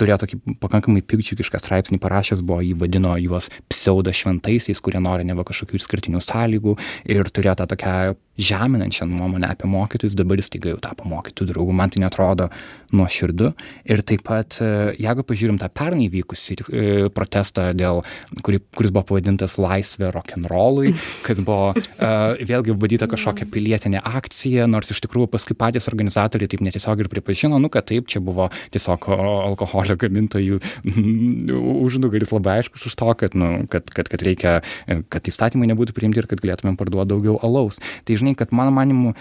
turėjo 0.00 0.20
tokį 0.22 0.38
pakankamai 0.62 1.02
pikčiukišką 1.04 1.60
straipsnį 1.60 2.00
parašęs, 2.00 2.42
buvo 2.46 2.62
jį 2.64 2.74
vadino 2.80 3.14
juos 3.20 3.50
pseudo 3.72 4.12
šventaisiais, 4.16 4.80
kurie 4.80 5.00
nori 5.02 5.26
neva 5.28 5.44
kažkokių 5.48 5.80
išskirtinių 5.80 6.22
sąlygų 6.24 6.76
ir 7.12 7.28
turėjo 7.28 7.58
tą 7.60 7.68
tokią 7.74 7.96
žeminančią 8.40 9.06
nuomonę 9.06 9.50
apie 9.52 9.68
mokytojus, 9.70 10.16
dabar 10.18 10.40
jis 10.40 10.50
taiga 10.52 10.72
jau 10.72 10.80
tapo 10.82 11.08
mokytojų 11.10 11.50
draugų, 11.52 11.74
man 11.76 11.92
tai 11.92 12.02
netrodo 12.04 12.48
nuoširdu. 12.96 13.52
Ir 13.90 14.02
taip 14.06 14.24
pat, 14.26 14.58
e, 14.64 14.70
jeigu 15.00 15.24
pažiūrim 15.26 15.60
tą 15.60 15.68
pernai 15.72 16.08
vykusį 16.12 16.56
e, 16.58 16.84
protestą, 17.14 17.70
dėl, 17.76 18.02
kuri, 18.46 18.62
kuris 18.76 18.94
buvo 18.94 19.04
pavadintas 19.12 19.58
laisvė 19.60 20.10
rock'n'rollui, 20.14 20.94
kas 21.26 21.42
buvo 21.44 21.72
uh, 21.74 22.40
vėlgi 22.46 22.74
vadyta 22.80 23.08
kažkokia 23.10 23.46
pilietinė 23.50 24.02
akcija, 24.06 24.66
nors 24.70 24.90
iš 24.92 25.02
tikrųjų 25.04 25.30
paskui 25.34 25.56
patys 25.58 25.88
organizatoriai 25.90 26.50
taip 26.50 26.64
netiesiog 26.64 27.04
ir 27.04 27.10
pripažino, 27.12 27.60
nu, 27.62 27.70
kad 27.72 27.88
taip, 27.90 28.08
čia 28.10 28.22
buvo 28.24 28.48
tiesiog 28.74 29.06
alkoholio 29.10 29.96
gamintojų 30.00 30.60
užnugaris 31.60 32.32
labai 32.34 32.60
aiškus 32.60 32.88
už 32.90 32.98
to, 32.98 33.10
kad, 33.22 33.36
nu, 33.38 33.52
kad, 33.70 33.90
kad, 33.94 34.10
kad 34.10 34.24
reikia, 34.24 34.56
kad 35.12 35.30
įstatymai 35.30 35.68
nebūtų 35.70 35.94
priimti 35.96 36.22
ir 36.22 36.28
kad 36.30 36.42
galėtumėm 36.42 36.78
parduoti 36.80 37.12
daugiau 37.12 37.38
alaus. 37.46 37.80
Tai 38.06 38.18
žinai, 38.20 38.29
kad 38.38 38.52
mano 38.56 38.74
manimu 38.74 39.14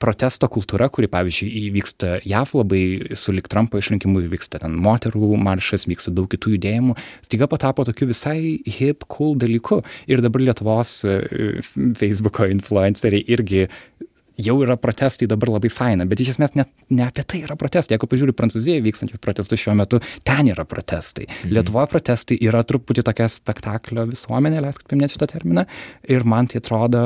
protesto 0.00 0.48
kultūra, 0.50 0.88
kuri, 0.92 1.08
pavyzdžiui, 1.10 1.50
įvyksta 1.68 2.18
JAV 2.26 2.54
labai 2.58 2.82
su 3.18 3.34
lik 3.34 3.48
Trumpo 3.50 3.78
išrinkimu, 3.80 4.24
vyksta 4.32 4.60
ten 4.62 4.76
moterų 4.84 5.34
maršas, 5.40 5.86
vyksta 5.90 6.12
daug 6.14 6.28
kitų 6.32 6.56
judėjimų, 6.56 6.96
staiga 7.26 7.48
patapo 7.50 7.86
tokiu 7.86 8.08
visai 8.10 8.38
hip, 8.66 9.06
cool 9.12 9.38
dalyku. 9.40 9.82
Ir 10.10 10.24
dabar 10.24 10.44
Lietuvos 10.44 10.96
e, 11.08 11.14
Facebook'o 12.00 12.48
influenceriai 12.50 13.24
irgi 13.36 13.66
jau 14.40 14.56
yra 14.64 14.76
protestai 14.80 15.28
dabar 15.30 15.52
labai 15.54 15.70
faina, 15.70 16.06
bet 16.08 16.20
iš 16.22 16.34
esmės 16.34 16.56
net 16.58 16.70
ne 16.90 17.04
apie 17.06 17.22
tai 17.26 17.42
yra 17.46 17.56
protestai. 17.58 17.94
Jeigu 17.94 18.08
pažiūrėjau 18.10 18.36
Prancūzijoje 18.38 18.82
vykstančius 18.84 19.22
protestus 19.22 19.62
šiuo 19.62 19.76
metu, 19.78 20.00
ten 20.26 20.50
yra 20.50 20.66
protestai. 20.68 21.28
Mhm. 21.28 21.54
Lietuvoje 21.54 21.90
protestai 21.92 22.38
yra 22.42 22.64
truputį 22.66 23.04
tokia 23.06 23.28
spektaklio 23.30 24.06
visuomenė, 24.10 24.62
leiskit 24.64 24.90
paminėti 24.90 25.16
šitą 25.16 25.30
terminą. 25.36 25.66
Ir 26.10 26.26
man 26.28 26.50
tai 26.50 26.60
atrodo, 26.62 27.04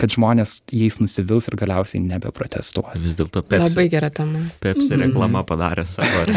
kad 0.00 0.14
žmonės 0.14 0.58
jais 0.74 1.00
nusivils 1.00 1.48
ir 1.48 1.58
galiausiai 1.60 2.02
nebeprotestuos. 2.04 3.00
Vis 3.04 3.18
dėlto 3.18 3.42
Pepsi. 3.48 3.64
Labai 3.64 3.88
gera 3.92 4.12
tema. 4.14 4.44
Pepsi 4.64 4.92
mhm. 4.92 5.06
reklama 5.06 5.44
padarė 5.48 5.86
savo. 5.88 6.26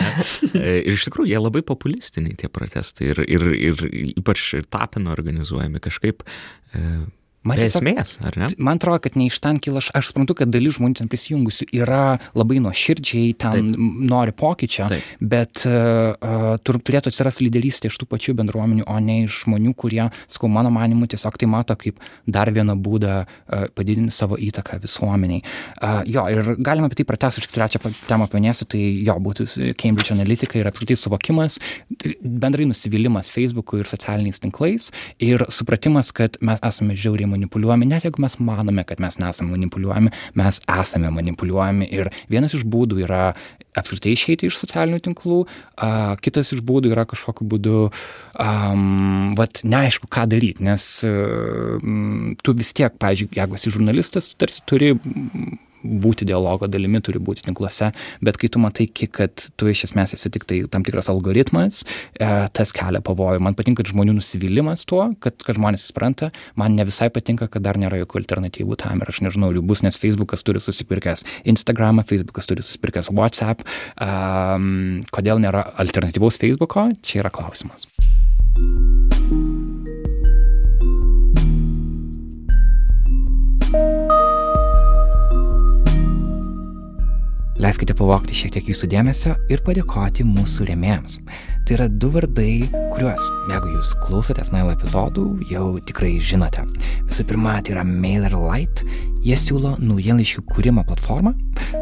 E, 0.52 0.82
ir 0.84 0.94
iš 0.94 1.06
tikrųjų 1.08 1.32
jie 1.32 1.40
labai 1.40 1.62
populistiniai 1.66 2.36
tie 2.38 2.48
protestai 2.52 3.12
ir, 3.12 3.22
ir, 3.24 3.46
ir 3.56 3.82
ypač 4.20 4.44
ir 4.58 4.66
tapino 4.72 5.14
organizuojami 5.14 5.82
kažkaip. 5.84 6.24
E, 6.76 6.82
Man 7.42 7.58
Be 7.58 7.66
esmės, 7.66 8.20
ar 8.22 8.36
ne? 8.38 8.48
Man 8.62 8.78
atrodo, 8.78 9.00
kad 9.02 9.16
ne 9.18 9.26
iš 9.26 9.40
ten 9.42 9.58
kyla, 9.58 9.82
aš, 9.82 9.88
aš 9.98 10.12
suprantu, 10.12 10.36
kad 10.38 10.52
dalis 10.54 10.76
žmonių 10.76 11.00
ten 11.00 11.08
prisijungusių 11.10 11.66
yra 11.74 12.20
labai 12.38 12.60
nuoširdžiai, 12.62 13.32
ten 13.42 13.72
Taip. 13.72 13.86
nori 14.12 14.36
pokyčio, 14.38 14.86
Taip. 14.92 15.08
bet 15.34 15.64
uh, 15.66 16.60
tur, 16.62 16.78
turėtų 16.78 17.10
atsirasti 17.10 17.48
lyderystė 17.48 17.90
iš 17.90 17.98
tų 17.98 18.06
pačių 18.12 18.36
bendruomenių, 18.38 18.86
o 18.86 18.98
ne 19.02 19.16
iš 19.24 19.40
žmonių, 19.48 19.74
kurie, 19.74 20.04
sakau, 20.30 20.52
mano 20.54 20.70
manimu, 20.76 21.08
tiesiog 21.10 21.40
tai 21.42 21.50
mato 21.50 21.74
kaip 21.82 21.98
dar 22.30 22.52
vieną 22.54 22.76
būdą 22.78 23.16
uh, 23.26 23.66
padidinti 23.74 24.14
savo 24.14 24.38
įtaką 24.38 24.78
visuomeniai. 24.86 25.42
Uh, 25.82 26.04
jo, 26.06 26.28
ir 26.30 26.54
galima 26.62 26.92
apie 26.92 27.02
tai 27.02 27.08
pratęsti, 27.10 27.42
aš 27.42 27.50
trečią 27.56 27.82
temą 28.06 28.30
paminėsiu, 28.30 28.70
tai 28.70 28.84
jo, 29.02 29.18
būtų 29.18 29.48
Cambridge 29.82 30.14
Analytica 30.14 30.62
ir 30.62 30.70
apskritai 30.70 31.00
suvokimas, 31.08 31.58
bendrai 32.22 32.70
nusivylimas 32.70 33.34
Facebook'u 33.34 33.82
ir 33.82 33.90
socialiniais 33.90 34.46
tinklais 34.46 34.92
ir 35.18 35.48
supratimas, 35.50 36.14
kad 36.14 36.38
mes 36.46 36.62
esame 36.70 36.94
žiauriai 36.94 37.31
manipuliuojami, 37.32 37.88
net 37.90 38.06
jeigu 38.08 38.22
mes 38.24 38.38
manome, 38.44 38.86
kad 38.88 39.02
mes 39.04 39.18
nesame 39.22 39.56
manipuliuojami, 39.56 40.14
mes 40.40 40.62
esame 40.70 41.12
manipuliuojami 41.18 41.90
ir 41.92 42.12
vienas 42.32 42.56
iš 42.58 42.66
būdų 42.68 43.02
yra 43.06 43.32
apskritai 43.78 44.12
išeiti 44.16 44.50
iš 44.50 44.60
socialinių 44.60 45.00
tinklų, 45.06 45.40
a, 45.80 45.92
kitas 46.24 46.52
iš 46.56 46.64
būdų 46.68 46.92
yra 46.92 47.06
kažkokiu 47.08 47.48
būdu, 47.54 47.78
um, 48.36 49.32
vat, 49.40 49.64
neaišku, 49.64 50.12
ką 50.12 50.28
daryti, 50.32 50.66
nes 50.68 50.88
um, 51.08 52.34
tu 52.44 52.56
vis 52.58 52.74
tiek, 52.76 52.96
pavyzdžiui, 53.00 53.32
jeigu 53.40 53.60
esi 53.60 53.74
žurnalistas, 53.74 54.32
tu 54.32 54.40
tarsi 54.44 54.64
turi 54.68 54.94
būti 55.84 56.28
dialogo 56.30 56.70
dalimi, 56.72 57.02
turi 57.04 57.22
būti 57.22 57.46
tinkluose, 57.48 57.92
bet 58.24 58.40
kai 58.42 58.50
tu 58.52 58.62
matai, 58.62 58.88
kad 58.92 59.48
tu 59.58 59.70
iš 59.72 59.86
esmės 59.90 60.16
esi 60.18 60.32
tik 60.34 60.46
tai 60.50 60.62
tam 60.72 60.86
tikras 60.88 61.10
algoritmas, 61.14 61.84
e, 62.20 62.30
tas 62.54 62.74
kelia 62.76 63.02
pavojų. 63.06 63.42
Man 63.44 63.58
patinka 63.58 63.86
žmonių 63.88 64.18
nusivylimas 64.20 64.86
tuo, 64.90 65.04
kad, 65.24 65.38
kad 65.42 65.58
žmonės 65.58 65.88
supranta, 65.90 66.32
man 66.60 66.76
ne 66.78 66.86
visai 66.88 67.10
patinka, 67.14 67.50
kad 67.52 67.66
dar 67.66 67.80
nėra 67.82 68.02
jokių 68.04 68.22
alternatyvų 68.24 68.78
tam 68.82 69.02
ir 69.04 69.14
aš 69.14 69.24
nežinau, 69.28 69.52
jų 69.56 69.66
bus, 69.66 69.84
nes 69.86 69.98
Facebookas 70.00 70.46
turi 70.48 70.62
susipirkęs 70.64 71.26
Instagramą, 71.52 72.06
Facebookas 72.08 72.50
turi 72.50 72.66
susipirkęs 72.66 73.12
WhatsApp, 73.12 73.66
um, 73.98 75.02
kodėl 75.14 75.42
nėra 75.44 75.66
alternatyvaus 75.82 76.40
Facebooko, 76.42 76.90
čia 77.06 77.24
yra 77.26 77.34
klausimas. 77.34 77.90
Leiskite 87.62 87.94
pavokti 87.94 88.34
šiek 88.34 88.56
tiek 88.56 88.70
jūsų 88.72 88.88
dėmesio 88.90 89.36
ir 89.54 89.60
padėkoti 89.62 90.24
mūsų 90.26 90.66
rėmėjams. 90.66 91.20
Tai 91.70 91.76
yra 91.76 91.86
du 91.94 92.08
vardai, 92.10 92.64
kuriuos, 92.74 93.22
jeigu 93.52 93.76
jūs 93.76 93.92
klausotės 94.02 94.50
Nail 94.50 94.72
epizodų, 94.72 95.26
jau 95.52 95.68
tikrai 95.86 96.16
žinote. 96.26 96.64
Visų 97.06 97.28
pirma, 97.30 97.60
tai 97.62 97.76
yra 97.76 97.84
MailerLite. 97.86 98.88
Jie 99.22 99.38
siūlo 99.38 99.76
naujienlaiškių 99.78 100.42
kūrimo 100.50 100.82
platformą. 100.90 101.36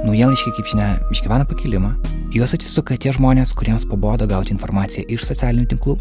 Naujienlaiškiai, 0.03 0.57
kaip 0.57 0.67
žinia, 0.67 0.89
išgyvena 1.15 1.47
pakilimą. 1.47 1.93
Juos 2.35 2.51
atsisuka 2.57 2.99
tie 2.99 3.13
žmonės, 3.15 3.55
kuriems 3.55 3.87
pabodo 3.87 4.27
gauti 4.27 4.51
informaciją 4.51 5.07
iš 5.15 5.23
socialinių 5.31 5.69
tinklų. 5.71 5.95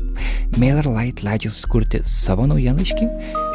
MailerLite 0.58 1.22
leidžia 1.22 1.52
susikurti 1.54 2.02
savo 2.02 2.50
naujienlaiškį 2.50 3.06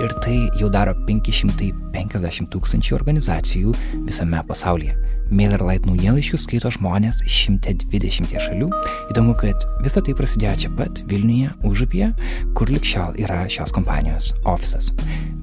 ir 0.05 0.15
tai 0.23 0.37
jau 0.61 0.71
daro 0.71 0.95
550 1.03 2.47
tūkstančių 2.55 2.95
organizacijų 3.01 3.75
visame 4.07 4.39
pasaulyje. 4.47 4.95
MailerLite 5.33 5.89
naujienlaiškius 5.89 6.45
skaito 6.45 6.69
žmonės 6.73 7.23
iš 7.25 7.39
120 7.49 8.35
šalių. 8.45 8.69
Įdomu, 9.13 9.33
kad 9.39 9.65
visa 9.85 10.03
tai 10.05 10.13
prasidėjo 10.17 10.53
čia 10.63 10.71
pat 10.77 11.01
Vilniuje, 11.09 11.49
Užupyje, 11.67 12.11
kur 12.57 12.69
likščiol 12.69 13.17
yra 13.23 13.43
šios 13.51 13.73
kompanijos 13.75 14.33
ofisas. 14.49 14.91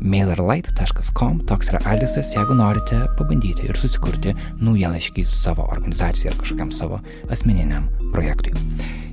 MailerLite.com 0.00 1.42
toks 1.50 1.72
yra 1.74 1.82
adresas, 1.90 2.30
jeigu 2.36 2.56
norite 2.56 3.02
pabandyti 3.18 3.66
ir 3.68 3.78
susikurti 3.80 4.36
naujienlaiškį 4.62 5.26
savo 5.28 5.66
organizacijai 5.74 6.32
ar 6.32 6.40
kažkokiam 6.40 6.72
savo 6.74 7.02
asmeniniam 7.34 7.90
projektui. 8.14 8.54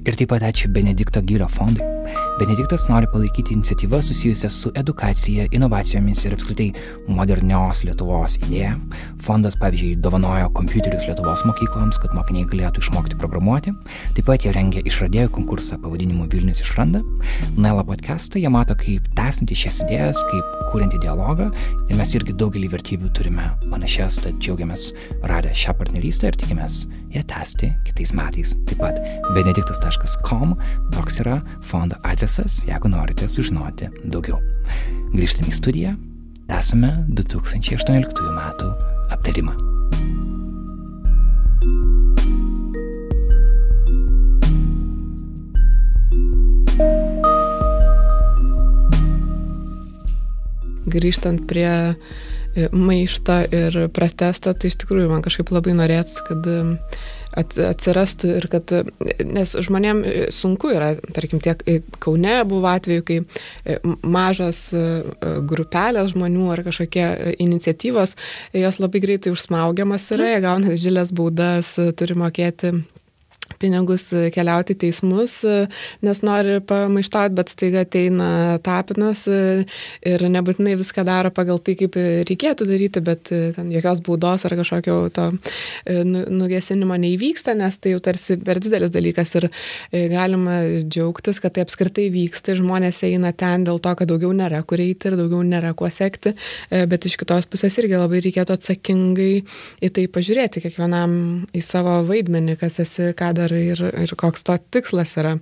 Ir 0.07 0.15
taip 0.15 0.29
pat 0.31 0.43
ačiū 0.47 0.69
Benedikto 0.71 1.19
Gylio 1.19 1.49
fondui. 1.51 1.83
Benediktas 2.39 2.85
nori 2.87 3.09
palaikyti 3.11 3.51
iniciatyvą 3.53 3.97
susijusią 4.01 4.49
su 4.49 4.69
edukacija, 4.79 5.47
inovacijomis 5.51 6.21
ir 6.23 6.35
apskritai 6.37 6.67
modernios 7.11 7.81
Lietuvos 7.83 8.37
idėja. 8.39 8.77
Fondas, 9.25 9.57
pavyzdžiui, 9.59 9.97
dovanojo 10.05 10.47
kompiuterius 10.55 11.03
Lietuvos 11.09 11.43
mokykloms, 11.49 11.99
kad 11.99 12.13
mokiniai 12.15 12.47
galėtų 12.47 12.85
išmokti 12.85 13.19
programuoti. 13.19 13.73
Taip 14.15 14.29
pat 14.29 14.45
jie 14.47 14.53
rengia 14.55 14.85
išradėjų 14.87 15.33
konkursą 15.41 15.75
pavadinimu 15.83 16.29
Vilnius 16.31 16.63
išranda. 16.63 17.03
Naila 17.57 17.83
podcastą 17.89 18.39
jie 18.39 18.53
mato 18.53 18.79
kaip 18.79 19.11
tęsinti 19.17 19.59
šias 19.59 19.81
idėjas, 19.89 20.23
kaip 20.31 20.55
kūrinti 20.71 21.01
dialogą. 21.03 21.49
Ir 21.89 21.99
mes 21.99 22.15
irgi 22.15 22.37
daugelį 22.37 22.71
vertybių 22.77 23.11
turime 23.17 23.49
panašias, 23.67 24.21
tad 24.23 24.39
džiaugiamės 24.39 24.93
radę 25.27 25.51
šią 25.51 25.75
partnerystę 25.81 26.31
ir 26.31 26.39
tikimės 26.39 26.85
ją 27.11 27.27
tęsti 27.27 27.73
kitais 27.89 28.15
metais. 28.15 28.55
Taip 28.69 28.85
pat 28.85 29.03
benediktas.com 29.35 29.96
toks 30.93 31.19
yra 31.23 31.39
fondo 31.63 31.95
adresas, 32.03 32.61
jeigu 32.67 32.89
norite 32.91 33.27
sužinoti 33.29 33.89
daugiau. 34.05 34.39
Grįžtame 35.13 35.51
į 35.51 35.55
studiją, 35.55 35.95
tęsame 36.49 36.93
2018 37.09 38.31
metų 38.37 38.71
aptarimą. 39.15 39.55
Grįžtant 50.87 51.43
prie 51.49 51.95
maišto 52.71 53.41
ir 53.53 53.75
protesto, 53.93 54.53
tai 54.53 54.71
iš 54.71 54.79
tikrųjų 54.81 55.11
man 55.11 55.23
kažkaip 55.25 55.51
labai 55.53 55.75
norėtų, 55.77 56.23
kad 56.29 56.47
atsirastų 57.37 58.33
ir 58.39 58.47
kad, 58.51 58.73
nes 59.25 59.55
žmonėm 59.67 60.03
sunku 60.33 60.71
yra, 60.73 60.93
tarkim, 61.15 61.41
tiek 61.43 61.63
Kaune 62.03 62.35
buvo 62.49 62.69
atveju, 62.71 63.05
kai 63.07 63.19
e, 63.21 63.77
mažos 64.01 64.61
e, 64.75 64.83
grupelės 65.47 66.13
žmonių 66.15 66.49
ar 66.53 66.63
kažkokie 66.67 67.07
iniciatyvos, 67.43 68.17
jos 68.57 68.81
labai 68.83 69.03
greitai 69.03 69.33
užsmaugiamas 69.35 70.09
yra, 70.15 70.31
jie 70.33 70.43
gauna 70.45 70.73
didžiulės 70.73 71.13
baudas, 71.15 71.75
turi 71.99 72.17
mokėti 72.17 72.73
pinigus 73.61 74.07
e, 74.15 74.27
keliauti 74.33 74.75
į 74.75 74.79
teismus, 74.83 75.39
e, 75.47 75.65
nes 76.05 76.21
nori 76.25 76.57
pamaištauti, 76.67 77.35
bet 77.37 77.51
staiga 77.53 77.83
ateina 77.85 78.29
tapinas 78.65 79.25
e, 79.31 79.65
ir 80.07 80.25
nebūtinai 80.33 80.77
viską 80.79 81.05
daro 81.07 81.31
pagal 81.35 81.61
tai, 81.63 81.77
kaip 81.79 81.97
reikėtų 81.97 82.67
daryti, 82.69 83.03
bet 83.05 83.31
ten 83.31 83.71
jokios 83.73 84.01
baudos 84.05 84.45
ar 84.47 84.55
kažkokio 84.59 84.97
to 85.15 85.27
nu, 86.07 86.23
nugesinimo 86.41 86.97
neįvyksta, 86.99 87.55
nes 87.57 87.77
tai 87.81 87.93
jau 87.95 88.01
tarsi 88.03 88.37
per 88.41 88.59
didelis 88.63 88.91
dalykas 88.93 89.33
ir 89.39 89.49
galima 90.11 90.59
džiaugtis, 90.85 91.41
kad 91.43 91.55
tai 91.55 91.65
apskritai 91.65 92.07
vyksta 92.13 92.55
žmonės 92.57 93.01
eina 93.07 93.33
ten 93.37 93.65
dėl 93.67 93.81
to, 93.83 93.93
kad 93.97 94.09
daugiau 94.09 94.33
nėra 94.35 94.63
kur 94.67 94.81
eiti 94.83 95.11
ir 95.11 95.17
daugiau 95.19 95.43
nėra 95.45 95.73
kuo 95.77 95.89
sekti, 95.93 96.33
bet 96.69 97.07
iš 97.07 97.17
kitos 97.21 97.47
pusės 97.49 97.77
irgi 97.81 97.97
labai 97.99 98.21
reikėtų 98.25 98.57
atsakingai 98.57 99.31
į 99.83 99.91
tai 99.93 100.07
pažiūrėti, 100.11 100.63
kiekvienam 100.65 101.17
į 101.55 101.63
savo 101.65 101.99
vaidmenį, 102.07 102.57
kas 102.61 102.79
esi, 102.83 103.11
ką 103.17 103.33
darai 103.37 103.63
ir, 103.73 103.81
ir, 104.03 104.13
koks 104.19 104.45
to 104.47 104.57
tikslas 104.73 105.15
yra. 105.21 105.35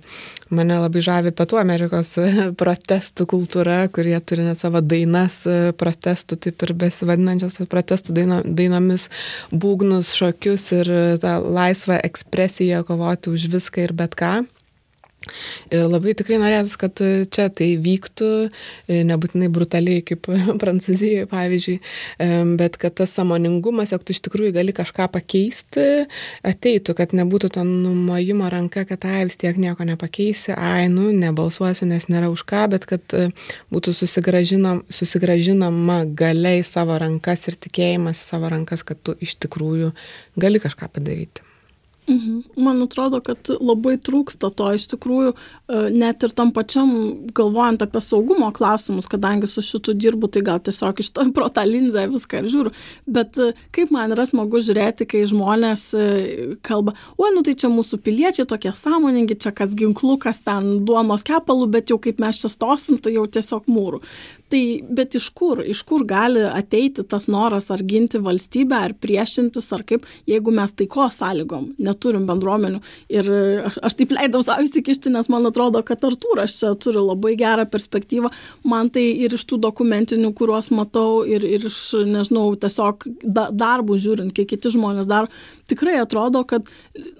Mane 0.54 0.78
labai 0.78 1.02
žavi 1.02 1.32
Pietų 1.36 1.60
Amerikos 1.60 2.12
protestų 2.60 3.26
kultūra, 3.32 3.78
kurie 3.92 4.16
turi 4.22 4.46
net 4.46 4.60
savo 4.60 4.82
dainas 4.84 5.42
protestų, 5.80 6.38
taip 6.46 6.66
ir 6.66 6.74
besivadinančios 6.86 7.58
protestų 7.72 8.16
daino, 8.20 8.42
dainomis, 8.46 9.08
būgnus, 9.50 10.14
šokius 10.18 10.68
ir 10.78 10.92
tą 11.22 11.38
laisvą 11.42 11.98
ekspresiją 12.06 12.84
kovoti 12.86 13.34
už 13.34 13.48
viską 13.56 13.88
ir 13.88 13.96
bet 13.96 14.18
ką. 14.18 14.36
Ir 15.74 15.86
labai 15.90 16.14
tikrai 16.18 16.38
norėtus, 16.40 16.76
kad 16.78 17.00
čia 17.32 17.46
tai 17.54 17.68
vyktų, 17.82 18.30
e, 18.86 19.00
nebūtinai 19.08 19.48
brutaliai 19.52 20.02
kaip 20.06 20.28
Prancūzijoje, 20.62 21.26
pavyzdžiui, 21.30 21.76
e, 22.22 22.28
bet 22.60 22.78
kad 22.80 22.94
tas 23.00 23.14
samoningumas, 23.16 23.92
jog 23.94 24.04
tu 24.06 24.14
iš 24.14 24.22
tikrųjų 24.26 24.54
gali 24.56 24.74
kažką 24.76 25.08
pakeisti, 25.14 25.86
ateitų, 26.46 26.96
kad 26.98 27.14
nebūtų 27.16 27.50
to 27.56 27.64
numojimo 27.66 28.50
ranka, 28.52 28.86
kad 28.88 29.08
ai 29.08 29.24
vis 29.28 29.38
tiek 29.40 29.58
nieko 29.60 29.86
nepakeisi, 29.88 30.54
ai, 30.54 30.86
nu, 30.92 31.08
nebalsuosiu, 31.14 31.88
nes 31.90 32.08
nėra 32.12 32.30
už 32.32 32.46
ką, 32.48 32.66
bet 32.76 32.86
kad 32.88 33.16
e, 33.16 33.28
būtų 33.74 33.96
susigražinam, 33.96 34.84
susigražinama 34.92 36.02
galiai 36.18 36.62
savo 36.66 36.98
rankas 37.02 37.46
ir 37.50 37.58
tikėjimas 37.66 38.22
savo 38.30 38.52
rankas, 38.52 38.86
kad 38.86 39.02
tu 39.02 39.16
iš 39.22 39.38
tikrųjų 39.46 39.92
gali 40.40 40.62
kažką 40.62 40.90
padaryti. 40.94 41.45
Mhm. 42.08 42.42
Man 42.56 42.82
atrodo, 42.82 43.18
kad 43.20 43.48
labai 43.50 43.96
trūksta 43.98 44.52
to 44.54 44.68
iš 44.76 44.84
tikrųjų, 44.92 45.32
e, 45.34 45.78
net 45.90 46.22
ir 46.22 46.30
tam 46.38 46.52
pačiam, 46.54 46.92
galvojant 47.34 47.82
apie 47.82 48.02
saugumo 48.04 48.52
klausimus, 48.54 49.08
kadangi 49.10 49.50
su 49.50 49.64
šitu 49.66 49.94
dirbu, 49.98 50.30
tai 50.30 50.44
gal 50.46 50.60
tiesiog 50.62 51.02
iš 51.02 51.10
to 51.10 51.26
pro 51.34 51.48
tą 51.50 51.64
linzę 51.66 52.06
viską 52.12 52.44
ir 52.44 52.50
žiūriu. 52.52 52.72
Bet 53.10 53.40
e, 53.42 53.50
kaip 53.74 53.90
man 53.90 54.14
yra 54.14 54.26
smagu 54.28 54.62
žiūrėti, 54.62 55.08
kai 55.10 55.24
žmonės 55.26 55.88
e, 55.98 56.06
kalba, 56.62 56.94
oi, 57.18 57.32
nu 57.34 57.42
tai 57.42 57.56
čia 57.58 57.72
mūsų 57.74 57.98
piliečiai 58.06 58.46
tokie 58.46 58.70
sąmoningi, 58.70 59.40
čia 59.42 59.50
kas 59.50 59.74
ginklu, 59.74 60.14
kas 60.22 60.44
ten 60.46 60.84
duonos 60.86 61.26
kepalų, 61.26 61.66
bet 61.74 61.90
jau 61.90 61.98
kaip 61.98 62.22
mes 62.22 62.44
čia 62.44 62.52
stosim, 62.54 63.02
tai 63.02 63.16
jau 63.18 63.26
tiesiog 63.26 63.66
mūrų. 63.66 64.04
Tai 64.52 64.62
bet 64.94 65.18
iš 65.18 65.28
kur, 65.34 65.60
iš 65.66 65.82
kur 65.88 66.06
gali 66.06 66.44
ateiti 66.46 67.02
tas 67.02 67.26
noras 67.26 67.68
ar 67.74 67.82
ginti 67.82 68.20
valstybę, 68.22 68.78
ar 68.88 68.94
priešintis, 68.94 69.72
ar 69.74 69.82
kaip, 69.88 70.06
jeigu 70.30 70.54
mes 70.54 70.72
taiko 70.78 71.08
sąlygom. 71.12 71.72
Net 71.82 71.96
neturim 71.96 72.26
bendruomenių. 72.28 72.80
Ir 73.12 73.28
aš, 73.66 73.78
aš 73.88 73.96
taip 73.98 74.12
leidau 74.14 74.42
savo 74.44 74.64
įsikišti, 74.66 75.10
nes 75.14 75.28
man 75.32 75.48
atrodo, 75.48 75.82
kad 75.86 76.04
Artūras 76.04 76.58
čia 76.60 76.74
turi 76.78 77.00
labai 77.00 77.34
gerą 77.36 77.66
perspektyvą. 77.70 78.30
Man 78.68 78.90
tai 78.90 79.08
ir 79.24 79.34
iš 79.34 79.46
tų 79.48 79.58
dokumentinių, 79.64 80.32
kuriuos 80.36 80.70
matau, 80.70 81.24
ir, 81.24 81.44
ir 81.44 81.66
iš, 81.66 81.96
nežinau, 82.06 82.50
tiesiog 82.60 83.08
da, 83.24 83.48
darbų 83.50 83.98
žiūrint, 84.02 84.34
kiek 84.36 84.48
kiti 84.54 84.72
žmonės 84.76 85.08
daro, 85.08 85.30
tikrai 85.70 85.96
atrodo, 86.00 86.42
kad 86.48 86.68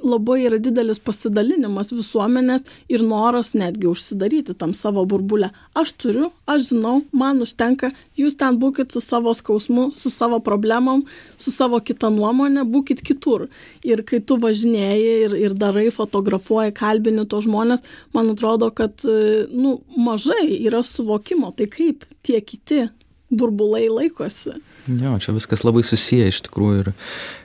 labai 0.05 0.39
yra 0.47 0.59
didelis 0.63 1.01
pasidalinimas 1.03 1.93
visuomenės 1.95 2.67
ir 2.93 3.05
noras 3.07 3.55
netgi 3.59 3.89
užsidaryti 3.91 4.57
tam 4.59 4.75
savo 4.77 5.05
burbulę. 5.09 5.51
Aš 5.79 5.95
turiu, 6.01 6.31
aš 6.47 6.71
žinau, 6.71 7.01
man 7.17 7.43
užtenka, 7.45 7.93
jūs 8.19 8.39
ten 8.41 8.61
būkit 8.63 8.95
su 8.95 9.03
savo 9.05 9.35
skausmu, 9.37 9.91
su 9.99 10.13
savo 10.15 10.41
problemom, 10.45 11.05
su 11.37 11.55
savo 11.55 11.81
kita 11.81 12.11
nuomonė, 12.15 12.67
būkit 12.71 13.03
kitur. 13.07 13.49
Ir 13.87 14.05
kai 14.07 14.21
tu 14.21 14.39
važinėjai 14.43 15.17
ir, 15.27 15.39
ir 15.49 15.57
darai, 15.59 15.89
fotografuoji, 15.95 16.77
kalbini 16.77 17.27
to 17.29 17.43
žmonės, 17.45 17.85
man 18.17 18.31
atrodo, 18.35 18.71
kad 18.75 19.03
nu, 19.51 19.81
mažai 19.97 20.47
yra 20.63 20.85
suvokimo, 20.87 21.53
tai 21.57 21.69
kaip 21.71 22.07
tie 22.27 22.41
kiti 22.41 22.87
burbulai 23.31 23.89
laikosi. 23.91 24.57
Jo, 24.87 25.17
čia 25.19 25.35
viskas 25.35 25.65
labai 25.67 25.83
susiję 25.87 26.31
iš 26.31 26.45
tikrųjų 26.47 26.85
ir, 26.85 26.91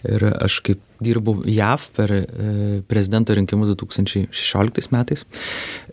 ir 0.06 0.26
aš 0.46 0.60
kaip 0.66 0.82
dirbau 1.02 1.42
JAV 1.46 1.88
per 1.98 2.14
e, 2.16 2.24
prezidento 2.88 3.36
rinkimus 3.38 3.74
2016 3.76 4.92
metais 4.94 5.26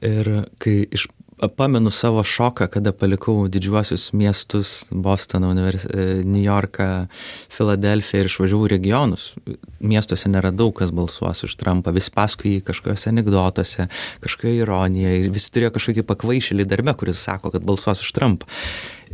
ir 0.05 0.33
kai 0.63 0.83
iš 0.91 1.09
pamenu 1.47 1.91
savo 1.91 2.23
šoką, 2.25 2.67
kada 2.67 2.93
palikau 2.93 3.47
didžiuosius 3.49 4.13
miestus- 4.13 4.89
Bostoną, 5.07 5.51
univers... 5.51 5.85
E, 5.85 6.25
New 6.25 6.43
Yorką, 6.43 7.07
Filadelfiją 7.49 8.25
ir 8.25 8.31
išvažiavau 8.31 8.69
regionus. 8.69 9.35
Miestuose 9.81 10.29
nėra 10.29 10.51
daug 10.51 10.75
kas 10.75 10.91
balsuos 10.91 11.45
už 11.45 11.55
Trumpą, 11.57 11.95
vis 11.95 12.11
paskui 12.11 12.57
jį 12.57 12.65
kažkokiuose 12.67 13.13
anegdotuose, 13.13 13.89
kažkokioje 14.25 14.65
ironijoje, 14.65 15.31
visi 15.31 15.53
turėjo 15.55 15.75
kažkokį 15.79 16.07
pakvaišėlį 16.11 16.67
darbę, 16.67 16.97
kuris 16.99 17.23
sako, 17.23 17.55
kad 17.55 17.63
balsuos 17.63 18.03
už 18.03 18.13
Trumpą. 18.13 18.51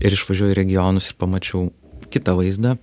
Ir 0.00 0.16
išvažiavau 0.16 0.54
į 0.54 0.60
regionus 0.62 1.10
ir 1.10 1.18
pamačiau 1.20 1.68
kitą 2.10 2.38
vaizdą 2.38 2.78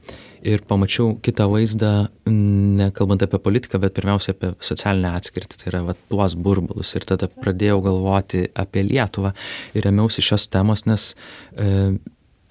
ir 0.48 0.64
pamačiau 0.68 1.16
kitą 1.24 1.48
vaizdą, 1.52 1.92
nekalbant 2.26 3.24
apie 3.26 3.40
politiką, 3.42 3.82
bet 3.82 3.96
pirmiausia 3.98 4.36
apie 4.36 4.54
socialinę 4.64 5.14
atskirtį, 5.18 5.60
tai 5.62 5.70
yra 5.72 5.84
va, 5.90 5.98
tuos 6.12 6.36
burbulus. 6.36 6.94
Ir 6.98 7.06
tada 7.10 7.30
pradėjau 7.32 7.82
galvoti 7.86 8.48
apie 8.58 8.86
Lietuvą 8.88 9.34
ir 9.78 9.88
remiausi 9.88 10.24
šios 10.26 10.48
temos, 10.52 10.86
nes 10.90 11.12
e, 11.56 11.94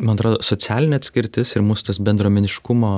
man 0.01 0.17
atrodo, 0.17 0.41
socialinė 0.45 0.99
atskirtis 1.01 1.55
ir 1.57 1.65
mūsų 1.67 1.91
tas 1.91 2.01
bendruomeniškumo 2.05 2.93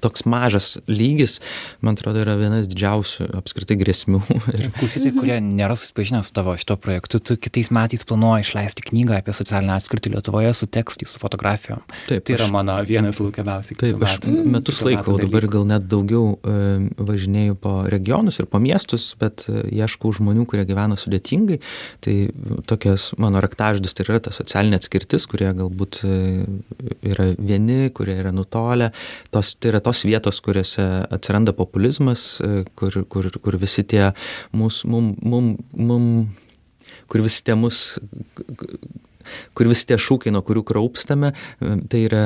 toks 0.00 0.24
mažas 0.30 0.72
lygis, 0.88 1.38
man 1.84 1.98
atrodo, 1.98 2.22
yra 2.22 2.36
vienas 2.40 2.68
didžiausių 2.70 3.30
apskritai 3.40 3.76
grėsmių. 3.80 4.22
Klausytojai, 4.78 5.14
kurie 5.16 5.38
nėra 5.44 5.76
susipažinę 5.78 6.22
su 6.26 6.34
tavo 6.36 6.54
šito 6.60 6.76
projektu, 6.80 7.20
tu 7.22 7.36
kitais 7.40 7.70
metais 7.74 8.04
planuoji 8.08 8.46
išleisti 8.46 8.86
knygą 8.88 9.18
apie 9.20 9.34
socialinę 9.36 9.76
atskirtį 9.76 10.14
Lietuvoje 10.14 10.52
su 10.56 10.68
tekstu, 10.70 11.08
su 11.08 11.20
fotografijom. 11.22 11.82
Taip, 12.08 12.24
tai 12.26 12.36
yra 12.36 12.46
aš, 12.48 12.54
mano 12.54 12.76
vienas 12.86 13.20
laukiamiausiai. 13.22 13.78
Taip, 13.80 14.04
aš 14.06 14.18
metus 14.26 14.80
laiko, 14.86 15.16
dabar 15.20 15.46
gal 15.52 15.66
net 15.68 15.86
daugiau 15.90 16.36
e, 16.38 16.56
važinėjau 16.98 17.58
po 17.60 17.74
regionus 17.92 18.40
ir 18.42 18.48
po 18.50 18.60
miestus, 18.62 19.10
bet 19.20 19.46
e, 19.50 19.64
ieškau 19.80 20.12
žmonių, 20.16 20.46
kurie 20.50 20.66
gyvena 20.68 20.98
sudėtingai. 21.00 21.60
Tai 22.04 22.16
tokias 22.70 23.10
mano 23.20 23.42
raktaždis 23.44 23.96
tai 23.96 24.06
yra 24.06 24.20
ta 24.24 24.34
socialinė 24.34 24.80
atskirtis, 24.80 25.26
kuri 25.30 25.39
kurie 25.40 25.54
galbūt 25.56 26.00
e, 26.04 26.16
yra 27.08 27.30
vieni, 27.38 27.88
kurie 27.96 28.18
yra 28.20 28.32
nutolę. 28.32 28.90
Tos, 29.32 29.54
tai 29.56 29.72
yra 29.72 29.80
tos 29.80 30.04
vietos, 30.04 30.40
kuriuose 30.44 30.84
atsiranda 31.08 31.54
populizmas, 31.56 32.40
e, 32.44 32.64
kur, 32.76 33.04
kur, 33.08 33.30
kur 33.40 33.56
visi 33.56 33.84
tie 33.88 34.10
mūsų, 34.52 34.90
mum, 34.92 35.14
mum, 35.22 35.54
mum, 35.72 36.10
kur 37.08 37.24
visi 37.24 37.44
tie 37.46 37.56
mūsų 37.56 38.04
kur 39.54 39.68
visi 39.70 39.86
tie 39.86 39.96
šūkiai, 40.00 40.32
nuo 40.34 40.42
kurių 40.44 40.64
kraupstame, 40.68 41.32
e, 41.32 41.78
tai 41.88 42.04
yra 42.08 42.24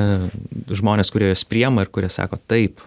žmonės, 0.67 1.13
kurie 1.13 1.31
jos 1.31 1.47
priema 1.47 1.85
ir 1.85 1.93
kurie 1.95 2.11
sako 2.11 2.41
taip, 2.51 2.83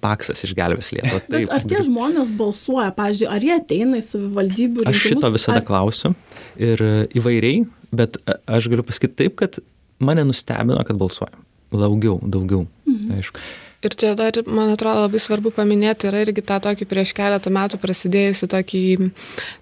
paksas 0.00 0.44
išgelbės 0.44 0.92
Lietuvą. 0.92 1.20
Taip. 1.28 1.48
Bet 1.48 1.52
ar 1.56 1.64
tie 1.68 1.82
žmonės 1.84 2.32
balsuoja, 2.36 2.92
pavyzdžiui, 2.96 3.28
ar 3.32 3.44
jie 3.44 3.56
ateina 3.56 4.00
į 4.00 4.04
savivaldybių 4.04 4.84
rinkimus? 4.84 4.96
Aš 4.96 5.12
šito 5.12 5.32
visada 5.32 5.60
ar... 5.60 5.66
klausiu 5.68 6.14
ir 6.60 6.84
įvairiai, 7.16 7.66
bet 7.92 8.18
aš 8.46 8.70
galiu 8.72 8.86
pasakyti 8.86 9.24
taip, 9.24 9.36
kad 9.40 9.60
mane 10.00 10.24
nustebino, 10.28 10.80
kad 10.86 10.98
balsuoja. 11.00 11.34
Daugiau, 11.70 12.18
daugiau. 12.26 12.64
Mhm. 12.88 13.18
Aišku. 13.18 13.42
Ir 13.80 13.94
čia 13.96 14.12
dar, 14.18 14.36
man 14.44 14.74
atrodo, 14.74 15.06
labai 15.06 15.20
svarbu 15.22 15.54
paminėti, 15.56 16.10
yra 16.10 16.20
irgi 16.26 16.44
tą 16.44 16.58
tokį 16.60 16.84
prieš 16.90 17.14
keletą 17.16 17.52
metų 17.54 17.78
prasidėjusi 17.80 18.48
tokį, 18.52 18.82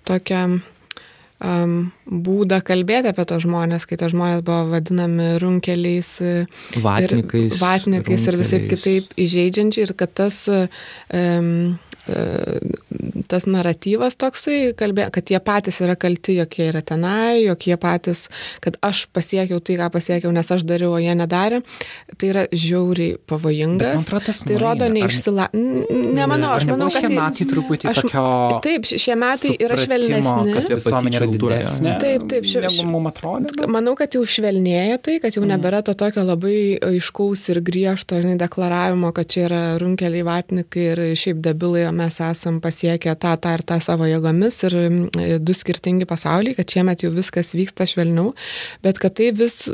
tokią 0.09 0.41
um, 1.39 1.75
būdą 2.27 2.59
kalbėti 2.67 3.13
apie 3.13 3.27
tos 3.31 3.45
žmonės, 3.45 3.87
kai 3.87 3.99
tos 4.01 4.11
žmonės 4.15 4.43
buvo 4.47 4.73
vadinami 4.73 5.29
runkeliais, 5.43 6.11
vatnikais, 6.83 7.53
ir, 7.53 7.61
vatnikais 7.61 8.27
ir 8.27 8.41
visai 8.41 8.61
kitaip 8.67 9.15
įžeidžiančiai 9.15 9.87
ir 9.87 9.95
kad 10.03 10.17
tas 10.25 10.43
um, 10.51 11.79
tas 13.29 13.45
naratyvas 13.49 14.17
toksai, 14.19 14.73
kalbė, 14.79 15.09
kad 15.13 15.29
jie 15.31 15.39
patys 15.45 15.81
yra 15.85 15.95
kalti, 16.01 16.39
jog 16.39 16.55
jie 16.57 16.69
yra 16.71 16.81
tenai, 16.87 17.45
jog 17.45 17.67
jie 17.69 17.77
patys, 17.81 18.27
kad 18.65 18.79
aš 18.85 19.05
pasiekiau 19.13 19.61
tai, 19.65 19.77
ką 19.81 19.91
pasiekiau, 19.93 20.33
nes 20.35 20.49
aš 20.55 20.65
dariau, 20.69 20.95
o 20.97 21.01
jie 21.03 21.13
nedarė, 21.19 21.61
tai 22.17 22.31
yra 22.33 22.45
žiauriai 22.53 23.19
pavojinga. 23.29 23.95
Tai 24.49 24.57
rodo 24.61 24.89
neišsila... 24.93 25.51
Nemanau, 25.53 26.55
aš 26.57 26.69
manau, 26.71 26.89
kad... 26.93 27.05
Šie 27.05 27.11
tai- 27.11 27.19
metai 27.19 27.49
truputį 27.53 27.91
aš, 27.93 28.01
tokio... 28.07 28.25
Taip, 28.65 28.89
šie 28.89 29.19
metai 29.21 29.55
yra 29.67 29.79
švelnesni. 29.81 30.57
Visuomenė 30.73 31.21
yra 31.21 31.31
didesnė. 31.35 31.95
Taip, 32.03 32.27
taip, 32.33 32.49
ši, 32.49 32.65
negu 32.65 32.89
mums 32.89 33.13
atrodo. 33.13 33.69
Manau, 33.71 33.95
kad 33.99 34.17
jau 34.17 34.25
švelnėja 34.29 34.99
tai, 35.05 35.19
kad 35.23 35.37
jau 35.37 35.45
nebėra 35.49 35.83
to 35.87 35.95
tokio 35.99 36.25
labai 36.27 36.79
aiškaus 36.89 37.45
ir 37.53 37.61
griežto, 37.65 38.19
žinai, 38.23 38.39
deklaravimo, 38.41 39.13
kad 39.17 39.29
čia 39.31 39.45
yra 39.49 39.63
runkeliai 39.83 40.25
vatnikai 40.27 40.89
ir 40.95 41.05
šiaip 41.19 41.43
debilai, 41.45 41.85
mes 41.99 42.21
esam 42.25 42.61
pasiekę 42.65 43.15
tą, 43.21 43.35
tą 43.43 43.55
ir 43.59 43.65
tą 43.69 43.81
savo 43.85 44.09
jėgomis 44.09 44.63
ir 44.69 44.79
du 45.43 45.57
skirtingi 45.57 46.09
pasauliai, 46.09 46.57
kad 46.59 46.71
šiemet 46.71 47.05
jau 47.05 47.13
viskas 47.15 47.55
vyksta 47.59 47.89
švelniau, 47.91 48.33
bet 48.85 49.01
kad 49.03 49.17
tai 49.19 49.33
vis, 49.37 49.65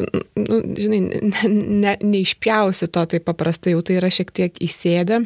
nu, 0.41 0.61
žinai, 0.79 1.01
ne, 1.31 1.55
ne, 1.85 1.97
neišpjausi 2.03 2.91
to 2.93 3.07
taip 3.15 3.29
paprastai, 3.29 3.77
jau 3.77 3.85
tai 3.87 4.01
yra 4.01 4.13
šiek 4.13 4.33
tiek 4.35 4.63
įsėdę 4.65 5.25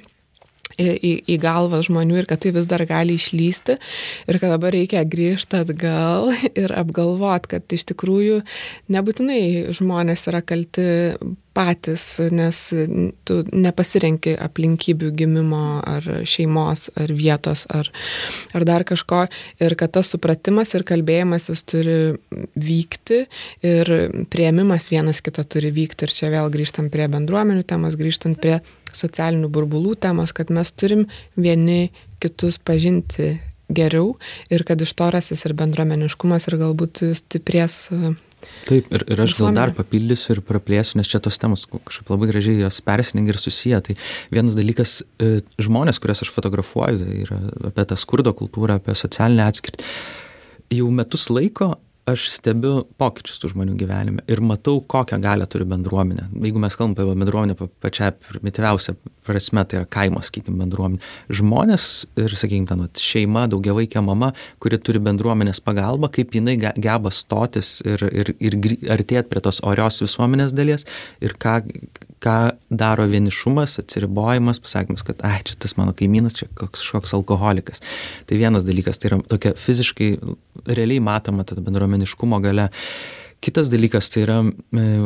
į, 0.78 1.12
į 1.26 1.38
galvą 1.42 1.82
žmonių 1.86 2.20
ir 2.22 2.28
kad 2.30 2.42
tai 2.44 2.52
vis 2.56 2.68
dar 2.70 2.84
gali 2.88 3.18
išlysti 3.18 3.78
ir 4.30 4.38
kad 4.38 4.54
dabar 4.54 4.74
reikia 4.76 5.04
grįžti 5.08 5.62
atgal 5.62 6.32
ir 6.62 6.74
apgalvot, 6.76 7.50
kad 7.50 7.66
iš 7.74 7.88
tikrųjų 7.92 8.40
nebūtinai 8.94 9.42
žmonės 9.76 10.28
yra 10.30 10.42
kalti 10.46 10.88
patys, 11.58 12.04
nes 12.30 12.58
tu 13.26 13.38
nepasirenki 13.50 14.36
aplinkybių 14.38 15.10
gimimo 15.18 15.80
ar 15.82 16.04
šeimos, 16.28 16.86
ar 17.00 17.10
vietos, 17.18 17.64
ar, 17.74 17.90
ar 18.54 18.66
dar 18.68 18.84
kažko. 18.86 19.24
Ir 19.64 19.74
kad 19.80 19.96
tas 19.96 20.12
supratimas 20.12 20.76
ir 20.78 20.86
kalbėjimas 20.86 21.48
jis 21.50 21.64
turi 21.66 21.98
vykti 22.54 23.24
ir 23.66 23.92
prieimimas 24.30 24.90
vienas 24.92 25.22
kito 25.24 25.42
turi 25.42 25.72
vykti. 25.74 26.06
Ir 26.06 26.14
čia 26.14 26.30
vėl 26.36 26.52
grįžtam 26.54 26.92
prie 26.94 27.08
bendruomenių 27.10 27.66
temos, 27.66 27.98
grįžtant 27.98 28.38
prie 28.38 28.60
socialinių 28.96 29.50
burbulų 29.52 29.96
temos, 30.00 30.32
kad 30.36 30.52
mes 30.54 30.72
turim 30.72 31.06
vieni 31.36 31.90
kitus 32.22 32.58
pažinti 32.58 33.36
geriau 33.68 34.14
ir 34.52 34.64
kad 34.64 34.80
iš 34.80 34.94
to 34.96 35.10
rasis 35.12 35.44
ir 35.44 35.54
bendruomeniškumas 35.58 36.48
ir 36.48 36.58
galbūt 36.62 37.02
stiprės. 37.18 37.88
Taip, 38.68 38.86
ir, 38.94 39.02
ir 39.10 39.20
aš 39.24 39.34
gal 39.40 39.56
dar 39.56 39.72
papildysiu 39.76 40.36
ir 40.36 40.40
praplėsiu, 40.46 41.00
nes 41.00 41.08
čia 41.10 41.20
tos 41.22 41.40
temos 41.42 41.64
kažkaip 41.66 42.12
labai 42.12 42.28
gražiai 42.30 42.62
jos 42.62 42.78
persiningia 42.86 43.34
ir 43.34 43.40
susiję. 43.42 43.80
Tai 43.88 43.96
vienas 44.30 44.56
dalykas, 44.56 45.00
žmonės, 45.60 45.98
kurias 46.00 46.22
aš 46.24 46.30
fotografuoju, 46.32 47.02
tai 47.02 47.18
yra 47.26 47.40
apie 47.72 47.86
tą 47.90 47.98
skurdo 47.98 48.32
kultūrą, 48.38 48.78
apie 48.78 48.94
socialinę 48.98 49.48
atskirtį. 49.50 49.90
Jau 50.78 50.88
metus 50.94 51.26
laiko 51.32 51.74
aš 52.08 52.28
stebiu 52.32 52.82
pokyčius 53.00 53.40
tų 53.42 53.52
žmonių 53.52 53.76
gyvenime 53.78 54.24
ir 54.30 54.40
matau, 54.44 54.80
kokią 54.80 55.20
galę 55.22 55.46
turi 55.50 55.66
bendruomenė. 55.68 56.28
Jeigu 56.44 56.62
mes 56.62 56.76
kalbame 56.78 56.96
apie 56.96 57.18
bendruomenę 57.22 57.56
pačią 57.82 58.10
primityviausią 58.28 58.96
prasme, 59.28 59.64
tai 59.68 59.80
yra 59.82 59.88
kaimo, 59.92 60.22
sakykime, 60.24 60.56
bendruomenė. 60.62 61.02
Žmonės 61.40 61.88
ir, 62.20 62.34
sakykime, 62.38 62.68
ten 62.70 62.84
šeima, 63.04 63.46
daugiavaikė 63.52 64.02
mama, 64.04 64.32
kuri 64.62 64.80
turi 64.80 65.02
bendruomenės 65.04 65.60
pagalbą, 65.64 66.10
kaip 66.14 66.36
jinai 66.38 66.56
geba 66.58 67.12
stotis 67.14 67.78
ir, 67.86 68.04
ir, 68.08 68.32
ir 68.40 68.58
artėti 68.94 69.28
prie 69.28 69.44
tos 69.44 69.60
orios 69.66 70.00
visuomenės 70.04 70.56
dalies 70.56 70.88
ir 71.24 71.36
ką, 71.40 71.60
ką 72.22 72.36
daro 72.70 73.06
vienišumas, 73.10 73.78
atsiribojimas, 73.82 74.60
pasakymas, 74.64 75.04
kad, 75.06 75.20
ai, 75.26 75.40
čia 75.46 75.58
tas 75.62 75.76
mano 75.78 75.94
kaimynas, 75.96 76.36
čia 76.38 76.48
kažkoks 76.58 77.14
alkoholikas. 77.18 77.82
Tai 78.28 78.40
vienas 78.40 78.66
dalykas, 78.68 79.00
tai 79.00 79.12
yra 79.12 79.20
tokia 79.30 79.54
fiziškai, 79.58 80.10
realiai 80.68 81.02
matoma 81.04 81.46
ta 81.46 81.58
bendruomeniškumo 81.58 82.40
gale. 82.44 82.68
Kitas 83.38 83.68
dalykas 83.70 84.08
tai 84.10 84.24
yra, 84.24 84.40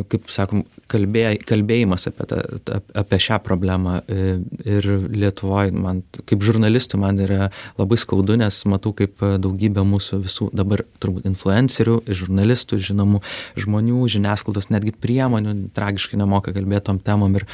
kaip 0.09 0.31
sakom, 0.33 0.63
kalbė, 0.89 1.35
kalbėjimas 1.45 2.07
apie, 2.09 2.25
tą, 2.31 2.79
apie 2.97 3.19
šią 3.21 3.37
problemą. 3.45 3.99
Ir 4.09 4.87
Lietuvoje, 5.13 5.73
man, 5.77 6.01
kaip 6.29 6.41
žurnalistui, 6.45 6.97
man 7.01 7.21
yra 7.21 7.51
labai 7.77 7.99
skaudu, 8.01 8.39
nes 8.41 8.57
matau, 8.69 8.95
kaip 8.97 9.21
daugybė 9.21 9.85
mūsų 9.85 10.23
visų 10.25 10.49
dabar 10.57 10.81
turbūt 11.03 11.29
influencerių, 11.29 11.99
žurnalistų, 12.09 12.81
žinomų 12.89 13.21
žmonių, 13.61 14.01
žiniasklaidos, 14.17 14.71
netgi 14.73 14.95
priemonių 14.97 15.55
tragiškai 15.77 16.17
nemoka 16.17 16.55
kalbėti 16.57 16.89
tom 16.89 17.01
temom. 17.05 17.37
Ir 17.37 17.45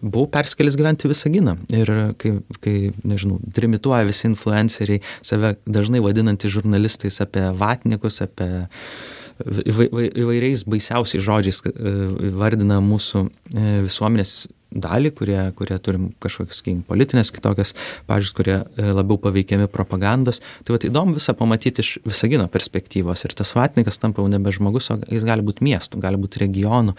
buvau 0.00 0.28
perskelis 0.30 0.76
gyventi 0.78 1.08
visą 1.10 1.32
giną. 1.32 1.56
Ir 1.72 1.92
kai, 2.20 2.36
kai, 2.60 2.76
nežinau, 3.06 3.40
trimituoja 3.56 4.06
visi 4.06 4.28
influenceriai, 4.28 5.02
save 5.24 5.56
dažnai 5.64 6.04
vadinantys 6.04 6.52
žurnalistais 6.54 7.18
apie 7.24 7.48
vatnikus, 7.56 8.20
apie 8.22 8.66
įvairiais 9.44 10.64
baisiausiais 10.68 11.24
žodžiais 11.24 11.62
vardina 12.36 12.78
mūsų 12.84 13.26
visuomenės 13.86 14.46
dalį, 14.76 15.12
kurie, 15.16 15.38
kurie 15.56 15.76
turim 15.82 16.08
kažkokias, 16.22 16.60
sakykim, 16.60 16.80
politinės 16.88 17.30
kitokias 17.34 17.72
pažiūrės, 18.08 18.32
kurie 18.36 18.56
labiau 18.76 19.18
paveikiami 19.22 19.68
propagandos. 19.72 20.42
Tai 20.66 20.76
va, 20.76 20.80
įdomu 20.88 21.16
visą 21.16 21.36
pamatyti 21.38 21.84
iš 21.84 21.92
Visagino 22.06 22.48
perspektyvos. 22.52 23.24
Ir 23.24 23.36
tas 23.38 23.54
vatnikas 23.56 24.00
tampa 24.02 24.22
jau 24.22 24.28
nebe 24.32 24.52
žmogus, 24.54 24.90
o 24.92 24.98
jis 25.06 25.24
gali 25.26 25.46
būti 25.46 25.64
miestų, 25.66 26.02
gali 26.02 26.20
būti 26.20 26.42
regionų. 26.42 26.96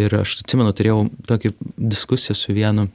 Ir 0.00 0.16
aš 0.22 0.40
atsimenu, 0.44 0.74
turėjau 0.76 1.04
tokį 1.28 1.54
diskusiją 1.76 2.38
su 2.38 2.56
vienu 2.56 2.88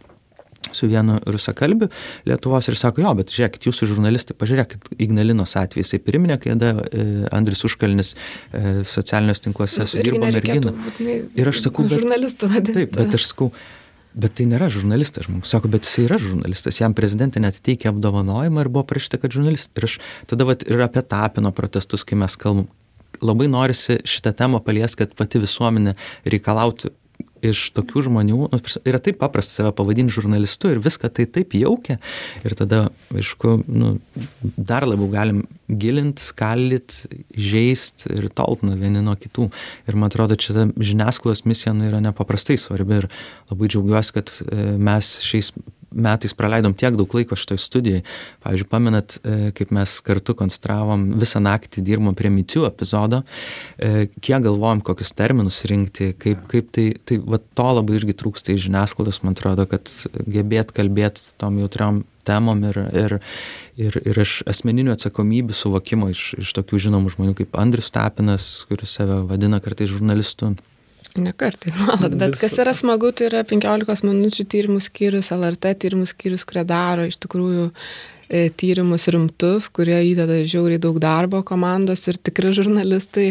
su 0.72 0.90
vienu 0.90 1.20
rusakalbiu 1.26 1.90
Lietuvos 2.26 2.70
ir 2.72 2.80
sako, 2.80 3.04
jo, 3.06 3.14
bet 3.20 3.34
žiūrėkit, 3.36 3.70
jūsų 3.70 3.90
žurnalistai, 3.94 4.36
pažiūrėkit, 4.40 4.92
Ignalinos 5.06 5.56
atvejai, 5.60 5.86
jisai 5.86 6.02
priminė, 6.04 6.40
kada 6.42 6.74
e, 6.90 7.08
Andris 7.36 7.66
Užkalnis 7.68 8.14
e, 8.16 8.84
socialiniuose 8.90 9.48
tinkluose 9.48 9.88
sudirbo 9.90 10.26
merginą. 10.26 10.76
Ir 11.38 11.52
aš 11.52 11.66
sakau, 11.68 11.88
bet. 11.90 12.06
Taip, 12.76 12.96
bet 12.96 13.20
aš 13.20 13.32
sakau, 13.32 13.52
Bet 14.16 14.38
tai 14.40 14.46
nėra 14.48 14.70
žurnalistas, 14.72 15.26
žmogus 15.28 15.52
sako, 15.52 15.68
bet 15.74 15.84
jis 15.84 16.06
yra 16.06 16.16
žurnalistas, 16.24 16.78
jam 16.80 16.94
prezidentė 16.96 17.42
net 17.44 17.58
teikė 17.60 17.90
apdovanojimą 17.92 18.64
ir 18.64 18.70
buvo 18.72 18.86
parašyta, 18.88 19.20
kad 19.20 19.36
žurnalistas. 19.36 19.74
Ir 19.76 19.88
aš 19.90 19.96
tada 20.32 20.48
vat, 20.48 20.64
ir 20.64 20.84
apie 20.86 21.04
tapino 21.04 21.52
protestus, 21.56 22.06
kai 22.08 22.16
mes 22.22 22.38
kalbam, 22.40 22.70
labai 23.20 23.50
norisi 23.52 23.98
šitą 24.08 24.32
temą 24.40 24.62
palies, 24.64 24.96
kad 24.96 25.12
pati 25.20 25.42
visuomenė 25.44 25.98
reikalautų 26.32 26.94
iš 27.44 27.70
tokių 27.76 28.06
žmonių, 28.08 28.40
nu, 28.52 28.60
yra 28.88 29.00
taip 29.04 29.20
paprasta 29.22 29.60
save 29.60 29.74
pavadinti 29.76 30.16
žurnalistu 30.16 30.72
ir 30.72 30.82
viską 30.84 31.10
tai 31.14 31.28
taip 31.30 31.56
jaukia. 31.58 31.98
Ir 32.48 32.56
tada, 32.58 32.86
aišku, 33.14 33.58
nu, 33.68 33.96
dar 34.56 34.88
labiau 34.88 35.10
galim 35.12 35.44
gilinti, 35.68 36.24
skaldyti, 36.24 37.24
žaisti 37.36 38.14
ir 38.16 38.30
tolt 38.36 38.64
nuo 38.66 38.78
vieni 38.80 39.04
nuo 39.06 39.16
kitų. 39.20 39.50
Ir 39.90 40.00
man 40.00 40.12
atrodo, 40.12 40.38
čia 40.40 40.56
ta 40.58 40.68
žiniasklaidos 40.78 41.46
misija 41.50 41.74
nu, 41.76 41.88
yra 41.90 42.02
nepaprastai 42.06 42.58
svarbi 42.62 43.02
ir 43.02 43.10
labai 43.52 43.72
džiaugiuosi, 43.72 44.16
kad 44.16 44.34
mes 44.82 45.16
šiais 45.26 45.52
metais 45.92 46.34
praleidom 46.38 46.74
tiek 46.78 46.96
daug 46.98 47.12
laiko 47.18 47.38
šitoj 47.40 47.60
studijai. 47.62 48.04
Pavyzdžiui, 48.46 48.70
pamenat, 48.72 49.18
kaip 49.58 49.74
mes 49.76 49.98
kartu 50.06 50.36
konstravom, 50.38 51.08
visą 51.22 51.42
naktį 51.44 51.84
dirbom 51.86 52.16
prie 52.18 52.32
Micių 52.34 52.66
epizodo, 52.70 53.22
kiek 53.78 54.46
galvojom, 54.48 54.84
kokius 54.86 55.14
terminus 55.16 55.62
rinkti, 55.70 56.12
kaip, 56.20 56.44
kaip 56.52 56.74
tai, 56.76 56.90
tai 57.06 57.20
va, 57.24 57.40
to 57.40 57.70
labai 57.80 58.00
irgi 58.00 58.18
trūksta 58.18 58.56
iš 58.56 58.68
žiniasklaidos, 58.68 59.22
man 59.26 59.38
atrodo, 59.38 59.68
kad 59.70 59.92
gebėt 60.26 60.76
kalbėti 60.76 61.34
tom 61.42 61.62
jautriom 61.62 62.04
temom 62.26 62.64
ir, 62.66 62.80
ir, 62.90 63.18
ir, 63.80 63.98
ir 64.02 64.22
iš 64.26 64.40
asmeninių 64.50 64.96
atsakomybių 64.96 65.56
suvokimo 65.56 66.10
iš, 66.14 66.28
iš 66.42 66.54
tokių 66.58 66.82
žinomų 66.88 67.14
žmonių 67.16 67.36
kaip 67.42 67.58
Andrius 67.62 67.94
Tapinas, 67.94 68.48
kuris 68.70 68.98
save 68.98 69.22
vadina 69.30 69.62
kartais 69.64 69.92
žurnalistu. 69.94 70.56
Ne 71.16 71.32
kartais, 71.32 71.78
nuolat, 71.80 72.16
bet 72.20 72.36
kas 72.36 72.58
yra 72.60 72.74
smagu, 72.76 73.14
tai 73.16 73.30
yra 73.30 73.44
15 73.48 74.04
minučių 74.04 74.44
tyrimų 74.52 74.82
skyrius, 74.84 75.32
LRT 75.32 75.72
tyrimų 75.86 76.10
skyrius, 76.12 76.44
kurie 76.48 76.66
daro 76.68 77.06
iš 77.08 77.16
tikrųjų 77.24 77.70
tyrimus 78.30 79.08
rimtus, 79.14 79.70
kurie 79.74 79.98
įdeda 80.12 80.42
žiauriai 80.48 80.82
daug 80.82 80.98
darbo 81.02 81.42
komandos 81.46 82.06
ir 82.10 82.18
tikri 82.18 82.54
žurnalistai, 82.56 83.28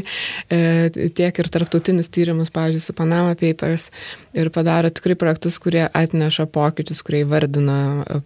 tiek 0.49 1.41
ir 1.41 1.51
tarptautinius 1.57 2.11
tyrimus, 2.15 2.53
pavyzdžiui, 2.55 2.85
su 2.85 2.97
Panama 2.97 3.35
Papers 3.39 3.91
ir 4.35 4.51
padaro 4.55 4.91
tikrai 4.91 5.17
projektus, 5.19 5.59
kurie 5.63 5.85
atneša 5.87 6.47
pokyčius, 6.53 7.03
kurie 7.07 7.23
įvardina 7.25 7.77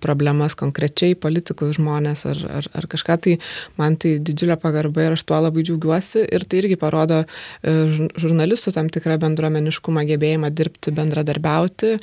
problemas 0.02 0.56
konkrečiai, 0.58 1.16
politikus 1.18 1.76
žmonės 1.76 2.24
ar, 2.28 2.40
ar, 2.60 2.68
ar 2.80 2.88
kažką, 2.90 3.18
tai 3.24 3.36
man 3.80 3.98
tai 4.00 4.16
didžiulė 4.22 4.58
pagarba 4.60 5.04
ir 5.04 5.16
aš 5.16 5.24
tuo 5.28 5.40
labai 5.42 5.64
džiaugiuosi 5.66 6.24
ir 6.24 6.46
tai 6.48 6.62
irgi 6.62 6.78
parodo 6.80 7.22
žurnalistų 7.62 8.72
tam 8.76 8.90
tikrą 8.92 9.18
bendruomeniškumą, 9.22 10.04
gebėjimą 10.12 10.52
dirbti, 10.54 10.94
bendradarbiauti 10.96 11.94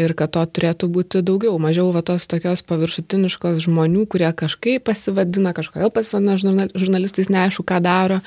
ir 0.00 0.16
kad 0.18 0.34
to 0.36 0.44
turėtų 0.58 0.90
būti 0.92 1.24
daugiau, 1.26 1.58
mažiau 1.62 1.90
va 1.94 2.04
tos 2.06 2.28
tokios 2.30 2.64
paviršutiniškos 2.68 3.64
žmonių 3.66 4.06
kurie 4.10 4.28
kažkaip 4.36 4.84
pasivadina, 4.88 5.52
kažkodėl 5.56 5.92
pasivadina 5.94 6.36
žurnalistais, 6.40 7.30
neaišku, 7.32 7.64
ką 7.66 7.80
daro, 7.84 8.20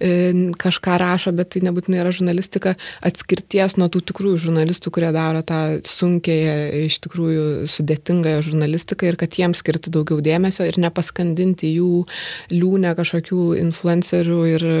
e, 0.00 0.32
kažką 0.58 0.98
rašo, 1.00 1.32
bet 1.36 1.52
tai 1.54 1.62
nebūtinai 1.66 2.02
yra 2.02 2.12
žurnalistika 2.14 2.74
atskirties 3.04 3.76
nuo 3.80 3.88
tų 3.92 4.02
tikrųjų 4.10 4.42
žurnalistų, 4.48 4.92
kurie 4.94 5.12
daro 5.14 5.42
tą 5.46 5.60
sunkiai, 5.88 6.86
iš 6.88 6.98
tikrųjų 7.06 7.68
sudėtingąją 7.70 8.42
žurnalistiką 8.48 9.08
ir 9.08 9.18
kad 9.20 9.38
jiems 9.38 9.62
skirti 9.62 9.92
daugiau 9.94 10.20
dėmesio 10.24 10.66
ir 10.68 10.78
nepaskandinti 10.82 11.72
jų 11.76 12.04
liūnę 12.52 12.94
kažkokių 12.98 13.42
influencerių 13.62 14.40
ir 14.54 14.66
e, 14.68 14.78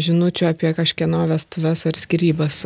žinučių 0.00 0.50
apie 0.50 0.72
kažkieno 0.76 1.24
vestuves 1.30 1.86
ar 1.88 1.98
skirybas, 1.98 2.62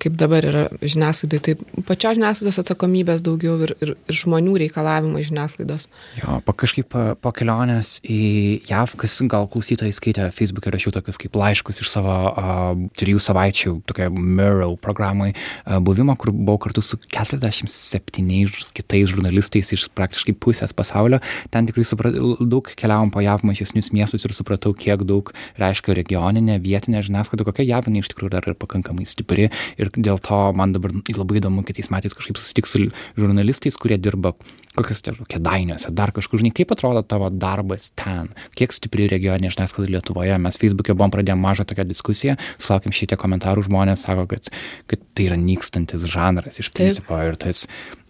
kaip 0.00 0.16
dabar 0.20 0.46
yra 0.48 0.64
žiniasklaidai. 0.82 1.40
Tai 1.44 1.84
pačios 1.88 2.18
žiniasklaidos 2.18 2.60
atsakomybės 2.62 3.24
daugiau 3.24 3.56
ir, 3.64 3.74
ir, 3.84 3.94
ir 4.08 4.18
žmonių 4.20 4.56
reikalavimai 4.64 5.24
žiniasklaidos. 5.26 5.88
Jo, 6.20 6.40
kažkaip 6.58 6.94
po 7.20 7.32
kelionės 7.34 7.98
į 8.06 8.64
JAV, 8.68 8.94
kas 9.00 9.16
gal 9.30 9.46
klausytojai 9.50 9.94
skaitė 9.94 10.28
Facebook'e 10.34 10.72
rašiau 10.72 10.92
tokius 10.94 11.18
kaip 11.20 11.36
laiškus 11.38 11.80
iš 11.82 11.90
savo 11.92 12.14
uh, 12.30 12.62
trijų 12.98 13.20
savaičių 13.22 13.74
tokia 13.88 14.08
Mural 14.12 14.76
programai 14.80 15.32
uh, 15.34 15.78
buvimo, 15.84 16.16
kur 16.20 16.32
buvau 16.34 16.58
kartu 16.62 16.82
su 16.84 16.98
47 17.02 18.72
kitais 18.76 19.10
žurnalistais 19.10 19.72
iš 19.76 19.86
praktiškai 19.94 20.36
pusės 20.38 20.74
pasaulio. 20.76 21.20
Ten 21.54 21.68
tikrai 21.68 21.86
suprat, 21.88 22.18
daug 22.40 22.70
keliavom 22.78 23.12
po 23.14 23.22
JAV 23.24 23.46
mažesnius 23.48 23.92
miestus 23.94 24.26
ir 24.26 24.34
supratau, 24.36 24.74
kiek 24.76 25.04
daug 25.06 25.32
reiškia 25.60 25.96
regioninė, 25.98 26.58
vietinė 26.62 27.04
žiniasklaida, 27.06 27.46
kokia 27.48 27.68
JAV 27.68 27.92
iš 27.94 28.10
tikrųjų 28.12 28.34
dar 28.34 28.48
ir 28.48 28.58
pakankamai 28.58 29.06
stipri. 29.08 29.50
Ir 29.80 29.92
dėl 29.94 30.20
to 30.22 30.40
man 30.56 30.74
dabar 30.74 30.94
labai 30.94 31.40
įdomu 31.40 31.64
kitais 31.66 31.90
metais 31.92 32.14
kažkaip 32.16 32.38
susitiks 32.40 32.74
su 32.74 32.86
žurnalistais, 33.18 33.78
kurie 33.80 33.98
dirba 34.00 34.34
kokios 34.78 35.02
tai 35.04 35.14
kėdainiuose, 35.16 35.92
dar 35.96 36.12
kažkur, 36.14 36.42
žinai, 36.42 36.52
kaip 36.56 36.72
atrodo 36.74 37.04
tavo 37.06 37.30
darbas 37.30 37.90
ten, 37.98 38.30
kiek 38.58 38.74
stipri 38.74 39.08
regioninė 39.10 39.52
žiniasklaida 39.54 39.96
Lietuvoje. 39.96 40.38
Mes 40.42 40.60
Facebook'e 40.60 40.96
buvom 40.96 41.14
pradėję 41.14 41.38
mažą 41.40 41.66
tokią 41.70 41.86
diskusiją, 41.90 42.38
sulaukėm 42.62 42.94
šitie 42.94 43.18
komentarų, 43.20 43.66
žmonės 43.68 44.06
sako, 44.06 44.26
kad, 44.30 44.50
kad 44.90 45.04
tai 45.14 45.28
yra 45.30 45.38
nykstantis 45.40 46.06
žanras 46.10 46.60
iš 46.62 46.72
principo 46.74 47.18
ir 47.22 47.38
tas, 47.40 47.66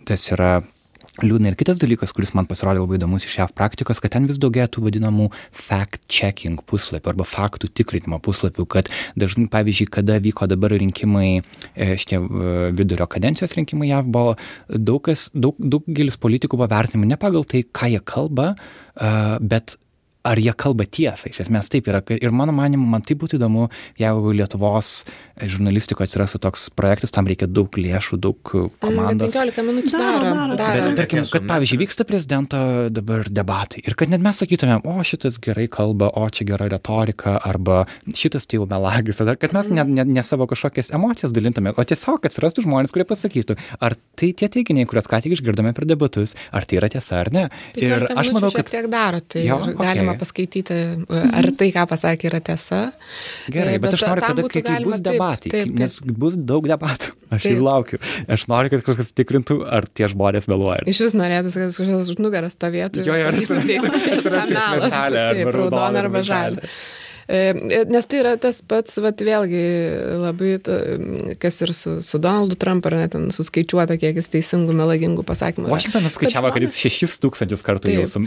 tas 0.08 0.30
yra 0.32 0.56
liūdna 1.22 1.52
ir 1.52 1.56
kitas 1.58 1.78
dalykas, 1.78 2.10
kuris 2.14 2.32
man 2.34 2.48
pasirodė 2.50 2.82
labai 2.82 2.98
įdomus 2.98 3.26
iš 3.26 3.36
JAV 3.38 3.52
praktikos, 3.54 4.00
kad 4.02 4.14
ten 4.16 4.26
vis 4.26 4.40
daugėja 4.42 4.66
tų 4.74 4.86
vadinamų 4.88 5.28
fact-checking 5.54 6.64
puslapių 6.66 7.12
arba 7.12 7.26
faktų 7.28 7.70
tikrinimo 7.70 8.18
puslapių, 8.24 8.66
kad 8.70 8.90
dažnai, 9.20 9.46
pavyzdžiui, 9.52 9.86
kada 9.94 10.18
vyko 10.24 10.48
dabar 10.50 10.74
rinkimai, 10.74 11.28
e, 11.74 11.90
šitie 12.00 12.18
vidurio 12.74 13.06
kadencijos 13.10 13.54
rinkimai 13.58 13.92
JAV 13.92 14.10
buvo, 14.16 14.34
daug, 14.68 15.04
kas, 15.06 15.28
daug, 15.34 15.54
daugelis 15.60 16.18
politikų 16.18 16.58
buvo 16.58 16.70
vertinami 16.74 17.12
ne 17.12 17.20
pagal 17.20 17.46
tai, 17.46 17.62
ką 17.62 17.92
jie 17.94 18.02
kalba, 18.02 18.54
bet 19.42 19.78
ar 20.24 20.40
jie 20.40 20.52
kalba 20.56 20.86
tiesą, 20.88 21.28
iš 21.28 21.42
esmės 21.44 21.68
taip 21.72 21.88
yra. 21.90 22.00
Ir 22.16 22.32
mano 22.32 22.54
manimu, 22.56 22.86
man 22.88 23.04
tai 23.04 23.16
būtų 23.20 23.36
įdomu, 23.36 23.68
jeigu 24.00 24.32
Lietuvos 24.38 25.02
žurnalistikoje 25.36 26.08
atsirastų 26.08 26.40
toks 26.46 26.68
projektas, 26.72 27.12
tam 27.12 27.28
reikia 27.28 27.48
daug 27.50 27.74
lėšų, 27.76 28.18
daug 28.22 28.38
komandos. 28.80 29.34
15 29.34 29.64
minučių 29.66 30.00
daro. 30.00 30.30
daro, 30.30 30.56
daro. 30.60 30.86
Bet 30.88 30.98
tarkim, 31.02 31.26
kad 31.28 31.48
pavyzdžiui 31.50 31.80
vyksta 31.82 32.06
prezidento 32.08 32.60
dabar 32.94 33.28
debatai 33.28 33.82
ir 33.84 33.96
kad 33.98 34.12
net 34.12 34.24
mes 34.24 34.40
sakytumėm, 34.40 34.86
o 34.88 35.04
šitas 35.04 35.36
gerai 35.44 35.66
kalba, 35.72 36.08
o 36.16 36.24
čia 36.32 36.46
gera 36.48 36.70
retorika, 36.72 37.36
arba 37.44 37.82
šitas 38.16 38.48
tai 38.48 38.60
jau 38.60 38.68
melagis, 38.70 39.20
ar 39.24 39.36
kad 39.40 39.56
mes 39.56 39.68
ne, 39.74 39.84
ne, 39.98 40.06
ne 40.08 40.24
savo 40.24 40.48
kažkokias 40.48 40.92
emocijas 40.96 41.34
dalintume, 41.36 41.74
o 41.76 41.84
tiesiog 41.84 42.24
atsirastų 42.30 42.64
žmonės, 42.64 42.94
kurie 42.94 43.08
pasakytų, 43.10 43.58
ar 43.84 43.98
tai 44.16 44.32
tie 44.38 44.48
teiginiai, 44.48 44.88
kuriuos 44.88 45.10
ką 45.10 45.20
tik 45.24 45.36
išgirdome 45.36 45.74
per 45.76 45.88
debatus, 45.90 46.36
ar 46.54 46.64
tai 46.68 46.80
yra 46.80 46.92
tiesa 46.94 47.20
ar 47.20 47.32
ne. 47.34 47.46
Ir 47.80 48.06
aš 48.14 48.32
manau, 48.36 48.52
kad 48.54 48.70
tiek 48.70 48.88
daro, 48.92 49.20
tai 49.20 49.44
jo, 49.48 49.58
okay. 49.74 50.13
Galima 50.14 50.22
paskaityti, 50.22 50.78
ar 51.10 51.48
tai, 51.58 51.68
ką 51.74 51.84
pasakė, 51.90 52.28
yra 52.30 52.40
tiesa. 52.44 52.80
Gerai, 53.52 53.76
bet, 53.78 53.90
bet 53.90 53.98
aš 53.98 54.06
noriu, 54.06 54.24
kad 54.24 54.50
kai, 54.54 54.62
kai 54.64 54.78
bus 54.86 55.04
debatai, 55.04 55.50
taip, 55.50 55.54
taip, 55.54 55.70
taip. 55.70 55.78
nes 55.82 56.18
bus 56.24 56.38
daug 56.38 56.68
debatų. 56.70 57.14
Aš 57.34 57.42
taip. 57.48 57.56
jų 57.56 57.64
laukiu. 57.66 57.98
Aš 58.30 58.44
noriu, 58.46 58.70
kad 58.70 58.84
kažkas 58.86 59.08
tikrintų, 59.18 59.56
ar 59.66 59.88
tie 59.90 60.06
žmonės 60.12 60.44
meluoja. 60.50 60.84
Iš 60.86 61.00
vis 61.02 61.16
norėtųsi, 61.18 61.58
kad 61.58 61.72
kažkas 61.74 62.12
už 62.12 62.20
nugarą 62.22 62.50
stovėtų. 62.52 63.02
Jo, 63.08 63.16
jo, 63.18 63.32
ar 63.32 63.38
tai 63.40 64.18
yra 64.20 64.44
melas. 64.52 64.92
Taip, 64.92 65.48
raudona 65.56 66.04
arba 66.04 66.22
žalia. 66.26 66.70
E, 67.28 67.84
nes 67.88 68.08
tai 68.08 68.20
yra 68.20 68.34
tas 68.40 68.60
pats, 68.68 68.98
vat, 69.02 69.22
vėlgi, 69.24 69.62
labai, 70.20 70.54
ta, 70.64 70.76
kas 71.40 71.60
ir 71.64 71.72
su, 71.76 71.96
su 72.04 72.20
Donaldu 72.22 72.58
Trumpu, 72.60 72.90
ar 72.90 72.98
net 73.00 73.14
ten 73.14 73.30
suskaičiuota, 73.34 73.96
kiek 74.00 74.18
jis 74.20 74.30
teisingų, 74.32 74.74
melagingų 74.76 75.24
pasakymų. 75.26 75.70
Washingtonas 75.72 76.18
skaičiavo, 76.18 76.52
kad 76.54 76.66
jis 76.66 76.76
šešis 76.80 77.16
tūkstančius 77.22 77.64
kartų 77.64 77.94
jau 77.94 78.06
su, 78.10 78.24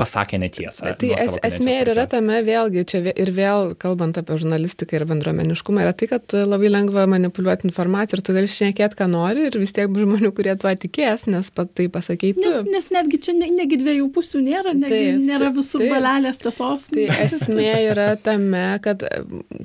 pasakė 0.00 0.40
netiesą. 0.42 0.94
Tai 0.98 1.12
es, 1.22 1.36
esmė 1.52 1.78
ir 1.82 1.92
yra 1.94 2.06
tame, 2.10 2.40
vėlgi, 2.46 2.86
čia 2.88 3.02
ir 3.12 3.32
vėl, 3.36 3.76
kalbant 3.80 4.18
apie 4.18 4.40
žurnalistiką 4.42 4.98
ir 4.98 5.06
bendruomeniškumą, 5.12 5.84
yra 5.86 5.94
tai, 5.96 6.10
kad 6.10 6.34
labai 6.34 6.72
lengva 6.72 7.06
manipuliuoti 7.10 7.68
informaciją 7.70 8.18
ir 8.18 8.24
tu 8.26 8.36
gali 8.36 8.50
šnekėti, 8.50 8.98
ką 8.98 9.08
nori 9.12 9.46
ir 9.50 9.58
vis 9.60 9.74
tiek 9.76 9.90
bus 9.92 10.06
žmonių, 10.06 10.32
kurie 10.34 10.56
tuo 10.58 10.72
tikės, 10.82 11.28
nes 11.30 11.52
pat 11.54 11.70
tai 11.78 11.88
pasakyti. 11.92 12.42
Nes, 12.42 12.62
nes 12.66 12.90
netgi 12.94 13.20
čia 13.22 13.36
ne, 13.36 13.48
negi 13.54 13.78
dviejų 13.80 14.08
pusių 14.14 14.42
nėra, 14.44 14.74
negi, 14.76 14.92
taip, 14.92 15.22
nėra 15.28 15.52
visur 15.54 15.82
taip, 15.82 15.92
balelės 15.94 16.40
tiesos. 16.42 16.88
Tai 16.92 17.06
esmė 17.26 17.70
yra 17.92 18.08
ta 18.20 18.31
tame, 18.32 18.66
kad 18.82 19.04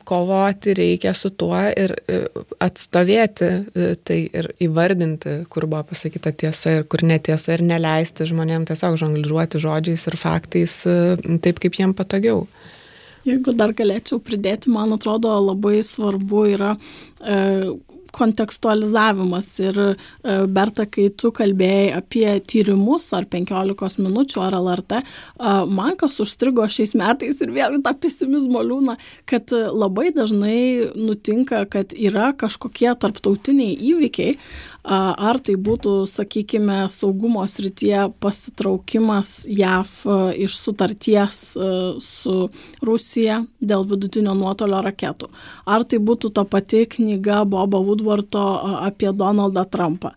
kovoti 0.08 0.74
reikia 0.78 1.14
su 1.18 1.32
tuo 1.34 1.58
ir 1.78 1.96
e, 2.08 2.22
atstovėti 2.64 3.48
e, 3.48 3.90
tai 4.04 4.20
ir 4.28 4.52
įvardinti, 4.64 5.40
kur 5.52 5.68
buvo 5.70 5.84
pasakyta 5.92 6.36
tiesa 6.36 6.80
ir 6.80 6.88
kur 6.92 7.04
netiesa 7.08 7.56
ir 7.56 7.66
neleisti 7.66 8.28
žmonėms 8.30 8.72
tiesiog 8.72 9.00
žongliruoti 9.02 9.62
žodžiais 9.64 10.08
ir 10.12 10.20
faktais 10.20 10.82
e, 10.90 10.98
taip, 11.44 11.64
kaip 11.64 11.80
jiem 11.80 11.96
patogiau. 11.98 12.46
Jeigu 13.28 13.52
dar 13.58 13.74
galėčiau 13.76 14.22
pridėti, 14.24 14.72
man 14.72 14.96
atrodo 14.96 15.34
labai 15.44 15.82
svarbu 15.84 16.44
yra 16.54 16.76
e, 16.76 17.38
kontekstualizavimas. 18.18 19.50
Ir 19.64 19.80
e, 19.84 19.96
Berta, 20.52 20.88
kai 20.90 21.10
tu 21.14 21.32
kalbėjai 21.36 21.92
apie 21.98 22.28
tyrimus 22.50 23.10
ar 23.18 23.28
15 23.30 24.02
minučių 24.04 24.44
ar 24.46 24.58
LRT, 24.60 25.02
e, 25.02 25.58
man 25.80 25.98
kas 26.00 26.20
užstrigo 26.24 26.68
šiais 26.72 26.96
metais 26.98 27.42
ir 27.44 27.54
vėl 27.56 27.80
tą 27.86 27.94
pesimizmo 28.02 28.64
liūną, 28.66 28.98
kad 29.30 29.54
labai 29.54 30.10
dažnai 30.16 30.94
nutinka, 30.98 31.66
kad 31.72 31.94
yra 31.94 32.32
kažkokie 32.38 32.90
tarptautiniai 33.00 33.78
įvykiai, 33.92 34.38
ar 34.88 35.40
tai 35.44 35.56
būtų, 35.60 35.94
sakykime, 36.08 36.86
saugumo 36.92 37.44
srityje 37.50 38.08
pasitraukimas 38.24 39.42
JAV 39.52 39.92
iš 40.40 40.56
sutarties 40.62 41.42
su 42.04 42.36
Rusija 42.86 43.42
dėl 43.60 43.84
vidutinio 43.90 44.36
nuotolio 44.38 44.80
raketų, 44.86 45.30
ar 45.68 45.84
tai 45.84 46.00
būtų 46.00 46.32
ta 46.36 46.46
pati 46.48 46.86
knyga 46.88 47.44
Bobo 47.50 47.84
Woodwardo 48.08 48.62
apie 48.80 49.14
Donaldą 49.14 49.66
Trumpą, 49.66 50.10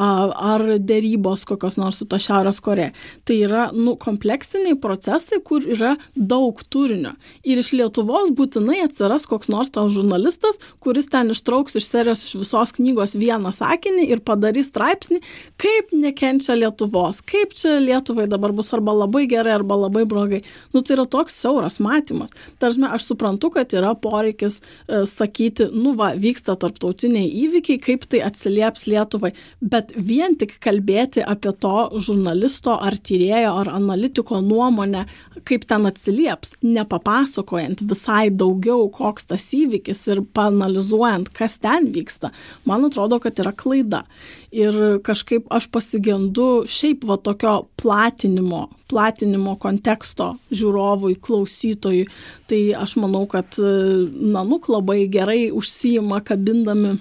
ar 0.00 0.64
dėrybos 0.80 1.44
kokios 1.48 1.76
nors 1.80 2.00
su 2.00 2.06
ta 2.08 2.18
Šiaurės 2.22 2.60
Koreja. 2.64 2.94
Tai 3.28 3.36
yra 3.36 3.66
nu, 3.76 3.96
kompleksiniai 4.00 4.78
procesai, 4.80 5.40
kur 5.44 5.64
yra 5.64 5.94
daug 6.14 6.60
turinio. 6.72 7.12
Ir 7.44 7.60
iš 7.60 7.72
Lietuvos 7.76 8.32
būtinai 8.36 8.80
atsiras 8.86 9.26
koks 9.28 9.50
nors 9.52 9.72
tau 9.74 9.88
žurnalistas, 9.92 10.60
kuris 10.82 11.10
ten 11.12 11.32
ištrauks 11.34 11.76
iš 11.80 11.88
serijos 11.90 12.24
iš 12.26 12.38
visos 12.40 12.74
knygos 12.76 13.16
vieną 13.20 13.52
sakinį 13.56 14.06
ir 14.14 14.22
padarys 14.24 14.70
straipsnį, 14.72 15.20
kaip 15.60 15.94
nekenčia 15.96 16.56
Lietuvos, 16.58 17.22
kaip 17.26 17.54
čia 17.58 17.76
Lietuvai 17.82 18.28
dabar 18.30 18.54
bus 18.56 18.72
arba 18.76 18.94
labai 19.02 19.26
gerai, 19.30 19.58
arba 19.58 19.78
labai 19.84 20.06
blogai. 20.08 20.42
Nu, 20.74 20.82
tai 20.82 20.96
yra 20.96 21.06
toks 21.10 21.36
siauras 21.42 21.80
matymas. 21.82 22.34
Tarsi 22.60 22.80
aš 22.86 23.10
suprantu, 23.10 23.50
kad 23.54 23.72
yra 23.76 23.92
poreikis 23.98 24.60
e, 24.60 25.02
sakyti, 25.08 25.68
nu 25.74 25.94
va, 25.98 26.12
vyksta 26.18 26.56
tarptautiniai 26.60 27.28
įvykiai, 27.44 27.80
kaip 27.82 28.06
tai 28.10 28.22
atsilieps 28.26 28.86
Lietuvai. 28.90 29.32
Bet 29.60 29.89
bet 29.90 30.06
vien 30.06 30.36
tik 30.36 30.58
kalbėti 30.60 31.22
apie 31.22 31.52
to 31.60 31.90
žurnalisto 31.98 32.76
ar 32.80 32.94
tyrėjo 32.94 33.58
ar 33.60 33.68
analitiko 33.68 34.40
nuomonę, 34.40 35.06
kaip 35.44 35.64
ten 35.66 35.86
atsilieps, 35.86 36.56
nepapasakojant 36.62 37.80
visai 37.82 38.30
daugiau, 38.30 38.90
koks 38.90 39.26
tas 39.26 39.52
įvykis 39.54 40.08
ir 40.08 40.22
panalizuojant, 40.34 41.30
kas 41.32 41.58
ten 41.58 41.90
vyksta, 41.92 42.30
man 42.64 42.84
atrodo, 42.84 43.20
kad 43.20 43.38
yra 43.38 43.52
klaida. 43.52 44.04
Ir 44.50 45.00
kažkaip 45.02 45.46
aš 45.50 45.68
pasigendu 45.70 46.66
šiaip 46.66 47.04
va 47.06 47.16
tokio 47.16 47.68
platinimo, 47.78 48.68
platinimo 48.90 49.54
konteksto 49.56 50.36
žiūrovui, 50.50 51.14
klausytojui. 51.22 52.08
Tai 52.50 52.58
aš 52.82 52.96
manau, 52.98 53.28
kad 53.30 53.54
Nanuk 53.60 54.66
labai 54.68 55.04
gerai 55.06 55.52
užsijima 55.54 56.18
kabindami 56.26 56.98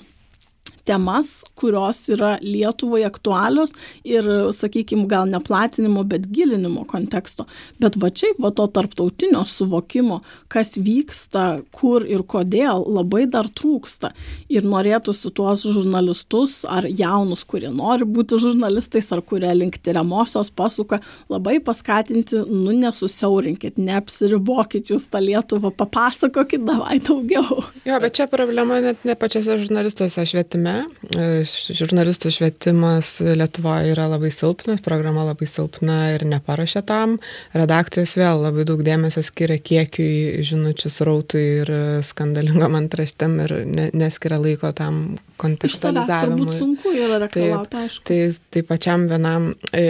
temas, 0.90 1.44
kurios 1.60 2.02
yra 2.14 2.36
Lietuvai 2.42 3.04
aktualios 3.08 3.74
ir, 4.08 4.26
sakykime, 4.56 5.06
gal 5.10 5.30
ne 5.30 5.42
platinimo, 5.44 6.04
bet 6.10 6.28
gilinimo 6.34 6.86
konteksto. 6.90 7.46
Bet 7.82 7.98
va 8.02 8.10
čia, 8.10 8.32
va 8.42 8.52
to 8.56 8.66
tarptautinio 8.74 9.44
suvokimo, 9.48 10.22
kas 10.52 10.76
vyksta, 10.82 11.62
kur 11.76 12.06
ir 12.08 12.26
kodėl, 12.30 12.84
labai 12.90 13.26
dar 13.32 13.50
trūksta. 13.50 14.12
Ir 14.52 14.68
norėtųsi 14.68 15.32
tuos 15.36 15.66
žurnalistus 15.68 16.64
ar 16.70 16.88
jaunus, 16.90 17.46
kurie 17.50 17.72
nori 17.74 18.08
būti 18.10 18.40
žurnalistais 18.42 19.12
ar 19.16 19.22
kurie 19.26 19.52
link 19.56 19.80
tyriamosios 19.84 20.52
pasuka, 20.56 21.02
labai 21.32 21.60
paskatinti, 21.64 22.44
nu 22.50 22.74
nesusiaurinkit, 22.80 23.78
neapsiribokit 23.82 24.94
jūs 24.94 25.10
tą 25.12 25.22
Lietuvą, 25.24 25.72
papasakokit 25.78 26.66
davai 26.66 27.00
daugiau. 27.04 27.64
Jo, 27.86 28.00
bet 28.02 28.18
čia 28.18 28.30
problema 28.32 28.80
net 28.84 29.06
ne 29.08 29.16
pačiose 29.20 29.60
žurnalistuose 29.64 30.26
švietime. 30.30 30.79
E, 31.16 31.28
žurnalistų 31.46 32.32
švietimas 32.34 33.16
Lietuvoje 33.24 33.94
yra 33.94 34.08
labai 34.12 34.32
silpnas, 34.34 34.84
programa 34.86 35.26
labai 35.28 35.48
silpna 35.50 36.00
ir 36.16 36.26
neparašė 36.30 36.84
tam. 36.90 37.18
Redakcijos 37.58 38.18
vėl 38.20 38.44
labai 38.46 38.68
daug 38.70 38.84
dėmesio 38.86 39.24
skiria 39.26 39.60
kiekiui, 39.62 40.44
žinučių 40.46 40.94
srautui 40.94 41.46
ir 41.64 41.74
skandalingom 42.08 42.78
antraštėm 42.84 43.40
ir 43.46 43.56
ne, 43.66 43.90
neskiria 43.98 44.42
laiko 44.42 44.74
tam 44.76 45.20
kontekstualizavimui. 45.40 46.38
Turbūt 46.40 46.58
sunku 46.58 46.94
yra 46.94 47.20
reikalauti, 47.24 47.80
aišku. 47.84 48.06
Tai, 48.10 48.20
tai 48.54 48.64
pačiam 48.68 49.06
vienam, 49.10 49.50
e, 49.76 49.86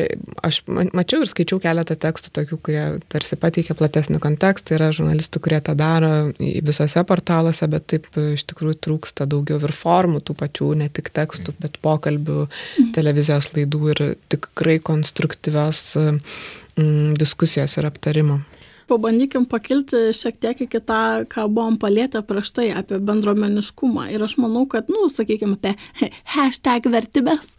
aš 0.46 0.62
mačiau 0.68 1.24
ir 1.24 1.32
skaičiau 1.32 1.62
keletą 1.64 1.98
tekstų 2.00 2.34
tokių, 2.38 2.60
kurie 2.66 2.84
tarsi 3.12 3.40
pateikia 3.40 3.78
platesnį 3.80 4.22
kontekstą, 4.24 4.78
yra 4.78 4.92
žurnalistų, 4.96 5.42
kurie 5.46 5.62
tą 5.66 5.76
daro 5.80 6.12
visose 6.40 7.04
portaluose, 7.10 7.70
bet 7.72 7.88
taip 7.94 8.08
iš 8.36 8.46
tikrųjų 8.52 8.80
trūksta 8.88 9.28
daugiau 9.30 9.60
ir 9.64 9.76
formų 9.76 10.24
tų 10.26 10.38
pačių, 10.40 10.72
ne 10.84 10.90
tik 10.94 11.12
tekstų, 11.16 11.58
bet 11.64 11.82
pokalbių, 11.86 12.46
mhm. 12.46 12.94
televizijos 12.98 13.52
laidų 13.56 13.84
ir 13.96 14.06
tikrai 14.32 14.80
konstruktyvios 14.84 15.84
mm, 15.98 17.18
diskusijos 17.20 17.80
ir 17.80 17.90
aptarimo 17.90 18.42
pabandykim 18.90 19.46
pakilti 19.50 20.10
šiek 20.16 20.40
tiek 20.42 20.64
iki 20.66 20.82
tą, 20.82 21.26
ką 21.30 21.46
buvom 21.52 21.78
palėtę 21.82 22.22
prieš 22.26 22.52
tai 22.58 22.70
apie 22.76 23.00
bendruomeniškumą. 23.06 24.08
Ir 24.14 24.24
aš 24.26 24.36
manau, 24.42 24.66
kad, 24.70 24.90
nu, 24.92 25.08
sakykime, 25.12 25.58
apie 25.60 26.10
hashtag 26.34 26.90
vertybės, 26.92 27.54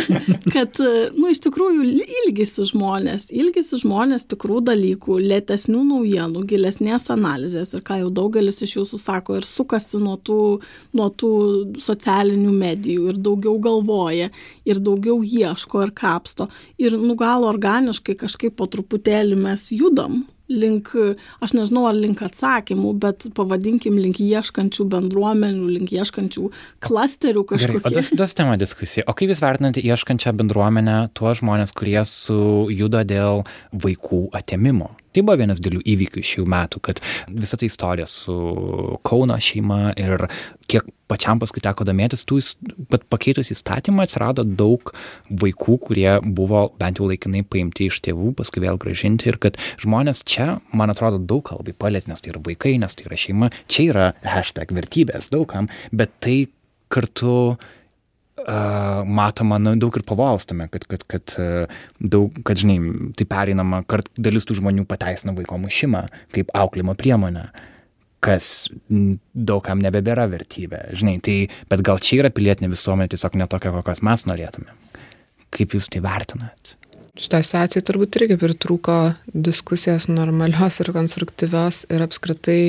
kad, 0.54 0.78
nu, 1.16 1.30
iš 1.32 1.42
tikrųjų 1.46 1.86
ilgisi 2.04 2.66
žmonės, 2.70 3.28
ilgisi 3.34 3.80
žmonės 3.82 4.28
tikrų 4.30 4.62
dalykų, 4.70 5.18
lėtesnių 5.32 5.82
naujienų, 5.90 6.44
gilesnės 6.50 7.10
analizės 7.14 7.74
ir 7.76 7.84
ką 7.86 8.00
jau 8.04 8.12
daugelis 8.14 8.62
iš 8.66 8.78
jūsų 8.80 9.02
sako 9.02 9.40
ir 9.40 9.48
sukasi 9.48 10.00
nuo 10.02 10.16
tų, 10.16 10.40
nuo 10.96 11.10
tų 11.10 11.32
socialinių 11.82 12.54
medijų 12.54 13.10
ir 13.12 13.20
daugiau 13.20 13.58
galvoja 13.62 14.30
ir 14.66 14.80
daugiau 14.82 15.20
ieško 15.24 15.86
ir 15.86 15.94
kapsto. 15.96 16.48
Ir, 16.80 16.96
nu, 17.00 17.16
gal 17.18 17.46
organiškai 17.48 18.16
kažkaip 18.22 18.56
po 18.56 18.68
truputėlį 18.70 19.38
mes 19.46 19.70
judam 19.74 20.24
link, 20.52 20.92
aš 21.42 21.54
nežinau 21.56 21.86
ar 21.90 21.96
link 21.96 22.22
atsakymų, 22.24 22.92
bet 23.02 23.28
pavadinkim 23.36 23.98
link 24.00 24.20
ieškančių 24.22 24.86
bendruomenių, 24.92 25.70
link 25.78 25.94
ieškančių 25.94 26.50
klasterių 26.86 27.46
kažkokių. 27.52 27.82
O 27.86 27.94
tas, 27.96 28.12
tas 28.16 28.36
tema 28.38 28.58
diskusija. 28.60 29.06
O 29.10 29.16
kaip 29.16 29.32
jūs 29.32 29.42
vertinate 29.44 29.82
ieškančią 29.84 30.34
bendruomenę 30.38 30.98
tuos 31.16 31.42
žmonės, 31.42 31.74
kurie 31.76 31.98
sujuda 32.08 33.04
dėl 33.08 33.44
vaikų 33.72 34.28
atėmimo? 34.36 34.92
Tai 35.16 35.22
buvo 35.24 35.38
vienas 35.40 35.62
dėlių 35.64 35.80
įvykių 35.88 36.20
šių 36.28 36.42
metų, 36.52 36.80
kad 36.84 36.98
visa 37.32 37.56
ta 37.56 37.64
istorija 37.64 38.04
su 38.10 38.34
Kauno 39.06 39.38
šeima 39.40 39.94
ir 39.96 40.26
kiek 40.68 40.84
pačiam 41.08 41.40
paskui 41.40 41.62
teko 41.64 41.86
domėtis, 41.88 42.26
tų, 42.28 42.42
bet 42.90 43.06
pakeitus 43.08 43.48
įstatymą 43.54 44.04
atsirado 44.04 44.44
daug 44.44 44.92
vaikų, 45.30 45.78
kurie 45.86 46.10
buvo 46.20 46.66
bent 46.76 47.00
jau 47.00 47.08
laikinai 47.08 47.40
paimti 47.48 47.88
iš 47.88 48.02
tėvų, 48.04 48.34
paskui 48.36 48.60
vėl 48.66 48.76
gražinti 48.82 49.30
ir 49.30 49.40
kad 49.40 49.56
žmonės 49.80 50.20
čia, 50.28 50.58
man 50.76 50.92
atrodo, 50.92 51.22
daug 51.22 51.46
ką 51.48 51.62
labai 51.62 51.72
palėt, 51.72 52.10
nes 52.10 52.20
tai 52.20 52.34
yra 52.34 52.42
vaikai, 52.44 52.74
nes 52.82 52.98
tai 52.98 53.08
yra 53.08 53.20
šeima, 53.24 53.50
čia 53.72 53.88
yra 53.94 54.10
hashtag 54.26 54.76
vertybės 54.76 55.32
daugam, 55.32 55.70
bet 55.96 56.12
tai 56.20 56.42
kartu 56.92 57.56
matoma 58.36 59.56
nu, 59.62 59.72
daug 59.80 59.94
ir 59.96 60.04
pavojaus 60.06 60.44
tame, 60.48 60.66
kad, 60.72 60.84
kad, 60.90 61.06
kad, 61.08 61.36
daug, 62.00 62.36
kad, 62.44 62.60
žinai, 62.60 62.76
tai 63.16 63.24
pereinama, 63.30 63.80
kart 63.88 64.10
dalis 64.20 64.44
tų 64.48 64.58
žmonių 64.60 64.84
pateisina 64.88 65.32
vaiko 65.36 65.56
mušimą 65.62 66.04
kaip 66.36 66.52
auklimo 66.54 66.94
priemonę 66.98 67.48
kas 68.26 68.68
daugam 69.36 69.82
nebebėra 69.84 70.26
vertybė, 70.30 70.80
žinai, 70.96 71.18
tai, 71.22 71.36
bet 71.70 71.84
gal 71.86 72.00
čia 72.02 72.22
yra 72.22 72.32
pilietinė 72.34 72.72
visuomenė 72.72 73.12
tiesiog 73.12 73.36
netokia, 73.38 73.72
kokios 73.76 74.02
mes 74.06 74.24
norėtume. 74.26 74.72
Kaip 75.54 75.76
jūs 75.76 75.88
tai 75.92 76.02
vertinat? 76.04 76.74
Šitą 77.16 77.40
situaciją 77.46 77.84
turbūt 77.86 78.18
irgi 78.18 78.36
pritrūko 78.40 78.96
diskusijos 79.32 80.08
normalios 80.10 80.80
ir 80.82 80.90
konstruktyvios 80.96 81.84
ir 81.92 82.04
apskritai, 82.04 82.60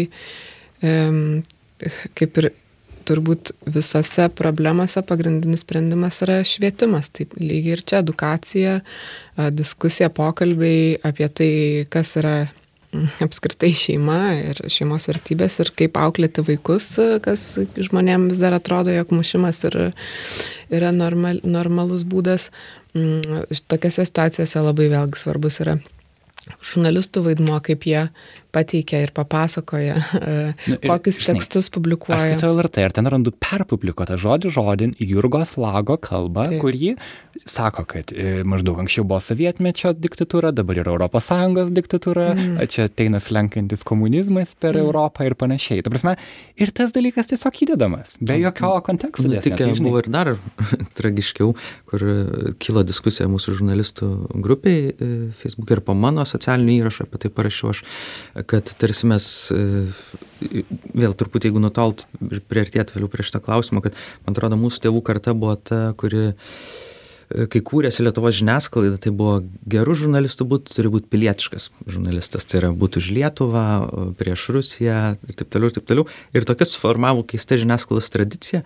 um, 0.86 1.42
kaip 2.16 2.40
ir 2.44 2.52
turbūt 3.08 3.54
visose 3.74 4.28
problemose 4.36 5.02
pagrindinis 5.08 5.64
sprendimas 5.66 6.22
yra 6.26 6.42
švietimas. 6.48 7.10
Taip 7.16 7.36
lygiai 7.40 7.78
ir 7.78 7.84
čia 7.88 8.02
edukacija, 8.04 8.78
diskusija, 9.56 10.12
pokalbiai 10.14 10.98
apie 11.08 11.30
tai, 11.32 11.52
kas 11.94 12.16
yra 12.20 12.38
apskritai 13.24 13.74
šeima 13.76 14.20
ir 14.40 14.62
šeimos 14.72 15.10
vertybės 15.10 15.60
ir 15.62 15.72
kaip 15.78 15.98
auklėti 16.00 16.44
vaikus, 16.48 16.90
kas 17.24 17.44
žmonėms 17.76 18.34
vis 18.34 18.42
dar 18.42 18.56
atrodo, 18.58 18.94
jog 18.96 19.12
mušimas 19.16 19.60
yra, 19.68 19.90
yra 20.74 20.94
normal, 20.96 21.42
normalus 21.44 22.08
būdas. 22.08 22.50
Mm, 22.96 23.44
tokiose 23.70 24.08
situacijose 24.08 24.64
labai 24.64 24.88
vėlgi 24.94 25.20
svarbus 25.22 25.60
yra 25.66 25.78
žurnalistų 26.64 27.26
vaidmuo, 27.26 27.60
kaip 27.64 27.86
jie 27.88 28.08
pateikia 28.56 29.04
ir 29.06 29.14
papasakoja, 29.16 29.98
nu, 30.70 30.78
ir, 30.78 30.88
kokius 30.88 31.22
žinai, 31.22 31.38
tekstus 31.38 31.72
publikuoja. 31.74 32.20
Aš 32.20 32.34
skaitau 32.34 32.54
LRT 32.56 32.86
ir 32.88 32.96
ten 32.98 33.10
randu 33.12 33.34
perpublikuotą 33.36 34.20
žodį 34.22 34.54
žodin 34.56 34.96
Jurgos 35.00 35.58
Lago 35.62 35.98
kalbą, 36.02 36.48
Taip. 36.52 36.62
kur 36.64 36.76
ji 36.78 36.96
sako, 37.46 37.84
kad 37.86 38.12
e, 38.16 38.44
maždaug 38.48 38.80
anksčiau 38.82 39.06
buvo 39.08 39.20
sovietmečio 39.24 39.92
diktatūra, 39.98 40.52
dabar 40.56 40.80
yra 40.82 40.96
ES 41.08 41.72
diktatūra, 41.76 42.28
mm. 42.34 42.70
čia 42.72 42.88
ateina 42.88 43.20
slenkantis 43.24 43.84
komunizmas 43.88 44.56
per 44.60 44.76
mm. 44.76 44.86
Europą 44.86 45.28
ir 45.28 45.36
panašiai. 45.40 45.84
Ta 45.86 45.92
prasme, 45.94 46.16
ir 46.58 46.72
tas 46.76 46.94
dalykas 46.96 47.32
tiesiog 47.32 47.62
įdedamas, 47.68 48.18
be 48.22 48.40
jokio 48.42 48.72
konteksto. 48.86 49.30
Tik 49.30 49.58
tai, 49.60 49.70
buvo 49.82 50.02
ir 50.02 50.10
dar 50.14 50.34
tragiškiau, 51.00 51.54
kur 51.90 52.06
kilo 52.64 52.84
diskusija 52.88 53.30
mūsų 53.32 53.58
žurnalistų 53.60 54.12
grupiai 54.44 54.92
e, 54.92 55.12
Facebook 55.38 55.72
ir 55.76 55.84
po 55.86 55.98
mano 55.98 56.26
socialinių 56.28 56.80
įrašų 56.82 57.08
apie 57.08 57.24
tai 57.26 57.34
parašiau 57.34 57.74
aš, 57.74 57.84
kad 58.46 58.70
tarsi 58.80 59.08
mes, 59.10 59.28
e, 59.54 59.84
vėl 60.98 61.16
truputį 61.18 61.50
jeigu 61.50 61.62
nutolt 61.64 62.06
ir 62.30 62.42
priartėt 62.46 62.94
vėliau 62.96 63.10
prie 63.12 63.26
šitą 63.26 63.42
klausimą, 63.44 63.82
kad 63.86 63.98
man 64.26 64.36
atrodo 64.36 64.60
mūsų 64.60 64.88
tėvų 64.88 65.04
karta 65.06 65.34
buvo 65.38 65.56
ta, 65.58 65.80
kuri 65.98 66.26
e, 66.30 67.48
kai 67.52 67.62
kūrėsi 67.66 68.06
Lietuvos 68.06 68.38
žiniasklaida, 68.40 69.00
tai 69.02 69.14
buvo 69.16 69.40
gerų 69.70 69.98
žurnalistų 70.04 70.50
būtų, 70.54 70.76
turi 70.78 70.94
būti 70.94 71.10
pilietiškas 71.14 71.72
žurnalistas, 71.88 72.46
tai 72.46 72.62
yra 72.62 72.74
būtų 72.76 73.02
už 73.04 73.10
Lietuvą, 73.18 73.66
prieš 74.20 74.50
Rusiją 74.56 75.00
ir 75.28 75.40
taip 75.40 75.50
toliau, 75.54 75.72
ir 75.72 75.80
taip 75.80 75.90
toliau. 75.90 76.08
Ir 76.38 76.48
tokias 76.50 76.78
formavo 76.78 77.26
keista 77.28 77.58
žiniasklaidos 77.60 78.14
tradicija, 78.14 78.64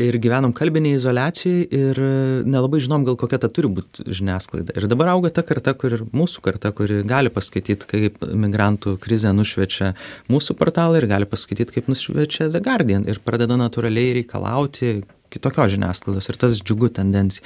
ir 0.00 0.18
gyvenom 0.20 0.52
kalbinėj 0.56 0.98
izoliacijoj 0.98 1.62
ir 1.74 2.00
e, 2.00 2.10
nelabai 2.44 2.80
žinom 2.84 3.04
gal 3.06 3.16
kokia 3.18 3.38
ta 3.40 3.48
turi 3.52 3.70
būt 3.78 4.02
žiniasklaida. 4.04 4.74
Ir 4.76 4.88
dabar 4.90 5.14
auga 5.14 5.30
ta 5.32 5.44
karta, 5.46 5.72
kur 5.78 5.94
ir 5.96 6.04
mūsų 6.16 6.42
karta, 6.44 6.72
kuri 6.76 7.00
gali 7.08 7.32
paskaityti, 7.32 7.88
kaip 7.88 8.20
migrantų 8.26 8.96
krizė 9.02 9.32
nušviečia 9.36 9.94
mūsų 10.32 10.56
portalą 10.60 11.00
ir 11.00 11.08
gali 11.10 11.28
paskaityti, 11.28 11.78
kaip 11.78 11.90
nušviečia 11.92 12.50
The 12.52 12.60
Guardian 12.64 13.06
ir 13.08 13.22
pradeda 13.24 13.56
natūraliai 13.60 14.18
reikalauti 14.20 14.98
kitokios 15.32 15.72
žiniasklaidos 15.74 16.28
ir 16.28 16.40
tas 16.44 16.60
džiugu 16.60 16.92
tendencija. 17.00 17.44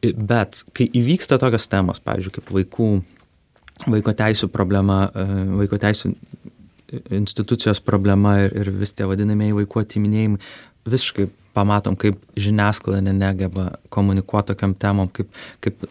Bet 0.00 0.62
kai 0.76 0.88
įvyksta 0.94 1.40
tokios 1.42 1.68
temos, 1.68 2.00
pavyzdžiui, 2.00 2.36
kaip 2.38 2.52
vaikų, 2.54 2.88
vaiko 3.92 4.14
teisų 4.16 4.48
problema, 4.54 5.08
e, 5.12 5.42
vaiko 5.64 5.80
teisų 5.82 6.14
institucijos 7.12 7.82
problema 7.84 8.38
ir, 8.46 8.54
ir 8.56 8.70
vis 8.72 8.94
tie 8.96 9.04
vadinamieji 9.04 9.58
vaikų 9.58 9.82
atiminėjimai, 9.82 10.40
visiškai 10.88 11.26
pamatom, 11.56 11.96
kaip 11.98 12.18
žiniasklaida 12.38 13.14
negeba 13.14 13.70
komunikuoti 13.94 14.52
tokiam 14.52 14.74
temom, 14.78 15.10
kaip, 15.14 15.30
kaip 15.64 15.86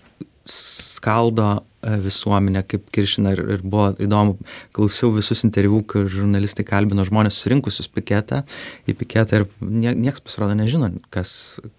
skaldo 0.47 1.61
e, 1.81 1.97
visuomenę, 2.01 2.63
kaip 2.67 2.87
kiršina 2.95 3.33
ir, 3.35 3.41
ir 3.57 3.63
buvo 3.63 3.89
įdomu, 4.01 4.37
klausiau 4.75 5.11
visus 5.15 5.43
interviu, 5.45 5.81
kur 5.87 6.07
žurnalistai 6.11 6.65
kalbino 6.67 7.05
žmonės 7.07 7.37
susirinkusius 7.37 7.89
piketą, 7.93 8.43
į 8.87 8.95
piketą 8.97 9.41
ir 9.41 9.47
nie, 9.61 9.93
nieks 10.07 10.23
pasirodo 10.23 10.55
nežino, 10.57 10.89
kas, 11.13 11.31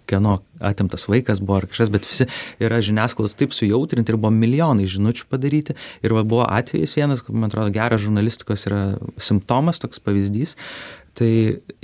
kieno 0.09 0.39
atimtas 0.65 1.09
vaikas 1.11 1.43
buvo 1.45 1.63
ar 1.63 1.69
kažkas, 1.71 1.93
bet 1.95 2.09
visi 2.09 2.29
yra 2.63 2.81
žiniasklaidos 2.85 3.37
taip 3.39 3.57
sujautrinti 3.57 4.15
ir 4.15 4.21
buvo 4.21 4.33
milijonai 4.35 4.89
žinučių 4.91 5.29
padaryti. 5.33 5.77
Ir 6.05 6.17
va, 6.17 6.25
buvo 6.29 6.47
atvejis 6.49 6.97
vienas, 6.99 7.25
man 7.29 7.51
atrodo, 7.51 7.73
geras 7.75 8.05
žurnalistikos 8.05 8.69
yra 8.69 8.83
simptomas, 9.17 9.81
toks 9.83 10.03
pavyzdys, 10.05 10.57
Tai 11.19 11.33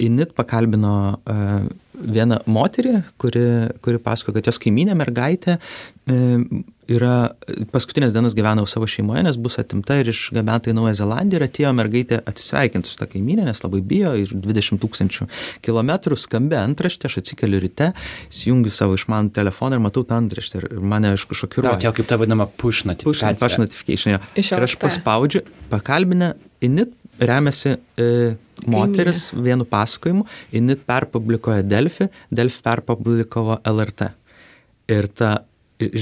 Init 0.04 0.34
pakalbino 0.36 0.94
uh, 1.18 1.64
vieną 1.94 2.40
moterį, 2.50 3.00
kuri, 3.18 3.44
kuri 3.82 4.00
pasako, 4.02 4.34
kad 4.36 4.46
jos 4.50 4.60
kaiminė 4.62 4.96
mergaitė 4.98 5.58
uh, 5.58 6.62
yra 6.90 7.32
paskutinės 7.72 8.14
dienas 8.14 8.34
gyvenau 8.36 8.66
savo 8.68 8.86
šeimoje, 8.90 9.22
nes 9.26 9.38
bus 9.40 9.56
atimta 9.60 9.96
ir 10.00 10.10
išgabenta 10.12 10.70
į 10.70 10.74
Naują 10.76 10.96
Zelandiją 10.98 11.40
ir 11.40 11.46
atėjo 11.46 11.72
mergaitė 11.76 12.20
atsisveikinti 12.28 12.90
su 12.90 12.98
tą 13.00 13.08
kaiminę, 13.10 13.46
nes 13.48 13.62
labai 13.64 13.80
bijo 13.84 14.14
ir 14.20 14.32
20 14.34 14.80
tūkstančių 14.82 15.28
kilometrų 15.64 16.18
skambė 16.20 16.58
antraštė, 16.60 17.08
aš 17.08 17.20
atsikeliu 17.22 17.62
ryte, 17.64 17.92
įsijungiu 18.28 18.72
savo 18.74 18.98
išmanų 18.98 19.32
telefoną 19.36 19.78
ir 19.78 19.84
matau 19.86 20.04
tą 20.08 20.18
antraštę 20.20 20.60
ir 20.60 20.68
mane 20.94 21.14
aišku 21.14 21.38
šokiruoja. 21.40 21.78
Tai 21.80 21.94
kaip 21.96 22.10
ta 22.10 22.20
vadinama 22.20 22.48
push 22.60 22.84
notification. 22.88 23.40
Push, 23.40 23.60
notification. 23.62 24.20
Ir 24.40 24.68
aš 24.68 24.76
paspaudžiu, 24.82 25.44
pakalbinę, 25.72 26.34
init 26.64 26.92
remiasi 27.18 27.74
e, 27.74 28.08
moteris 28.66 29.28
Kaimynė. 29.30 29.46
vienu 29.48 29.66
pasakojimu, 29.70 30.26
init 30.52 30.84
perpublikuoja 30.86 31.64
Delfi, 31.66 32.08
Delfi 32.30 32.62
perpublikavo 32.64 33.58
LRT. 33.64 34.10
Ir 34.94 35.08
ta 35.16 35.34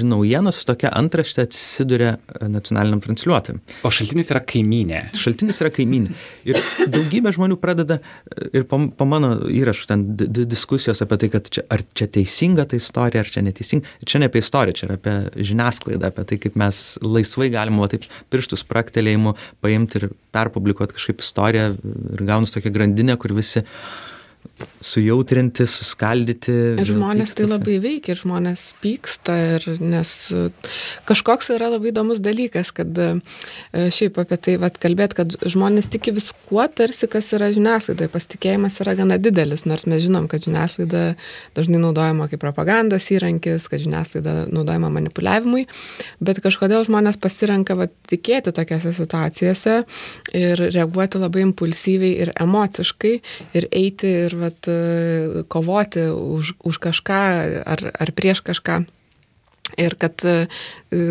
naujienos 0.07 0.61
su 0.61 0.67
tokia 0.69 0.91
antrašte 0.97 1.45
atsiduria 1.47 2.15
e, 2.17 2.49
nacionaliniam 2.53 3.01
transliuotojui. 3.05 3.61
O 3.87 3.91
šaltinis 3.95 4.33
yra 4.33 4.43
kaiminė. 4.47 5.03
Šaltinis 5.19 5.61
yra 5.63 5.73
kaiminė. 5.75 6.15
Ir 6.49 6.61
daugybė 6.93 7.33
žmonių 7.37 7.59
pradeda, 7.63 7.99
e, 8.33 8.51
ir 8.59 8.67
po, 8.71 8.81
po 8.97 9.09
mano 9.09 9.35
įrašų 9.51 9.89
ten 9.91 10.05
diskusijos 10.17 11.03
apie 11.05 11.21
tai, 11.25 11.33
kad 11.35 11.51
čia, 11.53 11.67
ar 11.73 11.85
čia 11.99 12.09
teisinga 12.19 12.67
ta 12.71 12.79
istorija, 12.79 13.25
ar 13.25 13.33
čia 13.33 13.45
neteisinga. 13.47 13.97
Čia 14.09 14.23
ne 14.23 14.31
apie 14.31 14.45
istoriją, 14.45 14.79
čia 14.79 14.89
yra 14.91 15.01
apie 15.01 15.17
žiniasklaidą, 15.53 16.13
apie 16.13 16.29
tai, 16.31 16.41
kaip 16.47 16.61
mes 16.63 16.85
laisvai 17.03 17.51
galima 17.53 17.91
taip 17.93 18.07
pirštus 18.33 18.65
praktelėjimu 18.69 19.37
paimti 19.65 20.01
ir 20.01 20.09
perpublikuoti 20.35 20.97
kažkaip 20.97 21.23
istoriją 21.25 21.75
ir 22.17 22.25
gaunus 22.29 22.55
tokia 22.55 22.73
grandinė, 22.75 23.19
kur 23.21 23.35
visi 23.37 23.65
sujautrinti, 24.83 25.67
suskaldyti. 25.69 26.55
Ir 26.83 26.91
žmonės 26.93 27.35
tai 27.39 27.47
labai 27.51 27.79
veikia, 27.83 28.15
ir 28.15 28.21
žmonės 28.23 28.65
pyksta, 28.83 29.37
ir 29.57 29.67
nes 29.83 30.13
kažkoks 31.09 31.53
yra 31.57 31.71
labai 31.73 31.93
įdomus 31.93 32.23
dalykas, 32.23 32.73
kad 32.75 32.99
e, 32.99 33.09
šiaip 33.73 34.19
apie 34.23 34.39
tai 34.43 34.57
vat, 34.63 34.79
kalbėt, 34.83 35.17
kad 35.19 35.37
žmonės 35.43 35.91
tiki 35.93 36.15
viskuo, 36.17 36.63
tarsi 36.75 37.09
kas 37.11 37.31
yra 37.37 37.51
žiniasklaidoje, 37.55 38.11
pasitikėjimas 38.13 38.81
yra 38.85 38.97
gana 38.99 39.19
didelis, 39.23 39.67
nors 39.69 39.87
mes 39.91 40.03
žinom, 40.05 40.29
kad 40.31 40.45
žiniasklaida 40.47 41.05
dažnai 41.57 41.81
naudojama 41.83 42.29
kaip 42.33 42.43
propagandos 42.43 43.09
įrankis, 43.15 43.69
kad 43.71 43.83
žiniasklaida 43.83 44.47
naudojama 44.53 44.93
manipuliavimui, 44.99 45.67
bet 46.23 46.43
kažkodėl 46.45 46.87
žmonės 46.89 47.21
pasirenka 47.23 47.77
vat, 47.79 47.95
tikėti 48.11 48.53
tokiose 48.55 48.95
situacijose 48.97 49.79
ir 50.37 50.67
reaguoti 50.73 51.21
labai 51.23 51.47
impulsyviai 51.49 52.19
ir 52.27 52.33
emociškai 52.41 53.15
ir 53.59 53.69
eiti 53.71 54.13
ir 54.27 54.37
vat, 54.41 54.52
vat, 54.53 54.69
e, 54.69 55.45
kovoti 55.49 56.09
už, 56.13 56.55
už 56.63 56.79
kažką 56.79 57.23
ar, 57.65 57.89
ar 57.99 58.13
prieš 58.13 58.45
kažką. 58.45 58.85
Ir 59.79 59.95
kad 59.97 60.21
e, 60.27 60.49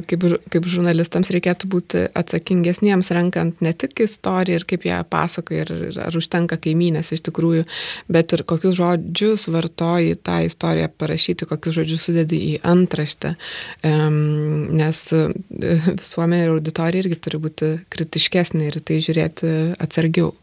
kaip, 0.06 0.26
kaip 0.54 0.66
žurnalistams 0.70 1.32
reikėtų 1.34 1.70
būti 1.72 2.02
atsakingesniems, 2.14 3.10
renkant 3.16 3.62
ne 3.64 3.72
tik 3.74 4.04
istoriją 4.06 4.60
ir 4.60 4.66
kaip 4.70 4.86
ją 4.86 5.00
pasakoja, 5.10 5.64
ir 5.66 5.98
ar 6.04 6.18
užtenka 6.20 6.60
kaimynės 6.62 7.10
iš 7.16 7.24
tikrųjų, 7.26 7.64
bet 8.12 8.36
ir 8.36 8.44
kokius 8.46 8.76
žodžius 8.78 9.48
vartoji 9.50 10.20
tą 10.22 10.42
istoriją 10.46 10.92
parašyti, 10.94 11.48
kokius 11.50 11.80
žodžius 11.80 12.06
sudedi 12.06 12.42
į 12.52 12.54
antraštę. 12.68 13.34
Nes 13.82 15.04
e, 15.16 15.24
visuomenė 15.50 16.44
ir 16.46 16.54
auditorija 16.54 17.08
irgi 17.08 17.18
turi 17.24 17.42
būti 17.42 17.74
kritiškesnė 17.90 18.70
ir 18.70 18.82
tai 18.86 19.02
žiūrėti 19.02 19.56
atsargiau. 19.82 20.36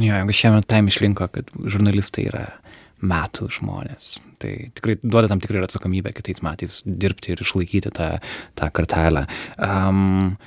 Jo, 0.00 0.14
jeigu 0.16 0.34
šiemet 0.36 0.66
Time 0.70 0.92
išrinko, 0.92 1.28
kad 1.34 1.50
žurnalistai 1.68 2.26
yra 2.30 2.46
metų 3.02 3.48
žmonės, 3.58 4.14
tai 4.40 4.70
tikrai 4.76 4.96
duoda 5.02 5.28
tam 5.30 5.42
tikrą 5.42 5.64
atsakomybę 5.66 6.14
kitais 6.14 6.40
metais 6.46 6.80
dirbti 6.86 7.34
ir 7.34 7.42
išlaikyti 7.42 7.90
tą, 7.98 8.08
tą 8.58 8.70
kartelę. 8.74 9.26
Um, 9.58 10.38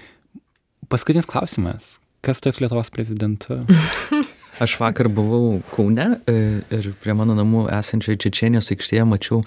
paskutinis 0.89 1.27
klausimas. 1.29 1.97
Kas 2.25 2.41
taps 2.41 2.63
Lietuvos 2.63 2.89
prezidentu? 2.93 3.61
Aš 4.60 4.78
vakar 4.80 5.10
buvau 5.12 5.60
Kaune 5.74 6.06
e, 6.32 6.36
ir 6.72 6.88
prie 7.03 7.16
mano 7.18 7.36
namų 7.36 7.66
esančioje 7.76 8.22
Čečienijos 8.24 8.72
aikštėje 8.72 9.03
mačiau 9.10 9.41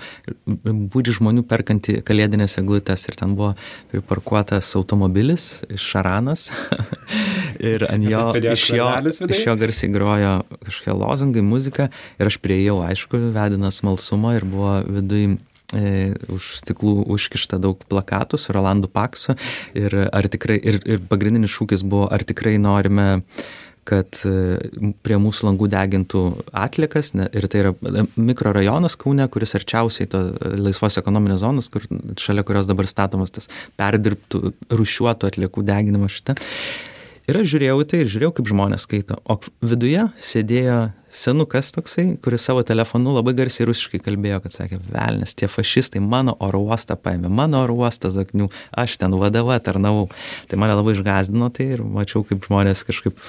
būdžių 0.45 1.15
žmonių 1.21 1.45
perkantį 1.49 2.03
kalėdinės 2.05 2.59
eglutės 2.61 3.07
ir 3.09 3.17
ten 3.17 3.33
buvo 3.39 3.55
priparkuotas 3.93 4.75
automobilis 4.77 5.63
iš 5.73 5.89
Šaranas. 5.95 6.51
Ir 7.59 7.83
ant 7.89 8.05
jo, 8.07 8.21
iš 8.39 8.69
jo, 8.77 8.87
iš 9.27 9.41
jo 9.49 9.55
garsiai 9.59 9.89
grojo 9.91 10.35
kažkokie 10.63 10.95
lozungai, 10.95 11.43
muzika. 11.43 11.89
Ir 12.21 12.31
aš 12.31 12.37
prieėjau, 12.45 12.77
aišku, 12.87 13.19
vedinas 13.35 13.81
malsumo 13.83 14.31
ir 14.37 14.47
buvo 14.47 14.77
viduje 14.87 15.39
E, 15.77 16.15
už 16.33 16.63
stiklų 16.63 17.03
užkišta 17.13 17.59
daug 17.61 17.83
plakatų 17.93 18.39
su 18.41 18.55
Rolandu 18.57 18.89
Paksu. 18.89 19.35
Ir, 19.77 19.93
tikrai, 20.33 20.57
ir, 20.65 20.79
ir 20.89 21.03
pagrindinis 21.11 21.53
šūkis 21.53 21.85
buvo, 21.85 22.07
ar 22.09 22.25
tikrai 22.25 22.55
norime 22.57 23.21
kad 23.89 24.20
e, 24.28 24.59
prie 25.05 25.16
mūsų 25.20 25.49
langų 25.49 25.70
degintų 25.72 26.22
atlikas 26.53 27.14
ne, 27.16 27.28
ir 27.32 27.49
tai 27.49 27.62
yra 27.62 27.72
e, 27.72 28.05
mikrorajonas 28.20 28.99
Kaune, 29.01 29.24
kuris 29.32 29.57
arčiausiai 29.59 30.11
to 30.12 30.22
laisvos 30.61 31.01
ekonominės 31.01 31.43
zonos, 31.45 31.70
kur, 31.72 31.86
šalia 32.20 32.45
kurios 32.47 32.68
dabar 32.68 32.89
statomas 32.91 33.32
tas 33.34 33.49
perdirbtų, 33.80 34.53
rušiuotų 34.74 35.32
atliekų 35.32 35.64
deginimo 35.68 36.11
šitą. 36.12 36.36
Ir 37.28 37.36
aš 37.36 37.51
žiūrėjau 37.51 37.82
tai 37.84 37.99
ir 38.01 38.09
žiūrėjau, 38.09 38.32
kaip 38.39 38.47
žmonės 38.49 38.86
skaito. 38.86 39.18
O 39.28 39.36
viduje 39.61 40.07
sėdėjo 40.24 40.78
senukas 41.12 41.72
toksai, 41.76 42.07
kuris 42.24 42.45
savo 42.49 42.62
telefonu 42.64 43.12
labai 43.16 43.34
garsiai 43.36 43.66
rusiškai 43.68 44.01
kalbėjo, 44.05 44.39
kad 44.45 44.55
sakė, 44.55 44.78
velnės, 44.93 45.34
tie 45.36 45.49
fašistai 45.49 46.01
mano 46.05 46.36
oro 46.45 46.62
uostą 46.68 46.97
paėmė, 47.01 47.28
mano 47.32 47.61
oro 47.64 47.76
uostą 47.82 48.12
zaknių, 48.14 48.49
aš 48.72 48.97
ten 49.03 49.16
vadovą 49.20 49.59
tarnavau. 49.64 50.07
Tai 50.49 50.61
mane 50.61 50.76
labai 50.78 50.97
išgazdino 50.97 51.51
tai 51.53 51.68
ir 51.76 51.84
mačiau, 51.84 52.24
kaip 52.28 52.49
žmonės 52.49 52.84
kažkaip 52.89 53.20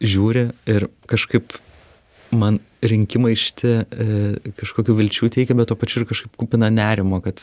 žiūri 0.00 0.48
ir 0.70 0.88
kažkaip 1.10 1.56
man 2.34 2.58
rinkimai 2.84 3.32
šitie 3.38 3.74
e, 3.84 4.06
kažkokių 4.58 4.96
vilčių 4.98 5.30
teikia, 5.32 5.56
bet 5.56 5.70
to 5.70 5.76
pačiu 5.78 6.02
ir 6.02 6.08
kažkaip 6.10 6.34
kupina 6.40 6.68
nerimo, 6.72 7.20
kad, 7.24 7.40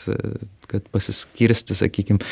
kad 0.70 0.86
pasiskirsti, 0.94 1.76
sakykime, 1.78 2.22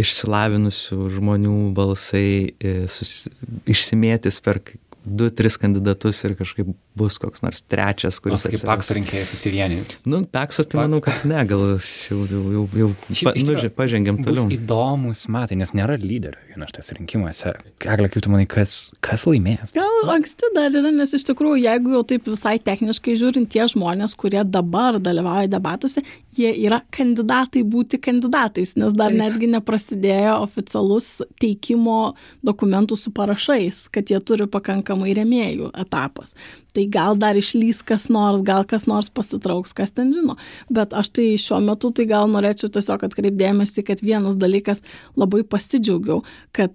išsilavinusių 0.00 1.10
žmonių 1.16 1.56
balsai 1.76 2.54
e, 2.54 2.74
sus, 2.92 3.26
išsimėtis 3.70 4.40
per 4.44 4.62
du, 5.04 5.28
tris 5.30 5.58
kandidatus 5.60 6.22
ir 6.24 6.34
kažkaip 6.38 6.70
bus 6.96 7.18
koks 7.20 7.44
nors 7.44 7.62
trečias, 7.68 8.18
kuris... 8.22 8.46
Kaip 8.48 8.64
Pakso 8.66 8.96
rinkėjai 8.96 9.26
susivienys. 9.28 9.94
Nu, 10.08 10.22
Paksas 10.24 10.68
tai 10.70 10.80
manau, 10.82 11.02
kad 11.04 11.26
ne, 11.28 11.42
gal 11.48 11.64
jau, 11.74 12.20
jau, 12.30 12.40
jau, 12.54 12.64
jau 12.80 12.90
pa, 13.26 13.34
nu, 13.36 13.56
pažengėm 13.76 14.22
toliau. 14.24 14.48
Įdomus 14.54 15.26
metai, 15.32 15.58
nes 15.60 15.74
nėra 15.76 15.98
lyderio 16.00 16.40
vienas 16.54 16.72
tas 16.74 16.90
rinkimuose. 16.94 17.52
Eglė, 17.82 18.08
kaip 18.12 18.24
tu 18.24 18.32
manai, 18.32 18.46
kas, 18.50 18.92
kas 19.04 19.26
laimės? 19.28 19.74
Gal 19.74 20.12
anksti 20.14 20.50
dar 20.54 20.74
yra, 20.74 20.92
nes 20.94 21.14
iš 21.16 21.26
tikrųjų, 21.28 21.60
jeigu 21.64 21.94
jau 21.96 22.02
taip 22.14 22.28
visai 22.30 22.56
techniškai 22.62 23.16
žiūrint, 23.18 23.50
tie 23.52 23.66
žmonės, 23.70 24.14
kurie 24.18 24.42
dabar 24.46 25.00
dalyvauja 25.02 25.50
debatuose, 25.50 26.04
jie 26.34 26.52
yra 26.64 26.80
kandidatai 26.94 27.64
būti 27.66 27.98
kandidatais, 28.02 28.74
nes 28.78 28.94
dar 28.96 29.12
Taip. 29.12 29.20
netgi 29.20 29.50
neprasidėjo 29.54 30.38
oficialus 30.44 31.10
teikimo 31.42 32.14
dokumentų 32.46 32.98
su 32.98 33.12
parašais, 33.14 33.86
kad 33.94 34.10
jie 34.12 34.20
turi 34.22 34.46
pakankamai 34.50 34.93
remėjų 35.02 35.72
etapas 35.74 36.34
tai 36.74 36.86
gal 36.90 37.18
dar 37.18 37.38
išlys 37.38 37.82
kas 37.86 38.08
nors, 38.12 38.42
gal 38.42 38.66
kas 38.66 38.88
nors 38.90 39.10
pasitrauks, 39.14 39.74
kas 39.76 39.94
ten 39.94 40.10
žino. 40.14 40.36
Bet 40.74 40.94
aš 40.96 41.12
tai 41.14 41.28
šiuo 41.40 41.60
metu 41.62 41.92
tai 41.94 42.08
gal 42.10 42.26
norėčiau 42.30 42.72
tiesiog 42.74 43.06
atkreipdėmėsi, 43.06 43.84
kad 43.86 44.02
vienas 44.02 44.38
dalykas 44.40 44.82
labai 45.14 45.44
pasidžiaugiau, 45.46 46.24
kad 46.56 46.74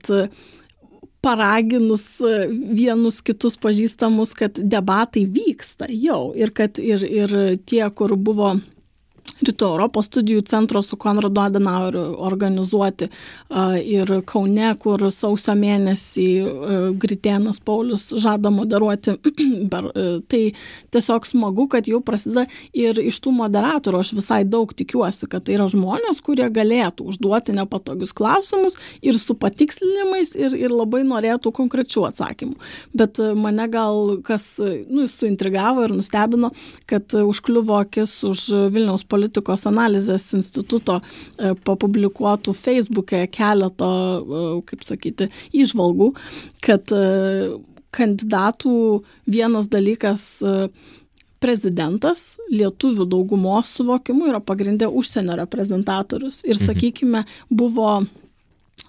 paraginus 1.19 2.05
vienus 2.79 3.19
kitus 3.25 3.59
pažįstamus, 3.59 4.31
kad 4.39 4.55
debatai 4.55 5.25
vyksta 5.27 5.89
jau 5.91 6.29
ir 6.31 6.55
kad 6.55 6.79
ir, 6.79 7.03
ir 7.03 7.35
tie, 7.67 7.83
kur 7.91 8.15
buvo 8.15 8.55
Rytų 9.39 9.69
Europos 9.71 10.09
studijų 10.09 10.41
centro 10.49 10.81
su 10.83 10.97
Konrado 10.99 11.39
Adenaueriu 11.39 12.01
organizuoti 12.27 13.07
ir 13.87 14.09
Kaune, 14.27 14.73
kur 14.81 15.05
sausio 15.15 15.53
mėnesį 15.55 16.25
Gritėnas 16.99 17.61
Paulius 17.63 18.09
žada 18.19 18.51
moderuoti. 18.51 19.15
tai 20.31 20.41
tiesiog 20.91 21.27
smagu, 21.29 21.69
kad 21.71 21.87
jau 21.87 22.01
prasideda 22.03 22.49
ir 22.75 22.99
iš 22.99 23.21
tų 23.23 23.31
moderatorių 23.37 24.01
aš 24.03 24.11
visai 24.17 24.41
daug 24.43 24.73
tikiuosi, 24.75 25.29
kad 25.31 25.47
tai 25.47 25.55
yra 25.55 25.69
žmonės, 25.71 26.19
kurie 26.25 26.49
galėtų 26.51 27.07
užduoti 27.13 27.55
nepatogius 27.55 28.11
klausimus 28.15 28.75
ir 28.99 29.15
su 29.15 29.37
patikslinimais 29.39 30.35
ir, 30.35 30.57
ir 30.67 30.75
labai 30.75 31.05
norėtų 31.07 31.53
konkrečių 31.55 32.09
atsakymų. 32.09 32.59
Bet 32.91 33.23
mane 33.39 33.69
gal 33.71 34.17
kas 34.25 34.51
nu, 34.59 35.07
suintrigavo 35.07 35.87
ir 35.87 35.95
nustebino, 35.95 36.51
kad 36.91 37.15
užkliuvo 37.23 37.79
akis 37.85 38.19
už 38.27 38.45
Vilniaus 38.75 39.07
politikos 39.07 39.28
politikos 39.29 39.67
analizės 39.69 40.33
instituto 40.33 40.99
e, 41.37 41.53
papublikuotų 41.65 42.53
Facebook'e 42.53 43.27
keleto, 43.31 43.89
e, 44.19 44.61
kaip 44.65 44.83
sakyti, 44.83 45.29
išvalgų, 45.53 46.13
kad 46.61 46.89
e, 46.91 47.59
kandidatų 47.91 49.03
vienas 49.25 49.67
dalykas 49.67 50.43
prezidentas 51.41 52.37
lietuvių 52.51 53.07
daugumos 53.09 53.71
suvokimu 53.73 54.27
yra 54.29 54.39
pagrindė 54.39 54.85
užsienio 54.91 55.39
reprezentatorius. 55.39 56.43
Ir, 56.45 56.59
sakykime, 56.59 57.23
buvo 57.49 58.03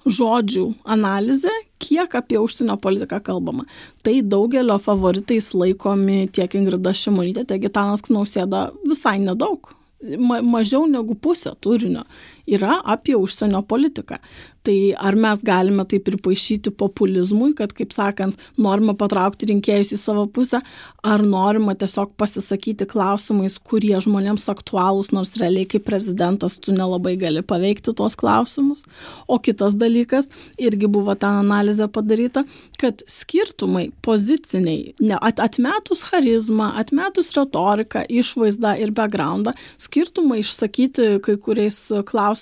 žodžių 0.04 0.66
analizė, 0.84 1.52
kiek 1.80 2.12
apie 2.18 2.38
užsienio 2.40 2.76
politiką 2.80 3.22
kalbama. 3.24 3.64
Tai 4.04 4.18
daugelio 4.20 4.76
favoritais 4.82 5.52
laikomi 5.56 6.26
tiek 6.28 6.54
Ingrida 6.60 6.92
Šimonytė, 6.92 7.46
tiek 7.48 7.64
Gitanas 7.64 8.04
Knausėda 8.04 8.70
visai 8.84 9.18
nedaug. 9.22 9.72
Ma 10.00 10.40
mažiau 10.40 10.86
negu 10.88 11.12
pusė 11.14 11.52
turinio 11.60 12.06
yra 12.50 12.80
apie 12.84 13.16
užsienio 13.18 13.62
politiką. 13.66 14.18
Tai 14.60 14.76
ar 15.00 15.16
mes 15.16 15.40
galime 15.40 15.86
tai 15.88 15.98
pripaišyti 16.04 16.74
populizmui, 16.76 17.54
kad, 17.56 17.72
kaip 17.72 17.94
sakant, 17.96 18.36
norime 18.60 18.92
patraukti 19.00 19.48
rinkėjus 19.48 19.94
į 19.96 19.98
savo 20.02 20.26
pusę, 20.28 20.60
ar 21.00 21.24
norima 21.24 21.72
tiesiog 21.80 22.12
pasisakyti 22.20 22.84
klausimais, 22.90 23.56
kurie 23.56 23.94
žmonėms 24.04 24.44
aktualūs, 24.52 25.14
nors 25.16 25.32
realiai 25.40 25.64
kaip 25.70 25.86
prezidentas 25.88 26.58
tu 26.60 26.74
nelabai 26.76 27.14
gali 27.20 27.40
paveikti 27.40 27.94
tuos 27.96 28.18
klausimus. 28.20 28.84
O 29.24 29.38
kitas 29.40 29.78
dalykas, 29.80 30.28
irgi 30.60 30.90
buvo 30.92 31.16
ten 31.16 31.40
analizė 31.40 31.88
padaryta, 31.88 32.44
kad 32.80 33.00
skirtumai 33.08 33.86
poziciniai, 34.04 34.92
ne, 35.00 35.16
at, 35.24 35.40
atmetus 35.40 36.04
charizmą, 36.10 36.74
atmetus 36.84 37.32
retoriką, 37.38 38.04
išvaizdą 38.12 38.76
ir 38.84 38.92
backgroundą, 38.92 39.56
skirtumai 39.80 40.42
išsakyti 40.44 41.14
kai 41.24 41.40
kuriais 41.40 41.80
klausimais 42.04 42.39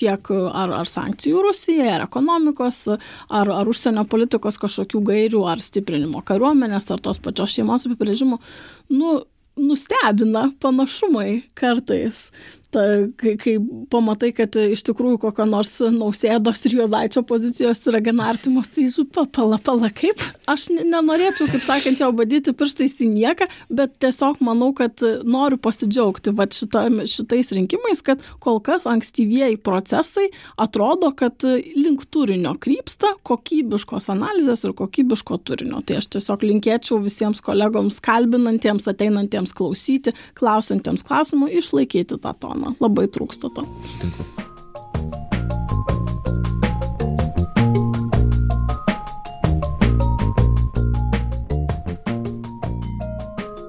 tiek 0.00 0.30
ar, 0.30 0.72
ar 0.80 0.90
sankcijų 0.90 1.42
Rusijai, 1.48 1.90
ar 1.96 2.06
ekonomikos, 2.06 2.86
ar, 2.94 3.52
ar 3.58 3.70
užsienio 3.70 4.06
politikos 4.10 4.60
kažkokių 4.62 5.02
gairių, 5.10 5.44
ar 5.50 5.62
stiprinimo 5.64 6.22
kariuomenės, 6.26 6.90
ar 6.94 7.02
tos 7.04 7.22
pačios 7.24 7.56
šeimos 7.56 7.88
apibrėžimo, 7.88 8.40
nu, 8.94 9.14
nustebina 9.56 10.48
panašumai 10.62 11.44
kartais 11.58 12.28
ta, 12.74 12.84
kai, 13.20 13.34
kai 13.40 13.54
pamatai, 13.92 14.30
kad 14.36 14.56
iš 14.58 14.82
tikrųjų 14.88 15.20
kokio 15.22 15.46
nors 15.48 15.76
nausėdos 15.94 16.64
ir 16.66 16.78
juozaičio 16.80 17.22
pozicijos 17.28 17.84
yra 17.90 18.00
gana 18.04 18.28
artimos, 18.32 18.70
tai 18.74 18.88
pala, 19.34 19.58
pala, 19.62 19.90
kaip. 19.94 20.22
Aš 20.50 20.68
nenorėčiau, 20.74 21.48
kaip 21.52 21.64
sakant, 21.64 22.02
jau 22.02 22.10
badyti 22.16 22.54
pirštais 22.56 22.96
į 23.04 23.10
nieką, 23.12 23.48
bet 23.74 23.96
tiesiog 24.02 24.42
manau, 24.44 24.72
kad 24.76 25.02
noriu 25.24 25.58
pasidžiaugti 25.62 26.34
va, 26.36 26.48
šita, 26.50 26.86
šitais 27.10 27.52
rinkimais, 27.56 28.02
kad 28.04 28.22
kol 28.44 28.60
kas 28.64 28.88
ankstyvieji 28.90 29.60
procesai 29.64 30.26
atrodo, 30.60 31.12
kad 31.16 31.46
link 31.76 32.06
turinio 32.12 32.54
krypsta 32.60 33.14
kokybiškos 33.26 34.10
analizės 34.12 34.66
ir 34.66 34.74
kokybiško 34.76 35.40
turinio. 35.46 35.82
Tai 35.86 36.00
aš 36.02 36.10
tiesiog 36.16 36.44
linkėčiau 36.48 37.00
visiems 37.04 37.42
kolegoms 37.44 38.00
kalbinantiems, 38.04 38.88
ateinantiems 38.90 39.54
klausyti, 39.56 40.14
klausantiems 40.38 41.06
klausimų, 41.06 41.52
išlaikyti 41.60 42.18
tą 42.20 42.34
toną 42.40 42.63
man 42.64 42.80
labai 42.80 43.06
trūksta 43.12 43.52
to. 43.52 43.66
Sutinku. 43.92 44.26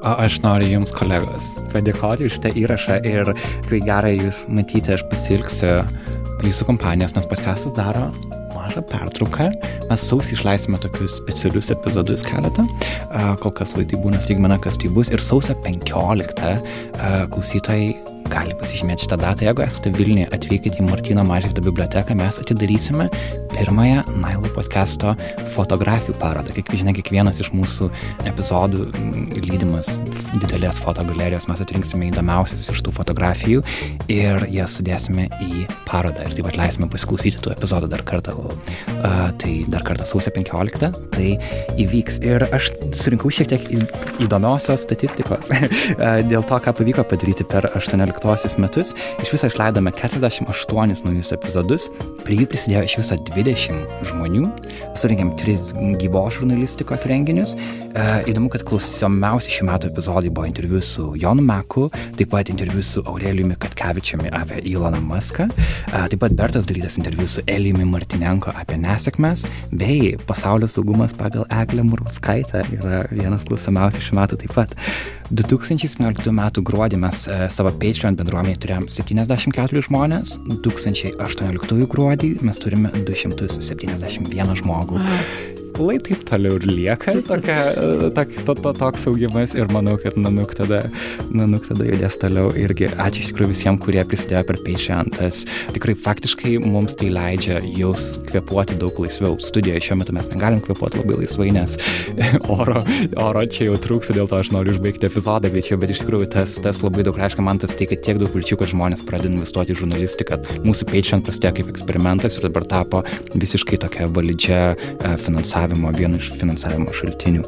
O 0.06 0.12
aš 0.22 0.36
noriu 0.44 0.68
Jums, 0.70 0.92
kolegos, 0.94 1.46
padėkoti 1.74 2.28
už 2.28 2.36
šitą 2.36 2.52
įrašą 2.62 3.00
ir 3.10 3.32
kai 3.66 3.80
gerai 3.82 4.12
Jūs 4.20 4.44
matyti, 4.54 4.94
aš 4.94 5.02
pasilgsiu 5.10 5.80
Jūsų 6.46 6.68
kompanijos, 6.68 7.16
nes 7.18 7.26
podcastas 7.26 7.74
daro 7.74 8.12
mažą 8.54 8.84
pertrauką. 8.86 9.50
Mes 9.90 10.06
sausį 10.06 10.36
išleisime 10.38 10.78
tokius 10.84 11.18
specialius 11.18 11.72
epizodus 11.74 12.22
keletą. 12.28 12.68
Kol 13.42 13.54
kas 13.58 13.74
laidai 13.74 13.98
būna 14.04 14.22
staigmena, 14.22 14.60
kas 14.62 14.78
tai 14.78 14.94
bus. 14.94 15.10
Ir 15.10 15.26
sausio 15.26 15.58
15 15.66 16.54
klausytojai 17.34 18.15
gali 18.32 18.56
pasižymėti 18.58 19.06
šitą 19.06 19.18
datą. 19.22 19.46
Jeigu 19.48 19.64
esate 19.66 19.92
Vilniuje, 19.96 20.28
atvykite 20.36 20.82
į 20.82 20.86
Martino 20.88 21.24
Mažvydo 21.28 21.64
biblioteką, 21.66 22.16
mes 22.18 22.40
atidarysime 22.42 23.08
pirmąją 23.54 24.04
Nailo 24.22 24.50
podcast'o 24.56 25.14
fotografijų 25.54 26.16
parodą. 26.20 26.54
Kaip 26.56 26.72
žinia, 26.76 26.94
kiekvienas 26.98 27.40
iš 27.44 27.52
mūsų 27.56 27.90
epizodų 28.28 28.88
lydimas 29.46 29.96
didelės 30.42 30.82
fotogalerijos 30.84 31.48
mes 31.52 31.64
atrinksime 31.64 32.10
įdomiausias 32.10 32.70
iš 32.74 32.82
tų 32.86 32.94
fotografijų 32.96 33.64
ir 34.12 34.48
jas 34.54 34.80
sudėsime 34.80 35.30
į 35.46 35.66
parodą 35.88 36.26
ir 36.26 36.36
taip 36.36 36.50
pat 36.50 36.60
leisime 36.60 36.90
pasiklausyti 36.92 37.42
tų 37.44 37.54
epizodų 37.56 37.92
dar 37.94 38.04
kartą. 38.08 38.36
Uh, 38.36 39.30
tai 39.40 39.54
dar 39.72 39.86
kartą 39.88 40.08
sausio 40.08 40.34
15 40.36 40.92
tai 41.16 41.36
įvyks. 41.82 42.20
Ir 42.26 42.48
aš 42.56 42.72
surinkau 42.96 43.32
šiek 43.34 43.54
tiek 43.54 43.70
įdomiosios 44.24 44.84
statistikos 44.86 45.52
dėl 46.32 46.44
to, 46.44 46.60
ką 46.60 46.76
pavyko 46.76 47.06
padaryti 47.08 47.48
per 47.48 47.70
18 47.76 48.15
2015 48.24 48.60
metus. 48.60 48.94
Iš 49.22 49.32
viso 49.34 49.48
išleidome 49.48 49.92
48 49.92 51.06
naujus 51.06 51.32
epizodus, 51.36 51.90
prie 52.24 52.40
jų 52.40 52.48
prisidėjo 52.52 52.84
iš 52.88 52.98
viso 53.00 53.18
20 53.30 54.06
žmonių, 54.10 54.50
surinkėm 54.98 55.34
3 55.40 55.98
gyvos 56.02 56.40
žurnalistikos 56.40 57.06
renginius. 57.10 57.56
E, 57.56 58.06
įdomu, 58.32 58.50
kad 58.54 58.66
klausomiausi 58.68 59.54
šių 59.56 59.68
metų 59.70 59.92
epizodai 59.92 60.32
buvo 60.34 60.48
interviu 60.50 60.82
su 60.84 61.12
Jonu 61.20 61.44
Meku, 61.46 61.88
taip 62.18 62.32
pat 62.34 62.52
interviu 62.54 62.84
su 62.84 63.04
Aurelijumi 63.06 63.58
Katkevičiumi 63.60 64.32
apie 64.36 64.62
Iloną 64.72 65.02
Muską, 65.04 65.48
e, 65.50 66.06
taip 66.12 66.20
pat 66.24 66.36
Bertas 66.36 66.68
dalytas 66.70 67.00
interviu 67.02 67.28
su 67.30 67.44
Elijumi 67.48 67.88
Martinenko 67.90 68.54
apie 68.56 68.80
nesėkmes, 68.82 69.46
bei 69.72 70.16
pasaulio 70.28 70.70
saugumas 70.72 71.16
pagal 71.16 71.48
Eglę 71.62 71.86
Murauskaitę 71.88 72.66
yra 72.80 73.06
vienas 73.12 73.46
klausomiausių 73.48 74.04
šių 74.10 74.20
metų 74.22 74.42
taip 74.44 74.58
pat. 74.58 74.76
2017 75.32 76.30
m. 76.30 76.44
gruodį 76.70 77.00
mes 77.02 77.24
e, 77.26 77.40
savo 77.54 77.72
Patreon 77.82 78.18
bendruomenėje 78.20 78.62
turėjom 78.66 78.86
74 78.92 79.84
žmonės, 79.88 80.38
2018 80.52 81.90
gruodį 81.90 82.32
mes 82.46 82.62
turime 82.62 82.94
271 82.94 84.56
žmogų. 84.62 85.02
Lai 85.76 85.98
taip 86.00 86.22
toliau 86.28 86.56
ir 86.56 86.66
lieka 86.70 87.14
tokia, 87.28 87.58
tok, 88.16 88.32
to, 88.48 88.54
to, 88.56 88.72
toks 88.80 89.06
augimas 89.10 89.56
ir 89.58 89.68
manau, 89.74 89.98
kad 90.00 90.16
Nanuk 90.16 90.54
tada, 90.56 90.86
Nanuk 91.36 91.66
tada 91.68 91.88
judės 91.88 92.16
toliau 92.22 92.54
irgi. 92.56 92.88
Ačiū 92.96 93.26
iš 93.26 93.32
tikrųjų 93.34 93.52
visiems, 93.52 93.82
kurie 93.84 94.00
prisidėjo 94.08 94.44
per 94.48 94.60
Patreon. 94.64 95.12
Tas 95.18 95.42
tikrai 95.76 95.98
faktiškai 96.00 96.56
mums 96.64 96.96
tai 97.00 97.10
leidžia 97.12 97.60
jaus 97.76 98.14
kvepuoti 98.30 98.78
daug 98.80 99.02
laisviau. 99.04 99.36
Studijoje 99.44 99.84
šiuo 99.90 100.00
metu 100.00 100.16
mes 100.16 100.32
negalim 100.32 100.62
kvepuoti 100.64 101.02
labai 101.02 101.20
laisvai, 101.24 101.50
nes 101.58 101.76
oro, 102.58 102.86
oro 103.20 103.46
čia 103.52 103.68
jau 103.70 103.76
trūksta, 103.88 104.16
dėl 104.16 104.32
to 104.32 104.40
aš 104.40 104.54
noriu 104.56 104.78
užbaigti 104.78 105.10
epizodą 105.10 105.52
greičiau, 105.52 105.80
bet 105.82 105.92
iš 105.92 106.06
tikrųjų 106.06 106.32
tas, 106.38 106.56
tas 106.64 106.82
labai 106.86 107.04
daug 107.08 107.20
reiškia 107.20 107.44
man 107.46 107.60
tas 107.62 107.76
kad 107.76 108.00
tiek 108.00 108.22
daug 108.22 108.32
vilčių, 108.32 108.62
kad 108.62 108.72
žmonės 108.72 109.04
pradeda 109.06 109.36
investuoti 109.36 109.76
į 109.76 109.82
žurnalistiką. 109.84 110.40
Mūsų 110.64 110.88
Patreon 110.90 111.26
prasidėjo 111.28 111.60
kaip 111.60 111.76
eksperimentas 111.76 112.40
ir 112.40 112.48
dabar 112.48 112.66
tapo 112.70 113.04
visiškai 113.36 113.82
tokia 113.84 114.08
validžia 114.16 114.62
e, 114.74 115.16
finansavimo 115.22 115.65
finansavimo, 115.66 115.92
vienu 115.98 116.18
iš 116.18 116.32
finansavimo 116.40 116.94
šaltinių. 116.94 117.44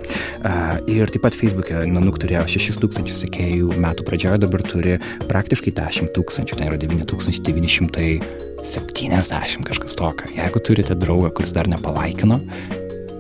Ir 0.90 1.08
taip 1.12 1.22
pat 1.26 1.36
Facebook'e 1.38 1.86
Nanuk 1.92 2.18
turėjo 2.22 2.46
6 2.50 2.80
tūkstančius 2.82 3.22
sekėjų 3.26 3.68
metų 3.78 4.04
pradžioje, 4.08 4.38
dabar 4.42 4.62
turi 4.66 4.94
praktiškai 5.30 5.72
10 5.78 6.10
tūkstančių, 6.16 6.56
tai 6.58 6.66
yra 6.72 6.78
9970 6.82 9.64
kažkas 9.68 9.94
tokio. 10.00 10.26
Jeigu 10.34 10.60
turite 10.60 10.96
draugą, 10.98 11.30
kuris 11.38 11.52
dar 11.54 11.68
nepalaikino, 11.70 12.38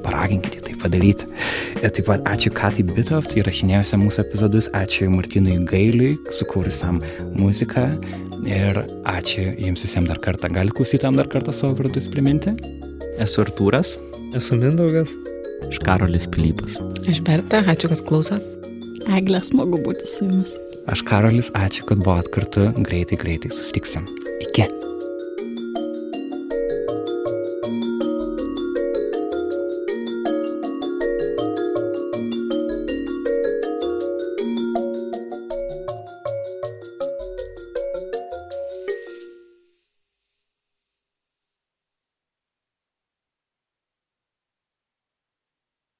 paraginkite 0.06 0.60
tai 0.66 0.74
padaryti. 0.82 1.26
Ir 1.84 1.90
taip 1.94 2.06
pat 2.10 2.20
ačiū 2.32 2.50
Katai 2.56 2.84
Bitoft, 2.88 3.32
įrašinėjusiam 3.38 4.00
mūsų 4.02 4.20
epizodus, 4.26 4.66
ačiū 4.74 5.04
Martinui 5.14 5.58
Gailiui, 5.68 6.18
sukūrusiam 6.40 6.96
muziką 7.38 7.86
ir 8.48 8.74
ačiū 9.06 9.44
jums 9.62 9.82
visiems 9.86 10.10
dar 10.10 10.20
kartą. 10.24 10.46
Gali 10.54 10.72
klausytam 10.74 11.14
dar 11.20 11.28
kartą 11.30 11.52
savo 11.54 11.74
vardus 11.78 12.08
priminti? 12.10 12.52
Esu 13.18 13.42
Artūras. 13.42 13.96
Esu 14.36 14.56
Mindaugas. 14.60 15.14
Aš 15.70 15.80
Karolis 15.80 16.28
Pilypas. 16.28 16.76
Aš 17.08 17.22
Berta, 17.24 17.62
ačiū, 17.64 17.90
kad 17.94 18.04
klausot. 18.08 18.44
Eglė, 19.08 19.40
smagu 19.46 19.80
būti 19.86 20.10
su 20.10 20.28
jumis. 20.28 20.58
Aš 20.92 21.06
Karolis, 21.08 21.52
ačiū, 21.56 21.88
kad 21.88 22.04
buvot 22.04 22.28
kartu. 22.34 22.68
Greitai, 22.84 23.20
greitai 23.22 23.54
susitiksim. 23.56 24.08
Iki. 24.44 24.68